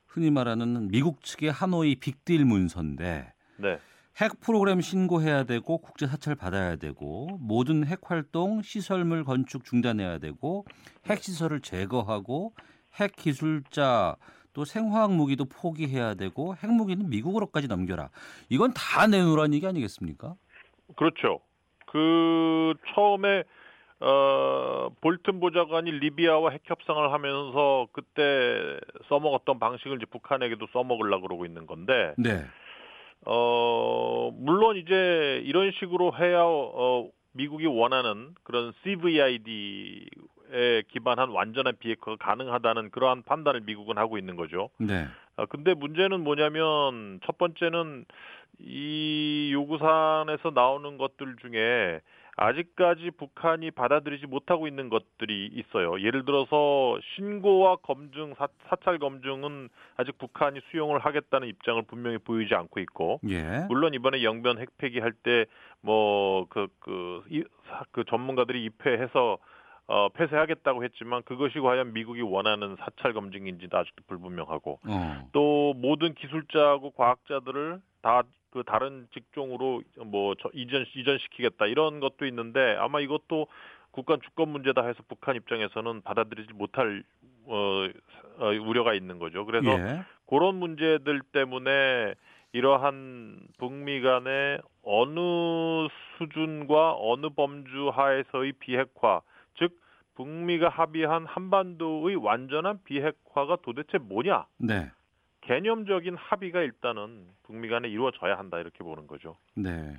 [0.07, 3.79] 흔히 말하는 미국 측의 하노이 빅딜 문서인데 네,
[4.21, 10.67] 핵 프로그램 신고해야 되고 국제 사찰 받아야 되고 모든 핵 활동 시설물 건축 중단해야 되고
[11.07, 12.53] 핵 시설을 제거하고
[13.01, 14.17] 핵 기술자
[14.53, 18.11] 또 생화학 무기도 포기해야 되고 핵 무기는 미국으로까지 넘겨라.
[18.51, 20.35] 이건 다 내놓으라는 얘기 아니겠습니까?
[20.97, 21.41] 그렇죠.
[21.87, 23.45] 그 처음에
[24.01, 28.79] 어 볼튼 보좌관이 리비아와 핵 협상을 하면서 그때
[29.09, 32.45] 써먹었던 방식을 이제 북한에게도 써먹으려고 그러고 있는 건데 네.
[33.25, 42.91] 어 물론 이제 이런 식으로 해야 어 미국이 원하는 그런 CVID에 기반한 완전한 비핵화가 가능하다는
[42.91, 44.71] 그러한 판단을 미국은 하고 있는 거죠.
[44.79, 45.07] 네.
[45.37, 48.05] 아, 근데 문제는 뭐냐면 첫 번째는
[48.59, 52.01] 이 요구사안에서 나오는 것들 중에
[52.37, 56.01] 아직까지 북한이 받아들이지 못하고 있는 것들이 있어요.
[56.01, 62.81] 예를 들어서 신고와 검증, 사, 사찰 검증은 아직 북한이 수용을 하겠다는 입장을 분명히 보이지 않고
[62.81, 63.65] 있고, 예.
[63.69, 65.45] 물론 이번에 영변 핵폐기 할 때
[65.83, 67.25] 뭐그그그
[68.09, 69.39] 전문가들이 입회해서
[69.89, 75.29] 어, 폐쇄하겠다고 했지만 그것이 과연 미국이 원하는 사찰 검증인지도 아직도 불분명하고 어.
[75.33, 78.23] 또 모든 기술자하고 과학자들을 다
[78.53, 83.47] 그 다른 직종으로 뭐 저- 이전 이전시키겠다 이런 것도 있는데 아마 이것도
[83.91, 87.03] 국가 주권 문제다 해서 북한 입장에서는 받아들이지 못할
[87.47, 87.87] 어,
[88.39, 89.47] 어, 우려가 있는 거죠.
[89.47, 90.03] 그래서 예.
[90.29, 92.15] 그런 문제들 때문에
[92.53, 95.89] 이러한 북미 간의 어느
[96.19, 99.32] 수준과 어느 범주 하에서의 비핵화, 즉
[100.15, 104.47] 북미가 합의한 한반도의 완전한 비핵화가 도대체 뭐냐?
[104.59, 104.91] 네.
[105.43, 109.37] 개념적인 합의가 일단은 북미 간에 이루어져야 한다 이렇게 보는 거죠.
[109.55, 109.99] 네.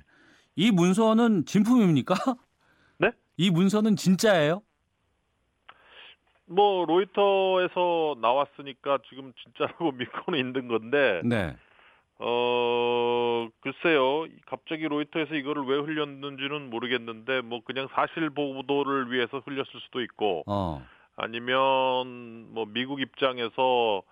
[0.56, 2.14] 이 문서는 진품입니까?
[2.98, 3.10] 네?
[3.36, 4.62] 이 문서는 진짜예요?
[6.46, 11.56] 뭐 로이터에서 나왔으니까 지금 진짜라고 믿고는 있는 건데 네.
[12.20, 20.00] 어 글쎄요 갑자기 로이터에서 이거를 왜 흘렸는지는 모르겠는데 뭐 그냥 사실 보도를 위해서 흘렸을 수도
[20.00, 20.82] 있고 어.
[21.16, 24.02] 아니면 뭐 미국 입장에서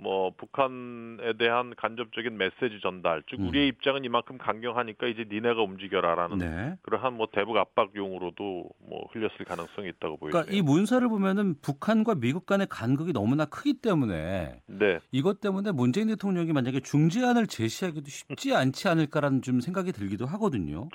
[0.00, 3.48] 뭐 북한에 대한 간접적인 메시지 전달 즉 음.
[3.48, 6.74] 우리의 입장은 이만큼 강경하니까 이제 니네가 움직여라라는 네.
[6.82, 10.32] 그러한 뭐 대북 압박용으로도 뭐 흘렸을 가능성이 있다고 보여요.
[10.32, 15.00] 그러니까 이 문서를 보면은 북한과 미국 간의 간극이 너무나 크기 때문에 네.
[15.12, 20.88] 이것 때문에 문재인 대통령이 만약에 중재안을 제시하기도 쉽지 않지 않을까라는 좀 생각이 들기도 하거든요.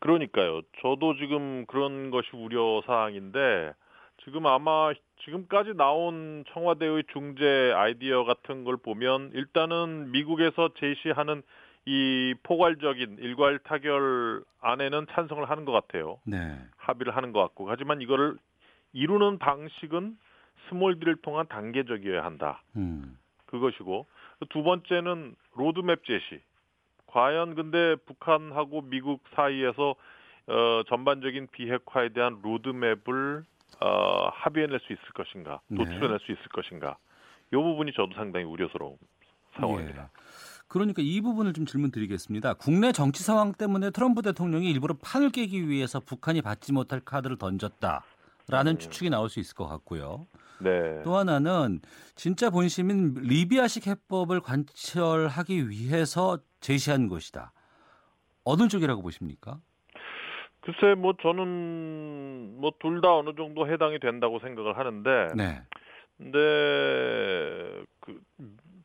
[0.00, 0.62] 그러니까요.
[0.82, 3.72] 저도 지금 그런 것이 우려 사항인데
[4.24, 4.92] 지금 아마
[5.24, 11.42] 지금까지 나온 청와대의 중재 아이디어 같은 걸 보면 일단은 미국에서 제시하는
[11.86, 16.18] 이 포괄적인 일괄 타결 안에는 찬성을 하는 것 같아요.
[16.24, 16.58] 네.
[16.76, 18.36] 합의를 하는 것 같고 하지만 이거를
[18.92, 20.18] 이루는 방식은
[20.68, 22.62] small deal을 통한 단계적이어야 한다.
[22.76, 23.18] 음.
[23.46, 24.06] 그것이고
[24.50, 26.40] 두 번째는 로드맵 제시.
[27.06, 29.96] 과연 근데 북한하고 미국 사이에서
[30.46, 33.44] 어, 전반적인 비핵화에 대한 로드맵을
[33.80, 35.76] 어, 합의해낼 수 있을 것인가, 네.
[35.76, 36.96] 도출해낼 수 있을 것인가.
[37.52, 38.96] 이 부분이 저도 상당히 우려스러운
[39.56, 40.02] 상황입니다.
[40.02, 40.08] 예.
[40.68, 42.54] 그러니까 이 부분을 좀 질문 드리겠습니다.
[42.54, 48.78] 국내 정치 상황 때문에 트럼프 대통령이 일부러 판을 깨기 위해서 북한이 받지 못할 카드를 던졌다라는
[48.78, 50.28] 추측이 나올 수 있을 것 같고요.
[50.60, 51.02] 네.
[51.02, 51.80] 또 하나는
[52.14, 57.52] 진짜 본심인 리비아식 해법을 관철하기 위해서 제시한 것이다.
[58.44, 59.58] 어느 쪽이라고 보십니까?
[60.60, 65.62] 글쎄, 뭐 저는 뭐 둘 다 어느 정도 해당이 된다고 생각을 하는데, 네.
[66.18, 68.20] 근데 그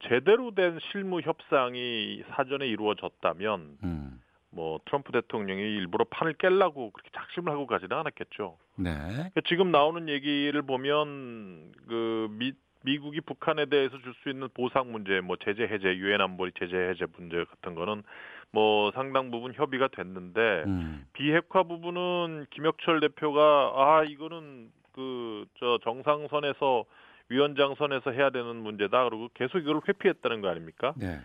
[0.08, 4.22] 제대로 된 실무 협상이 사전에 이루어졌다면 음.
[4.52, 8.58] 뭐 트럼프 대통령이 일부러 판을 깰라고 그렇게 작심을 하고 가지는 않았겠죠.
[8.78, 8.92] 네.
[8.94, 12.54] 그러니까 지금 나오는 얘기를 보면 그 미,
[12.84, 17.06] 미국이 북한에 대해서 줄 수 있는 보상 문제, 뭐 제재 해제, 유엔 안보리 제재 해제
[17.18, 18.04] 문제 같은 거는
[18.52, 21.06] 뭐 상당 부분 협의가 됐는데 음.
[21.14, 26.86] 비핵화 부분은 김혁철 대표가 아 이거는 그 저 정상선에서
[27.30, 30.94] 위원장 선에서 해야 되는 문제다 그러고 계속 이걸 회피했다는 거 아닙니까?
[30.96, 31.20] 네.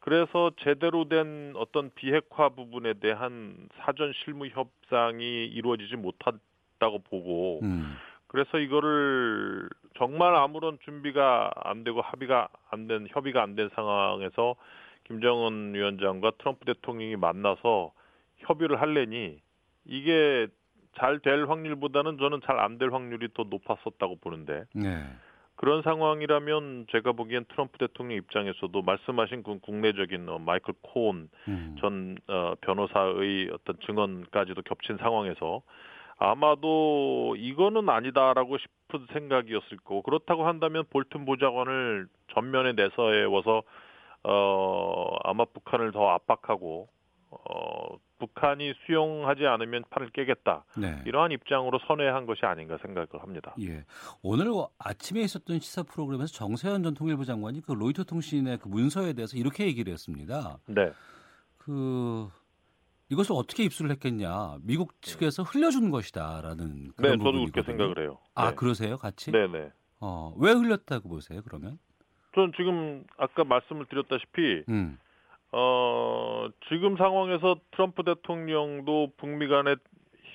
[0.00, 7.96] 그래서 제대로 된 어떤 비핵화 부분에 대한 사전 실무 협상이 이루어지지 못했다고 보고 음.
[8.26, 14.56] 그래서 이거를 정말 아무런 준비가 안 되고 합의가 안 된 협의가 안 된 상황에서
[15.04, 17.92] 김정은 위원장과 트럼프 대통령이 만나서
[18.38, 19.40] 협의를 할래니
[19.86, 20.48] 이게
[20.96, 25.04] 잘 될 확률보다는 저는 잘 안 될 확률이 더 높았었다고 보는데 네.
[25.56, 31.76] 그런 상황이라면 제가 보기엔 트럼프 대통령 입장에서도 말씀하신 그 국내적인 어, 마이클 코온 음.
[31.80, 35.62] 전 어, 변호사의 어떤 증언까지도 겹친 상황에서
[36.16, 43.62] 아마도 이거는 아니다라고 싶은 생각이었을 거고 그렇다고 한다면 볼튼 보좌관을 전면에 내세워서
[44.24, 46.88] 어 아마 북한을 더 압박하고
[47.30, 51.02] 어 북한이 수용하지 않으면 판을 깨겠다 네.
[51.04, 53.54] 이러한 입장으로 선회한 것이 아닌가 생각을 합니다.
[53.60, 53.84] 예.
[54.22, 54.46] 오늘
[54.78, 59.66] 아침에 있었던 시사 프로그램에서 정세현 전 통일부 장관이 그 로이터 통신의 그 문서에 대해서 이렇게
[59.66, 60.58] 얘기를 했습니다.
[60.66, 60.90] 네.
[61.58, 62.28] 그
[63.10, 64.58] 이것을 어떻게 입수를 했겠냐?
[64.62, 67.52] 미국 측에서 흘려준 것이다라는 네, 그런 저도 부분이거든요.
[67.52, 68.18] 그렇게 생각을 해요.
[68.34, 68.56] 아 네.
[68.56, 69.30] 그러세요, 같이?
[69.32, 69.70] 네, 네.
[70.00, 71.42] 어, 왜 흘렸다고 보세요?
[71.44, 71.78] 그러면?
[72.34, 74.98] 전 지금 아까 말씀을 드렸다시피 음.
[75.52, 79.76] 어, 지금 상황에서 트럼프 대통령도 북미 간에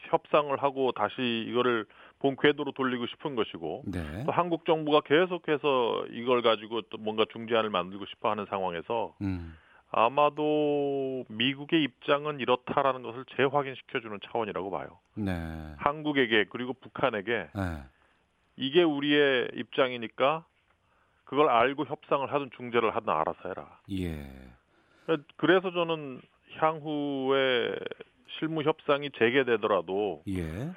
[0.10, 1.86] 협상을 하고 다시 이거를
[2.20, 4.24] 본 궤도로 돌리고 싶은 것이고 네.
[4.26, 9.56] 또 한국 정부가 계속해서 이걸 가지고 또 뭔가 중재안을 만들고 싶어 하는 상황에서 음.
[9.92, 15.00] 아마도 미국의 입장은 이렇다라는 것을 재확인시켜주는 차원이라고 봐요.
[15.16, 15.34] 네.
[15.78, 17.84] 한국에게 그리고 북한에게 네.
[18.56, 20.46] 이게 우리의 입장이니까
[21.30, 23.80] 그걸 알고 협상을 하든 중재를 하든 알아서 해라.
[23.92, 24.28] 예.
[25.38, 26.22] 그래서 저는
[26.58, 27.76] 향후에
[28.40, 30.72] 실무 협상이 재개되더라도 예.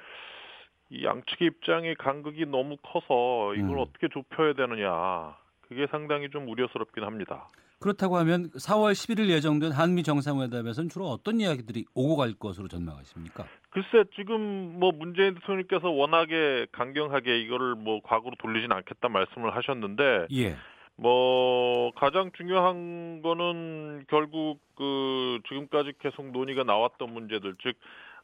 [0.91, 3.79] 이 양측의 입장의 간극이 너무 커서 이걸 음.
[3.79, 7.47] 어떻게 좁혀야 되느냐 그게 상당히 좀 우려스럽긴 합니다.
[7.79, 13.47] 그렇다고 하면 4월 11일 예정된 한미 정상회담에서는 주로 어떤 이야기들이 오고 갈 것으로 전망하십니까?
[13.73, 20.55] 글쎄 지금 뭐 문재인 대통령께서 워낙에 강경하게 이거를 뭐 과거로 돌리진 않겠다 말씀을 하셨는데 예.
[20.95, 27.75] 뭐 가장 중요한 거는 결국 그 지금까지 계속 논의가 나왔던 문제들 즉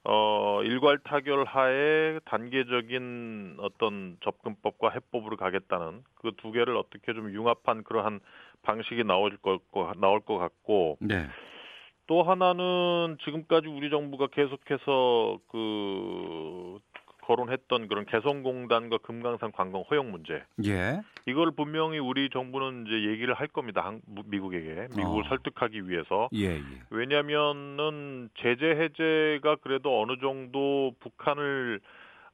[0.05, 7.83] 어, 일괄 타결 하에 단계적인 어떤 접근법과 해법으로 가겠다는 그 두 개를 어떻게 좀 융합한
[7.83, 8.19] 그러한
[8.61, 9.61] 방식이 나올 것,
[9.99, 11.27] 나올 것 같고, 네.
[12.09, 16.79] 또 하나는 지금까지 우리 정부가 계속해서 그
[17.21, 20.41] 거론했던 그런 개성공단과 금강산 관광 허용 문제.
[20.65, 21.01] 예.
[21.27, 23.81] 이걸 분명히 우리 정부는 이제 얘기를 할 겁니다.
[23.85, 24.87] 한, 미국에게.
[24.97, 25.29] 미국을 어.
[25.29, 26.29] 설득하기 위해서.
[26.33, 26.63] 예, 예.
[26.89, 31.79] 왜냐면은 제재 해제가 그래도 어느 정도 북한을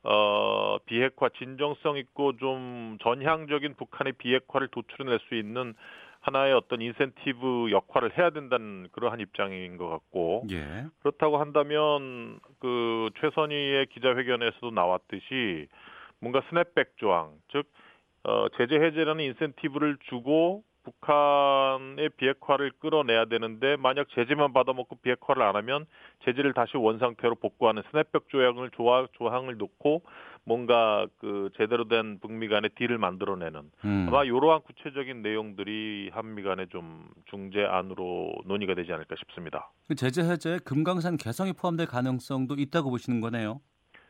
[0.03, 5.73] 어 비핵화 진정성 있고 좀 전향적인 북한의 비핵화를 도출해낼 수 있는
[6.25, 10.87] 하나의 어떤 인센티브 역할을 해야 된다는 그러한 입장인 것 같고 예.
[10.99, 15.67] 그렇다고 한다면 그 최선희의 기자회견에서도 나왔듯이
[16.19, 17.71] 뭔가 스냅백 조항 즉
[18.23, 25.85] 어, 제재 해제라는 인센티브를 주고 북한의 비핵화를 끌어내야 되는데 만약 제재만 받아먹고 비핵화를 안 하면
[26.23, 30.03] 제재를 다시 원 상태로 복구하는 스냅백 조항을 조항, 조항을 놓고
[30.43, 34.05] 뭔가 그 제대로 된 북미 간의 deal을 만들어내는 음.
[34.07, 39.71] 아마 이러한 구체적인 내용들이 한미 간에 좀 중재 안으로 논의가 되지 않을까 싶습니다.
[39.87, 43.59] 그 제재 해제에 금강산 개성이 포함될 가능성도 있다고 보시는 거네요.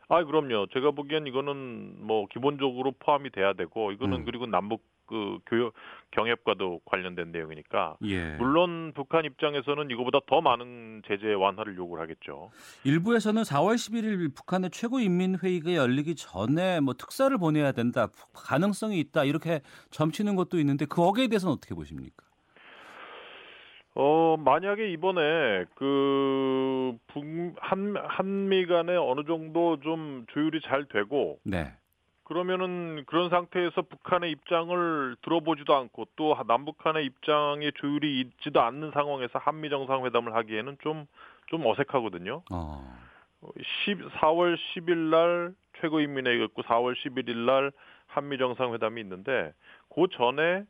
[0.07, 0.67] 아, 그럼요.
[0.67, 4.25] 제가 보기엔 이거는 뭐 기본적으로 포함이 돼야 되고 이거는 음.
[4.25, 5.73] 그리고 남북 그 교역
[6.11, 8.35] 경협과도 관련된 내용이니까 예.
[8.35, 12.51] 물론 북한 입장에서는 이거보다 더 많은 제재 완화를 요구를 하겠죠.
[12.83, 19.61] 일부에서는 4월 11일 북한의 최고인민회의가 열리기 전에 뭐 특사를 보내야 된다, 가능성이 있다 이렇게
[19.91, 22.25] 점치는 것도 있는데 그 거기에 대해서는 어떻게 보십니까?
[23.97, 27.23] 어, 만약에 이번에 그 북,
[27.59, 31.73] 한, 한미 간에 어느 정도 좀 조율이 잘 되고 네.
[32.25, 39.69] 그러면은 그런 상태에서 북한의 입장을 들어보지도 않고 또 남북한의 입장의 조율이 있지도 않는 상황에서 한미
[39.69, 42.41] 정상회담을 하기에는 좀좀 어색하거든요.
[42.51, 42.97] 어.
[43.85, 47.71] 10, 4월 10일 날 최고인민회의가 있고 4월 11일 날
[48.07, 49.53] 한미 정상회담이 있는데
[49.93, 50.63] 그 전에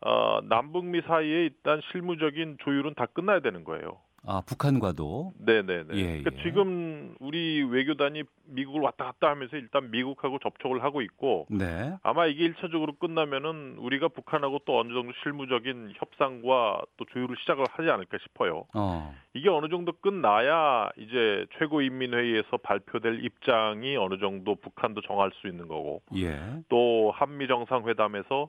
[0.00, 3.98] 어, 남북미 사이에 일단 실무적인 조율은 다 끝나야 되는 거예요.
[4.26, 5.32] 아 북한과도.
[5.38, 5.94] 네네네.
[5.94, 6.42] 예, 그러니까 예.
[6.42, 11.94] 지금 우리 외교단이 미국을 왔다 갔다 하면서 일단 미국하고 접촉을 하고 있고 네.
[12.02, 17.90] 아마 이게 일차적으로 끝나면은 우리가 북한하고 또 어느 정도 실무적인 협상과 또 조율을 시작을 하지
[17.90, 18.64] 않을까 싶어요.
[18.74, 19.14] 어.
[19.34, 26.00] 이게 어느 정도 끝나야 이제 최고인민회의에서 발표될 입장이 어느 정도 북한도 정할 수 있는 거고
[26.16, 26.40] 예.
[26.68, 28.48] 또 한미 정상회담에서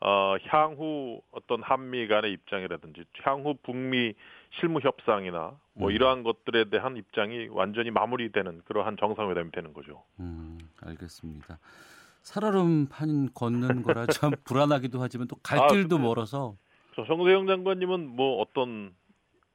[0.00, 4.12] 어, 향후 어떤 한미 간의 입장이라든지 향후 북미
[4.60, 5.94] 실무 협상이나 뭐 음.
[5.94, 10.04] 이러한 것들에 대한 입장이 완전히 마무리되는 그러한 정상회담이 되는 거죠.
[10.20, 11.58] 음, 알겠습니다.
[12.22, 16.56] 살얼음판 걷는 거라 참 불안하기도 하지만 또갈 아, 길도 근데- 멀어서
[16.96, 18.94] 저 정세영 장관님은 뭐 어떤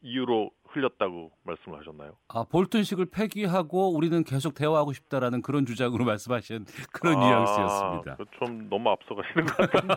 [0.01, 2.15] 이유로 흘렸다고 말씀을 하셨나요?
[2.27, 8.17] 아, 볼튼식을 폐기하고 우리는 계속 대화하고 싶다라는 그런 주장으로 말씀하신 그런 아, 뉘앙스였습니다.
[8.37, 9.95] 좀 너무 앞서가시는 것 같은데.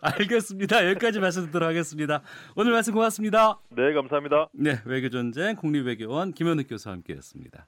[0.00, 0.88] 알겠습니다.
[0.90, 2.22] 여기까지 말씀 듣도록 하겠습니다.
[2.56, 3.58] 오늘 말씀 고맙습니다.
[3.70, 4.48] 네, 감사합니다.
[4.52, 7.66] 네, 외교 전쟁 국립외교원 김현욱 교수와 함께했습니다.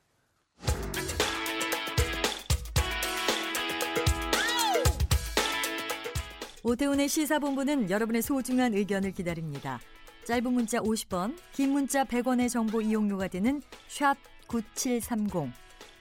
[6.62, 9.78] 오태훈의 시사본부는 여러분의 소중한 의견을 기다립니다.
[10.26, 14.16] 짧은 문자 50원, 긴 문자 100원의 정보 이용료가 되는 샵
[14.48, 15.52] 9730,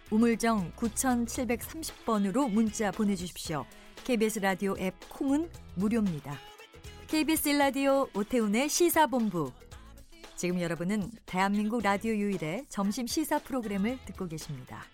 [0.09, 3.67] 우물정 9730번으로 문자 보내주십시오.
[4.03, 6.39] KBS 라디오 앱 콩은 무료입니다.
[7.05, 9.51] KBS 라디오 오태훈의 시사본부.
[10.35, 14.85] 지금 여러분은 대한민국 라디오 유일의 점심 시사 프로그램을 듣고 계십니다.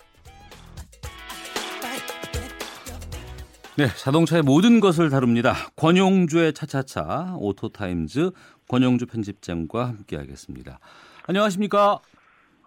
[3.77, 5.55] 네, 자동차의 모든 것을 다룹니다.
[5.77, 8.31] 권용주의 차차차 Auto Times
[8.71, 10.79] 권용주 편집장과 함께하겠습니다.
[11.27, 11.99] 안녕하십니까?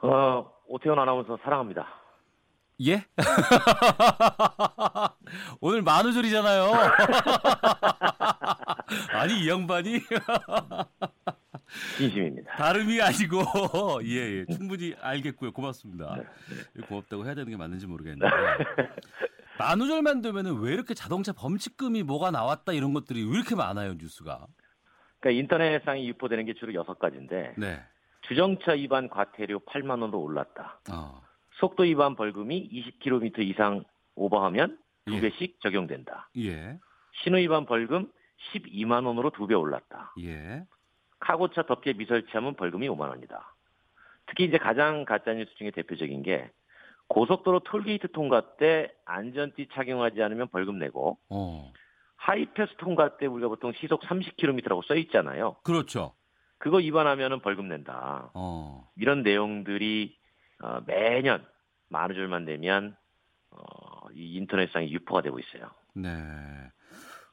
[0.02, 1.88] 어, 오태훈 아나운서 사랑합니다.
[2.86, 3.06] 예?
[5.62, 6.72] 오늘 만우절이잖아요.
[9.14, 10.00] 아니 이 양반이
[11.96, 12.54] 진심입니다.
[12.54, 13.42] 다름이 아니고
[14.04, 15.52] 예, 예 충분히 알겠고요.
[15.52, 16.16] 고맙습니다.
[16.86, 18.26] 고맙다고 해야 되는 게 맞는지 모르겠는데
[19.58, 24.46] 만우절만 되면은 왜 이렇게 자동차 범칙금이 뭐가 나왔다 이런 것들이 왜 이렇게 많아요 뉴스가?
[25.24, 27.80] 그러니까 인터넷상에 유포되는 게 주로 여섯 가지인데 네.
[28.28, 30.78] 주정차 위반 과태료 8만 원으로 올랐다.
[30.92, 31.22] 어.
[31.52, 33.84] 속도 위반 벌금이 20km 이상
[34.16, 35.20] 오버하면 두 예.
[35.22, 36.28] 배씩 적용된다.
[36.36, 36.78] 예.
[37.22, 38.10] 신호 위반 벌금
[38.52, 40.12] 12만 원으로 두 배 올랐다.
[40.20, 40.64] 예.
[41.20, 43.54] 카고차 덮개 미설치하면 벌금이 5만 원이다.
[44.26, 46.50] 특히 이제 가장 가짜 뉴스 중에 대표적인 게
[47.08, 51.72] 고속도로 톨게이트 통과 때 안전띠 착용하지 않으면 벌금 내고 어.
[52.24, 55.56] 하이패스 통과 때 우리가 보통 시속 30km라고 써 있잖아요.
[55.62, 56.14] 그렇죠.
[56.56, 58.30] 그거 위반하면은 벌금 낸다.
[58.32, 58.88] 어.
[58.96, 60.16] 이런 내용들이
[60.62, 61.44] 어, 매년
[61.88, 62.96] 만우 절만 되면
[63.50, 63.58] 어,
[64.14, 65.70] 이 인터넷상에 유포가 되고 있어요.
[65.94, 66.10] 네.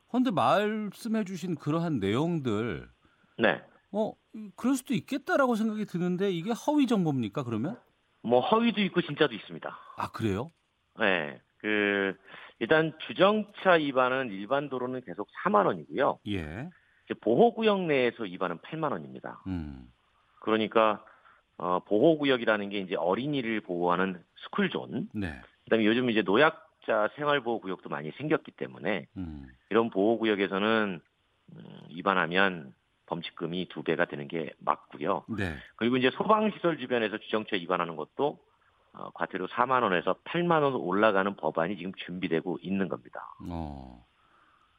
[0.10, 2.90] 그런데 말씀해주신 그러한 내용들,
[3.38, 3.62] 네.
[3.94, 4.12] 어
[4.58, 7.44] 그럴 수도 있겠다라고 생각이 드는데 이게 허위 정보입니까?
[7.44, 7.80] 그러면?
[8.24, 9.80] 뭐 허위도 있고 진짜도 있습니다.
[9.96, 10.52] 아 그래요?
[11.00, 11.42] 네.
[11.62, 12.16] 그
[12.60, 16.20] 일단 주정차 위반은 일반 도로는 계속 4만 원이고요.
[16.28, 16.70] 예.
[17.22, 19.42] 보호구역 내에서 위반은 8만 원입니다.
[19.48, 19.92] 음.
[20.40, 21.04] 그러니까
[21.58, 25.10] 어, 보호구역이라는 게 이제 어린이를 보호하는 스쿨존.
[25.14, 25.42] 네.
[25.66, 29.48] 그다음에 요즘 이제 노약자 생활보호구역도 많이 생겼기 때문에 음.
[29.70, 31.02] 이런 보호구역에서는
[31.54, 32.74] 음, 위반하면
[33.08, 35.26] 범칙금이 두 배가 되는 게 맞고요.
[35.38, 35.56] 네.
[35.76, 38.40] 그리고 이제 소방시설 주변에서 주정차 위반하는 것도
[38.94, 43.34] 어, 과태료 4만 원에서 8만 원 올라가는 법안이 지금 준비되고 있는 겁니다.
[43.50, 44.06] 어.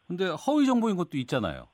[0.07, 1.69] 근데 허위 정보인 것도 있잖아요.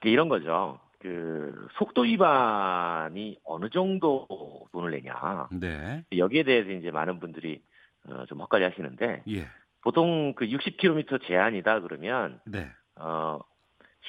[0.00, 0.80] 그러니까 이런 거죠.
[0.98, 4.26] 그 속도 위반이 어느 정도
[4.72, 5.48] 돈을 내냐.
[5.52, 6.04] 네.
[6.16, 7.62] 여기에 대해서 이제 많은 분들이
[8.08, 9.46] 어, 좀 헛갈리 하시는데 예.
[9.82, 12.68] 보통 그 60km 제한이다 그러면 네.
[12.96, 13.38] 어,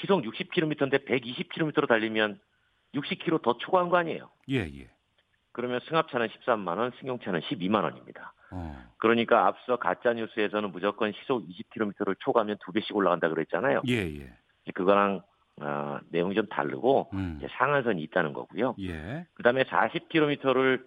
[0.01, 2.39] 시속 60km인데 120km로 달리면
[2.95, 4.29] 60km 더 초과한 거 아니에요.
[4.49, 4.89] 예, 예.
[5.51, 8.33] 그러면 승합차는 13만 원, 승용차는 12만 원입니다.
[8.51, 8.75] 어.
[8.97, 13.81] 그러니까 앞서 가짜 뉴스에서는 무조건 시속 20km를 초과하면 두 배씩 올라간다 그랬잖아요.
[13.87, 14.33] 예, 예.
[14.73, 15.21] 그거랑
[15.61, 17.41] 어, 내용이 좀 다르고 음.
[17.57, 18.75] 상한선이 있다는 거고요.
[18.79, 19.25] 예.
[19.33, 20.83] 그다음에 40km를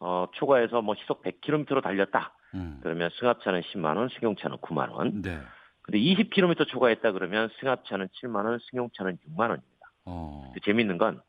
[0.00, 2.32] 어, 초과해서 뭐 시속 100km로 달렸다.
[2.54, 2.78] 음.
[2.82, 5.22] 그러면 승합차는 10만 원, 승용차는 9만 원.
[5.22, 5.38] 네.
[5.82, 9.92] 근데 20km 초과했다 그러면 승합차는 7만 원, 승용차는 6만 원입니다.
[10.06, 10.42] 어.
[10.46, 11.20] 근데 재밌는 건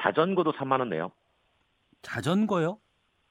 [0.00, 1.10] 자전거도 3만 원 내요.
[2.02, 2.78] 자전거요?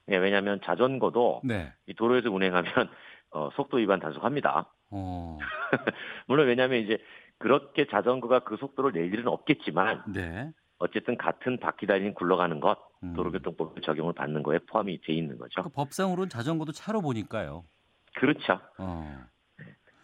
[0.07, 1.73] 네, 왜냐하면 자전거도 네.
[1.85, 2.71] 이 도로에서 운행하면
[3.31, 4.73] 어, 속도 위반 단속합니다.
[4.89, 5.37] 어.
[6.27, 6.97] 물론 왜냐하면 이제
[7.37, 10.51] 그렇게 자전거가 그 속도를 낼 일은 없겠지만 네.
[10.79, 13.13] 어쨌든 같은 바퀴 달린 굴러가는 것 음.
[13.13, 15.63] 도로교통법 적용을 받는 거에 포함이 돼 있는 거죠.
[15.63, 17.65] 그 법상으로는 자전거도 차로 보니까요.
[18.15, 18.59] 그렇죠.
[18.77, 19.25] 어.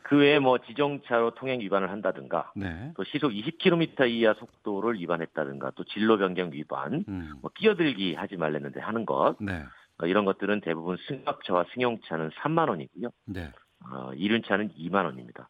[0.04, 2.92] 그 외에 뭐 지정차로 통행 위반을 한다든가 네.
[2.96, 7.34] 또 시속 20km 이하 속도를 위반했다든가 또 진로 변경 위반, 음.
[7.42, 9.64] 뭐 끼어들기 하지 말랬는데 하는 것 네.
[10.02, 13.10] 어, 이런 것들은 대부분 승합차와 승용차는 3만 원이고요.
[13.26, 13.52] 네.
[13.86, 15.50] 어, 이륜차는 2만 원입니다.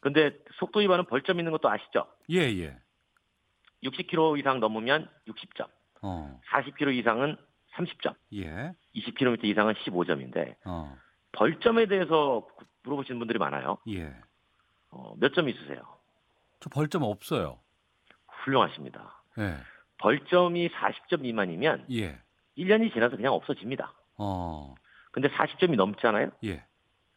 [0.00, 2.06] 근데 속도 위반은 벌점 있는 것도 아시죠?
[2.30, 2.76] 예, 예.
[3.82, 5.66] 60km 이상 넘으면 60점,
[6.02, 6.40] 어.
[6.50, 7.36] 40km 이상은
[7.74, 8.72] 30점, 예.
[8.94, 10.94] 20km 이상은 15점인데 어.
[11.32, 12.46] 벌점에 대해서
[12.84, 13.78] 물어보시는 분들이 많아요.
[13.88, 14.14] 예.
[14.90, 15.82] 어, 몇 점 있으세요?
[16.60, 17.58] 저 벌점 없어요.
[18.28, 19.22] 훌륭하십니다.
[19.38, 19.56] 예.
[19.98, 22.20] 벌점이 40점 미만이면 예.
[22.56, 23.92] 1년이 지나서 그냥 없어집니다.
[24.18, 24.74] 어.
[25.12, 26.30] 근데 40점이 넘잖아요?
[26.44, 26.64] 예.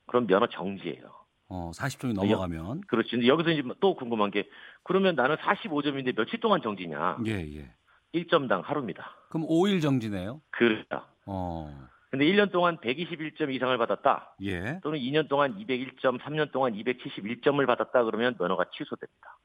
[0.08, 1.16] 그럼 면허 정지예요.
[1.50, 3.12] 어, 40점이 넘어가면 그렇지.
[3.12, 4.50] 근데 여기서 이제 또 궁금한 게
[4.84, 7.20] 그러면 나는 45점인데 며칠 동안 정지냐?
[7.26, 7.74] 예, 예.
[8.16, 9.12] 1점당 하루입니다.
[9.30, 10.42] 그럼 5일 정지네요.
[10.52, 11.06] 그렇죠.
[11.26, 11.88] 어.
[12.10, 14.36] 근데 1년 동안 121점 이상을 받았다.
[14.44, 14.80] 예.
[14.82, 19.38] 또는 2년 동안 201점, 3년 동안 271점을 받았다 그러면 면허가 취소됩니다.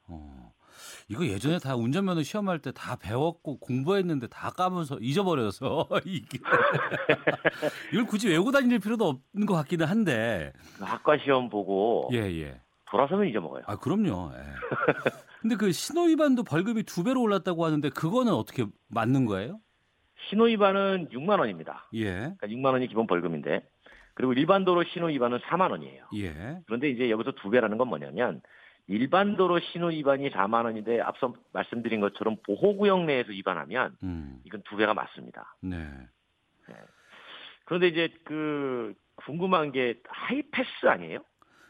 [1.09, 6.39] 이거 예전에 다 운전면허 시험할 때 다 배웠고 공부했는데 다 까면서 잊어버려서 이게
[7.93, 10.53] 이걸 굳이 외우고 다닐 필요도 없는 것 같기는 한데.
[10.79, 12.61] 그 학과 시험 보고 예, 예.
[12.91, 13.65] 돌아서면 잊어먹어요.
[13.67, 14.33] 아, 그럼요.
[14.35, 14.39] 예.
[15.41, 19.59] 근데 그 신호 위반도 벌금이 두 배로 올랐다고 하는데 그거는 어떻게 맞는 거예요?
[20.29, 21.89] 신호 위반은 6만 원입니다.
[21.95, 22.13] 예.
[22.13, 23.67] 그러니까 6만 원이 기본 벌금인데
[24.15, 26.07] 그리고 일반 도로 신호 위반은 4만 원이에요.
[26.17, 26.61] 예.
[26.67, 28.43] 그런데 이제 여기서 두 배라는 건 뭐냐면
[28.87, 34.41] 일반 도로 신호 위반이 4만 원인데 앞서 말씀드린 것처럼 보호구역 내에서 위반하면 음.
[34.45, 35.57] 이건 두 배가 맞습니다.
[35.61, 35.77] 네.
[37.65, 41.21] 그런데 이제 그 궁금한 게 하이패스 아니에요?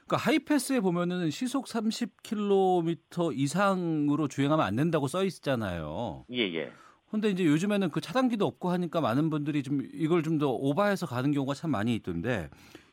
[0.06, 6.24] 그러니까 하이패스에 보면은 시속 30km 이상으로 주행하면 안 된다고 써 있잖아요.
[6.32, 6.72] 예, 예.
[7.12, 11.30] 근데 이제 요즘에는 그 차단기도 없고 하니까 많은 분들이 좀 이걸 좀 더 오버해서 가는
[11.30, 12.48] 경우가 참 많이 있던데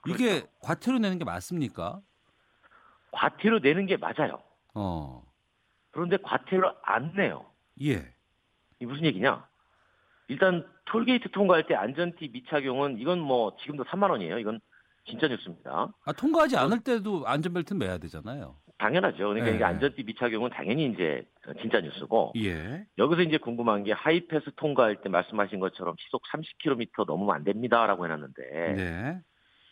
[0.07, 2.01] 이게 과태료 내는 게 맞습니까?
[3.11, 4.43] 과태료 내는 게 맞아요.
[4.75, 5.23] 어.
[5.91, 7.45] 그런데 과태료 안 내요.
[7.81, 8.13] 예.
[8.81, 9.47] 이 무슨 얘기냐?
[10.27, 14.37] 일단 톨게이트 통과할 때 안전띠 미착용은 이건 뭐 지금도 3만 원이에요.
[14.37, 14.59] 이건
[15.05, 15.93] 진짜 뉴스입니다.
[16.05, 18.57] 아, 통과하지 않을 때도 안전벨트는 매야 되잖아요.
[18.79, 19.17] 당연하죠.
[19.29, 19.55] 그러니까 예.
[19.55, 21.23] 이게 안전띠 미착용은 당연히 이제
[21.61, 22.85] 진짜 뉴스고 예.
[22.97, 28.73] 여기서 이제 궁금한 게 하이패스 통과할 때 말씀하신 것처럼 시속 30km 넘으면 안 됩니다라고 해놨는데
[28.75, 29.19] 네.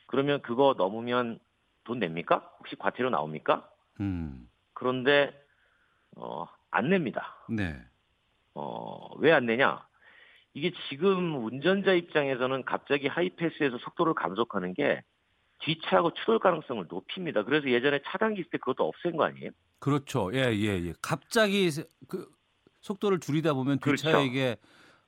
[0.08, 1.40] 그러면 그거 넘으면
[1.86, 2.52] 돈 냅니까?
[2.60, 3.70] 혹시 과태료 나옵니까?
[4.02, 4.48] 음.
[4.74, 5.34] 그런데
[6.18, 7.36] 어, 안 냅니다.
[7.50, 7.76] 네.
[8.54, 9.86] 어, 왜 안 내냐?
[10.54, 15.02] 이게 지금 운전자 입장에서는 갑자기 하이패스에서 속도를 감속하는 게
[15.60, 17.44] 뒤차하고 추돌 가능성을 높입니다.
[17.44, 19.52] 그래서 예전에 차단기 있을 때 그것도 없앤 거 아니에요?
[19.80, 20.32] 그렇죠.
[20.34, 20.94] 예, 예, 예.
[21.02, 22.28] 갑자기 세- 그
[22.82, 24.06] 속도를 줄이다 보면 그렇죠.
[24.08, 24.58] 뒷차에게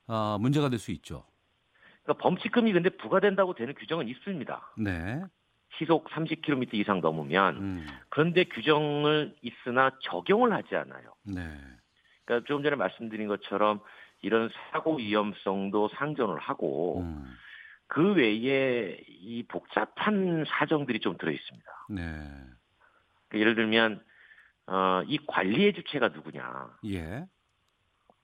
[0.06, 1.24] 아, 문제가 될 수 있죠.
[2.02, 4.74] 그러니까 범칙금이 근데 부과된다고 되는 규정은 있습니다.
[4.78, 5.22] 네.
[5.78, 7.86] 시속 30km 이상 넘으면 음.
[8.08, 11.14] 그런데 규정을 있으나 적용을 하지 않아요.
[11.22, 11.42] 네.
[12.24, 13.80] 그러니까 조금 전에 말씀드린 것처럼
[14.22, 17.24] 이런 사고 위험성도 상존을 하고 음.
[17.92, 21.66] 그 외에 이 복잡한 사정들이 좀 들어 있습니다.
[21.90, 22.02] 네.
[23.28, 24.00] 그러니까 예를 들면
[24.68, 26.70] 어, 이 관리의 주체가 누구냐?
[26.86, 27.24] 예.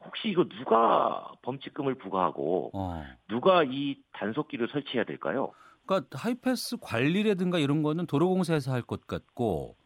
[0.04, 3.04] 혹시 이거 누가 범칙금을 부과하고 어.
[3.28, 5.52] 누가 이 단속기를 설치해야 될까요?
[5.84, 9.76] 그러니까 하이패스 관리라든가 이런 거는 도로공사에서 할 것 같고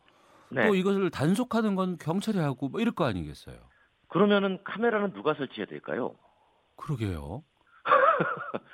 [0.50, 0.66] 네.
[0.66, 3.56] 또 이것을 단속하는 건 경찰이 하고 뭐 이럴 거 아니겠어요.
[4.08, 6.16] 그러면은 카메라는 누가 설치해야 될까요?
[6.76, 7.42] 그러게요.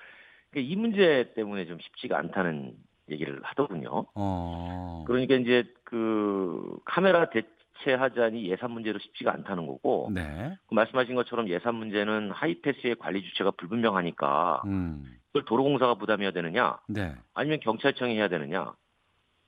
[0.51, 2.75] 그러니까 이 문제 때문에 좀 쉽지가 않다는
[3.11, 4.07] 얘기를 하더군요.
[4.15, 5.05] 어.
[5.07, 10.57] 그러니까 이제 그 카메라 대체하자니 예산 문제도 쉽지가 않다는 거고 네.
[10.67, 15.05] 그 말씀하신 것처럼 예산 문제는 하이패스의 관리 주체가 불분명하니까 음.
[15.29, 17.15] 그걸 도로공사가 부담해야 되느냐 네.
[17.35, 18.73] 아니면 경찰청이 해야 되느냐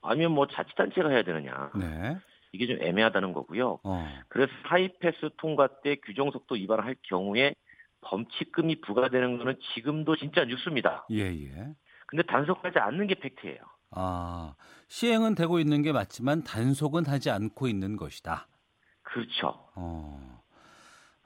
[0.02, 2.16] 아니면 뭐 자치단체가 해야 되느냐 네.
[2.52, 3.80] 이게 좀 애매하다는 거고요.
[3.82, 4.08] 어.
[4.28, 7.54] 그래서 하이패스 통과 때 규정 속도 위반을 할 경우에
[8.00, 11.06] 범칙금이 부과되는 거는 지금도 진짜 뉴스입니다.
[11.10, 11.74] 예, 예.
[12.06, 13.58] 근데 단속하지 않는 게 팩트예요.
[13.90, 14.54] 아,
[14.88, 18.48] 시행은 되고 있는 게 맞지만 단속은 하지 않고 있는 것이다.
[19.02, 19.68] 그렇죠.
[19.74, 20.42] 어,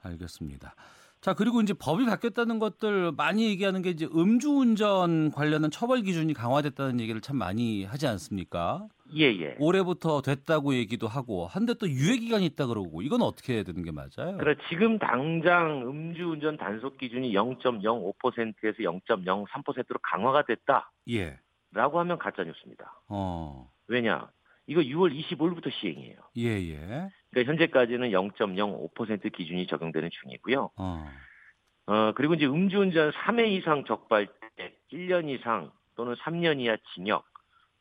[0.01, 0.75] 알겠습니다.
[1.23, 6.99] 자, 그리고 이제 법이 바뀌었다는 것들 많이 얘기하는 게 이제 음주운전 관련한 처벌 기준이 강화됐다는
[6.99, 8.89] 얘기를 참 많이 하지 않습니까?
[9.15, 9.55] 예, 예.
[9.57, 13.91] 올해부터 됐다고 얘기도 하고 한데 또 유예 기간이 있다 그러고 이건 어떻게 해야 되는 게
[13.91, 14.37] 맞아요?
[14.37, 21.37] 그래 지금 당장 음주운전 단속 기준이 0.05%에서 0.03%로 강화가 됐다라고 예.
[21.73, 23.01] 하면 가짜 뉴스입니다.
[23.07, 23.71] 어.
[23.87, 24.29] 왜냐?
[24.67, 26.17] 이거 6월 25일부터 시행이에요.
[26.35, 27.07] 예, 예.
[27.33, 30.69] 그러니까 현재까지는 0.05% 기준이 적용되는 중이고요.
[30.77, 31.09] 어.
[31.87, 37.25] 어, 그리고 이제 음주운전 3회 이상 적발 때 1년 이상 또는 3년 이하 징역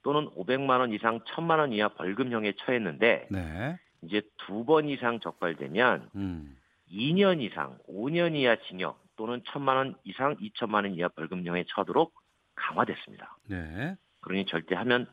[0.03, 3.79] 또는 500만 원 이상 1000만 원 이하 벌금형에 처했는데 네.
[4.03, 6.57] 이제 두 번 이상 적발되면 음.
[6.91, 12.13] 2년 이상 5년 이하 징역 또는 1000만 원 이상 2천만 원 이하 벌금형에 처하도록
[12.57, 13.37] 강화됐습니다.
[13.49, 13.97] 네.
[14.21, 15.07] 그러니 절대 하면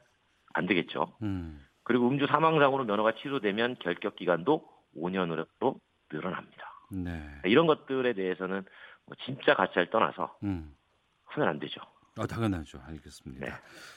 [0.53, 1.13] 안 되겠죠.
[1.21, 1.63] 음.
[1.89, 4.63] 그리고 음주 사망상으로 면허가 취소되면 결격 기간도
[4.95, 5.47] 5년으로
[6.13, 6.71] 늘어납니다.
[6.91, 7.41] 네.
[7.45, 8.63] 이런 것들에 대해서는
[9.07, 10.75] 뭐 진짜 가짜를 떠나서 음.
[11.25, 11.81] 하면 안 되죠.
[12.15, 12.79] 아, 당연하죠.
[12.85, 13.43] 알겠습니다.
[13.43, 13.51] 네.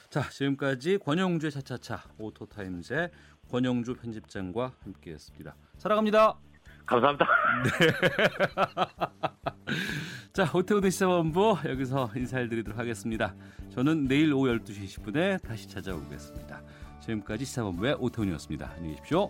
[0.09, 3.11] 자, 지금까지 권영주의 차차차 오토타임즈의
[3.51, 5.55] 권영주 편집장과 함께했습니다.
[5.77, 6.39] 사랑합니다.
[6.87, 7.27] 감사합니다.
[10.33, 13.35] 자, 오태우드 시사본부 여기서 인사를 드리도록 하겠습니다.
[13.69, 16.63] 저는 내일 오후 12시 20분에 다시 찾아오겠습니다.
[17.03, 18.71] 지금까지 시사본부의 오태훈이었습니다.
[18.75, 19.29] 안녕히 계십시오.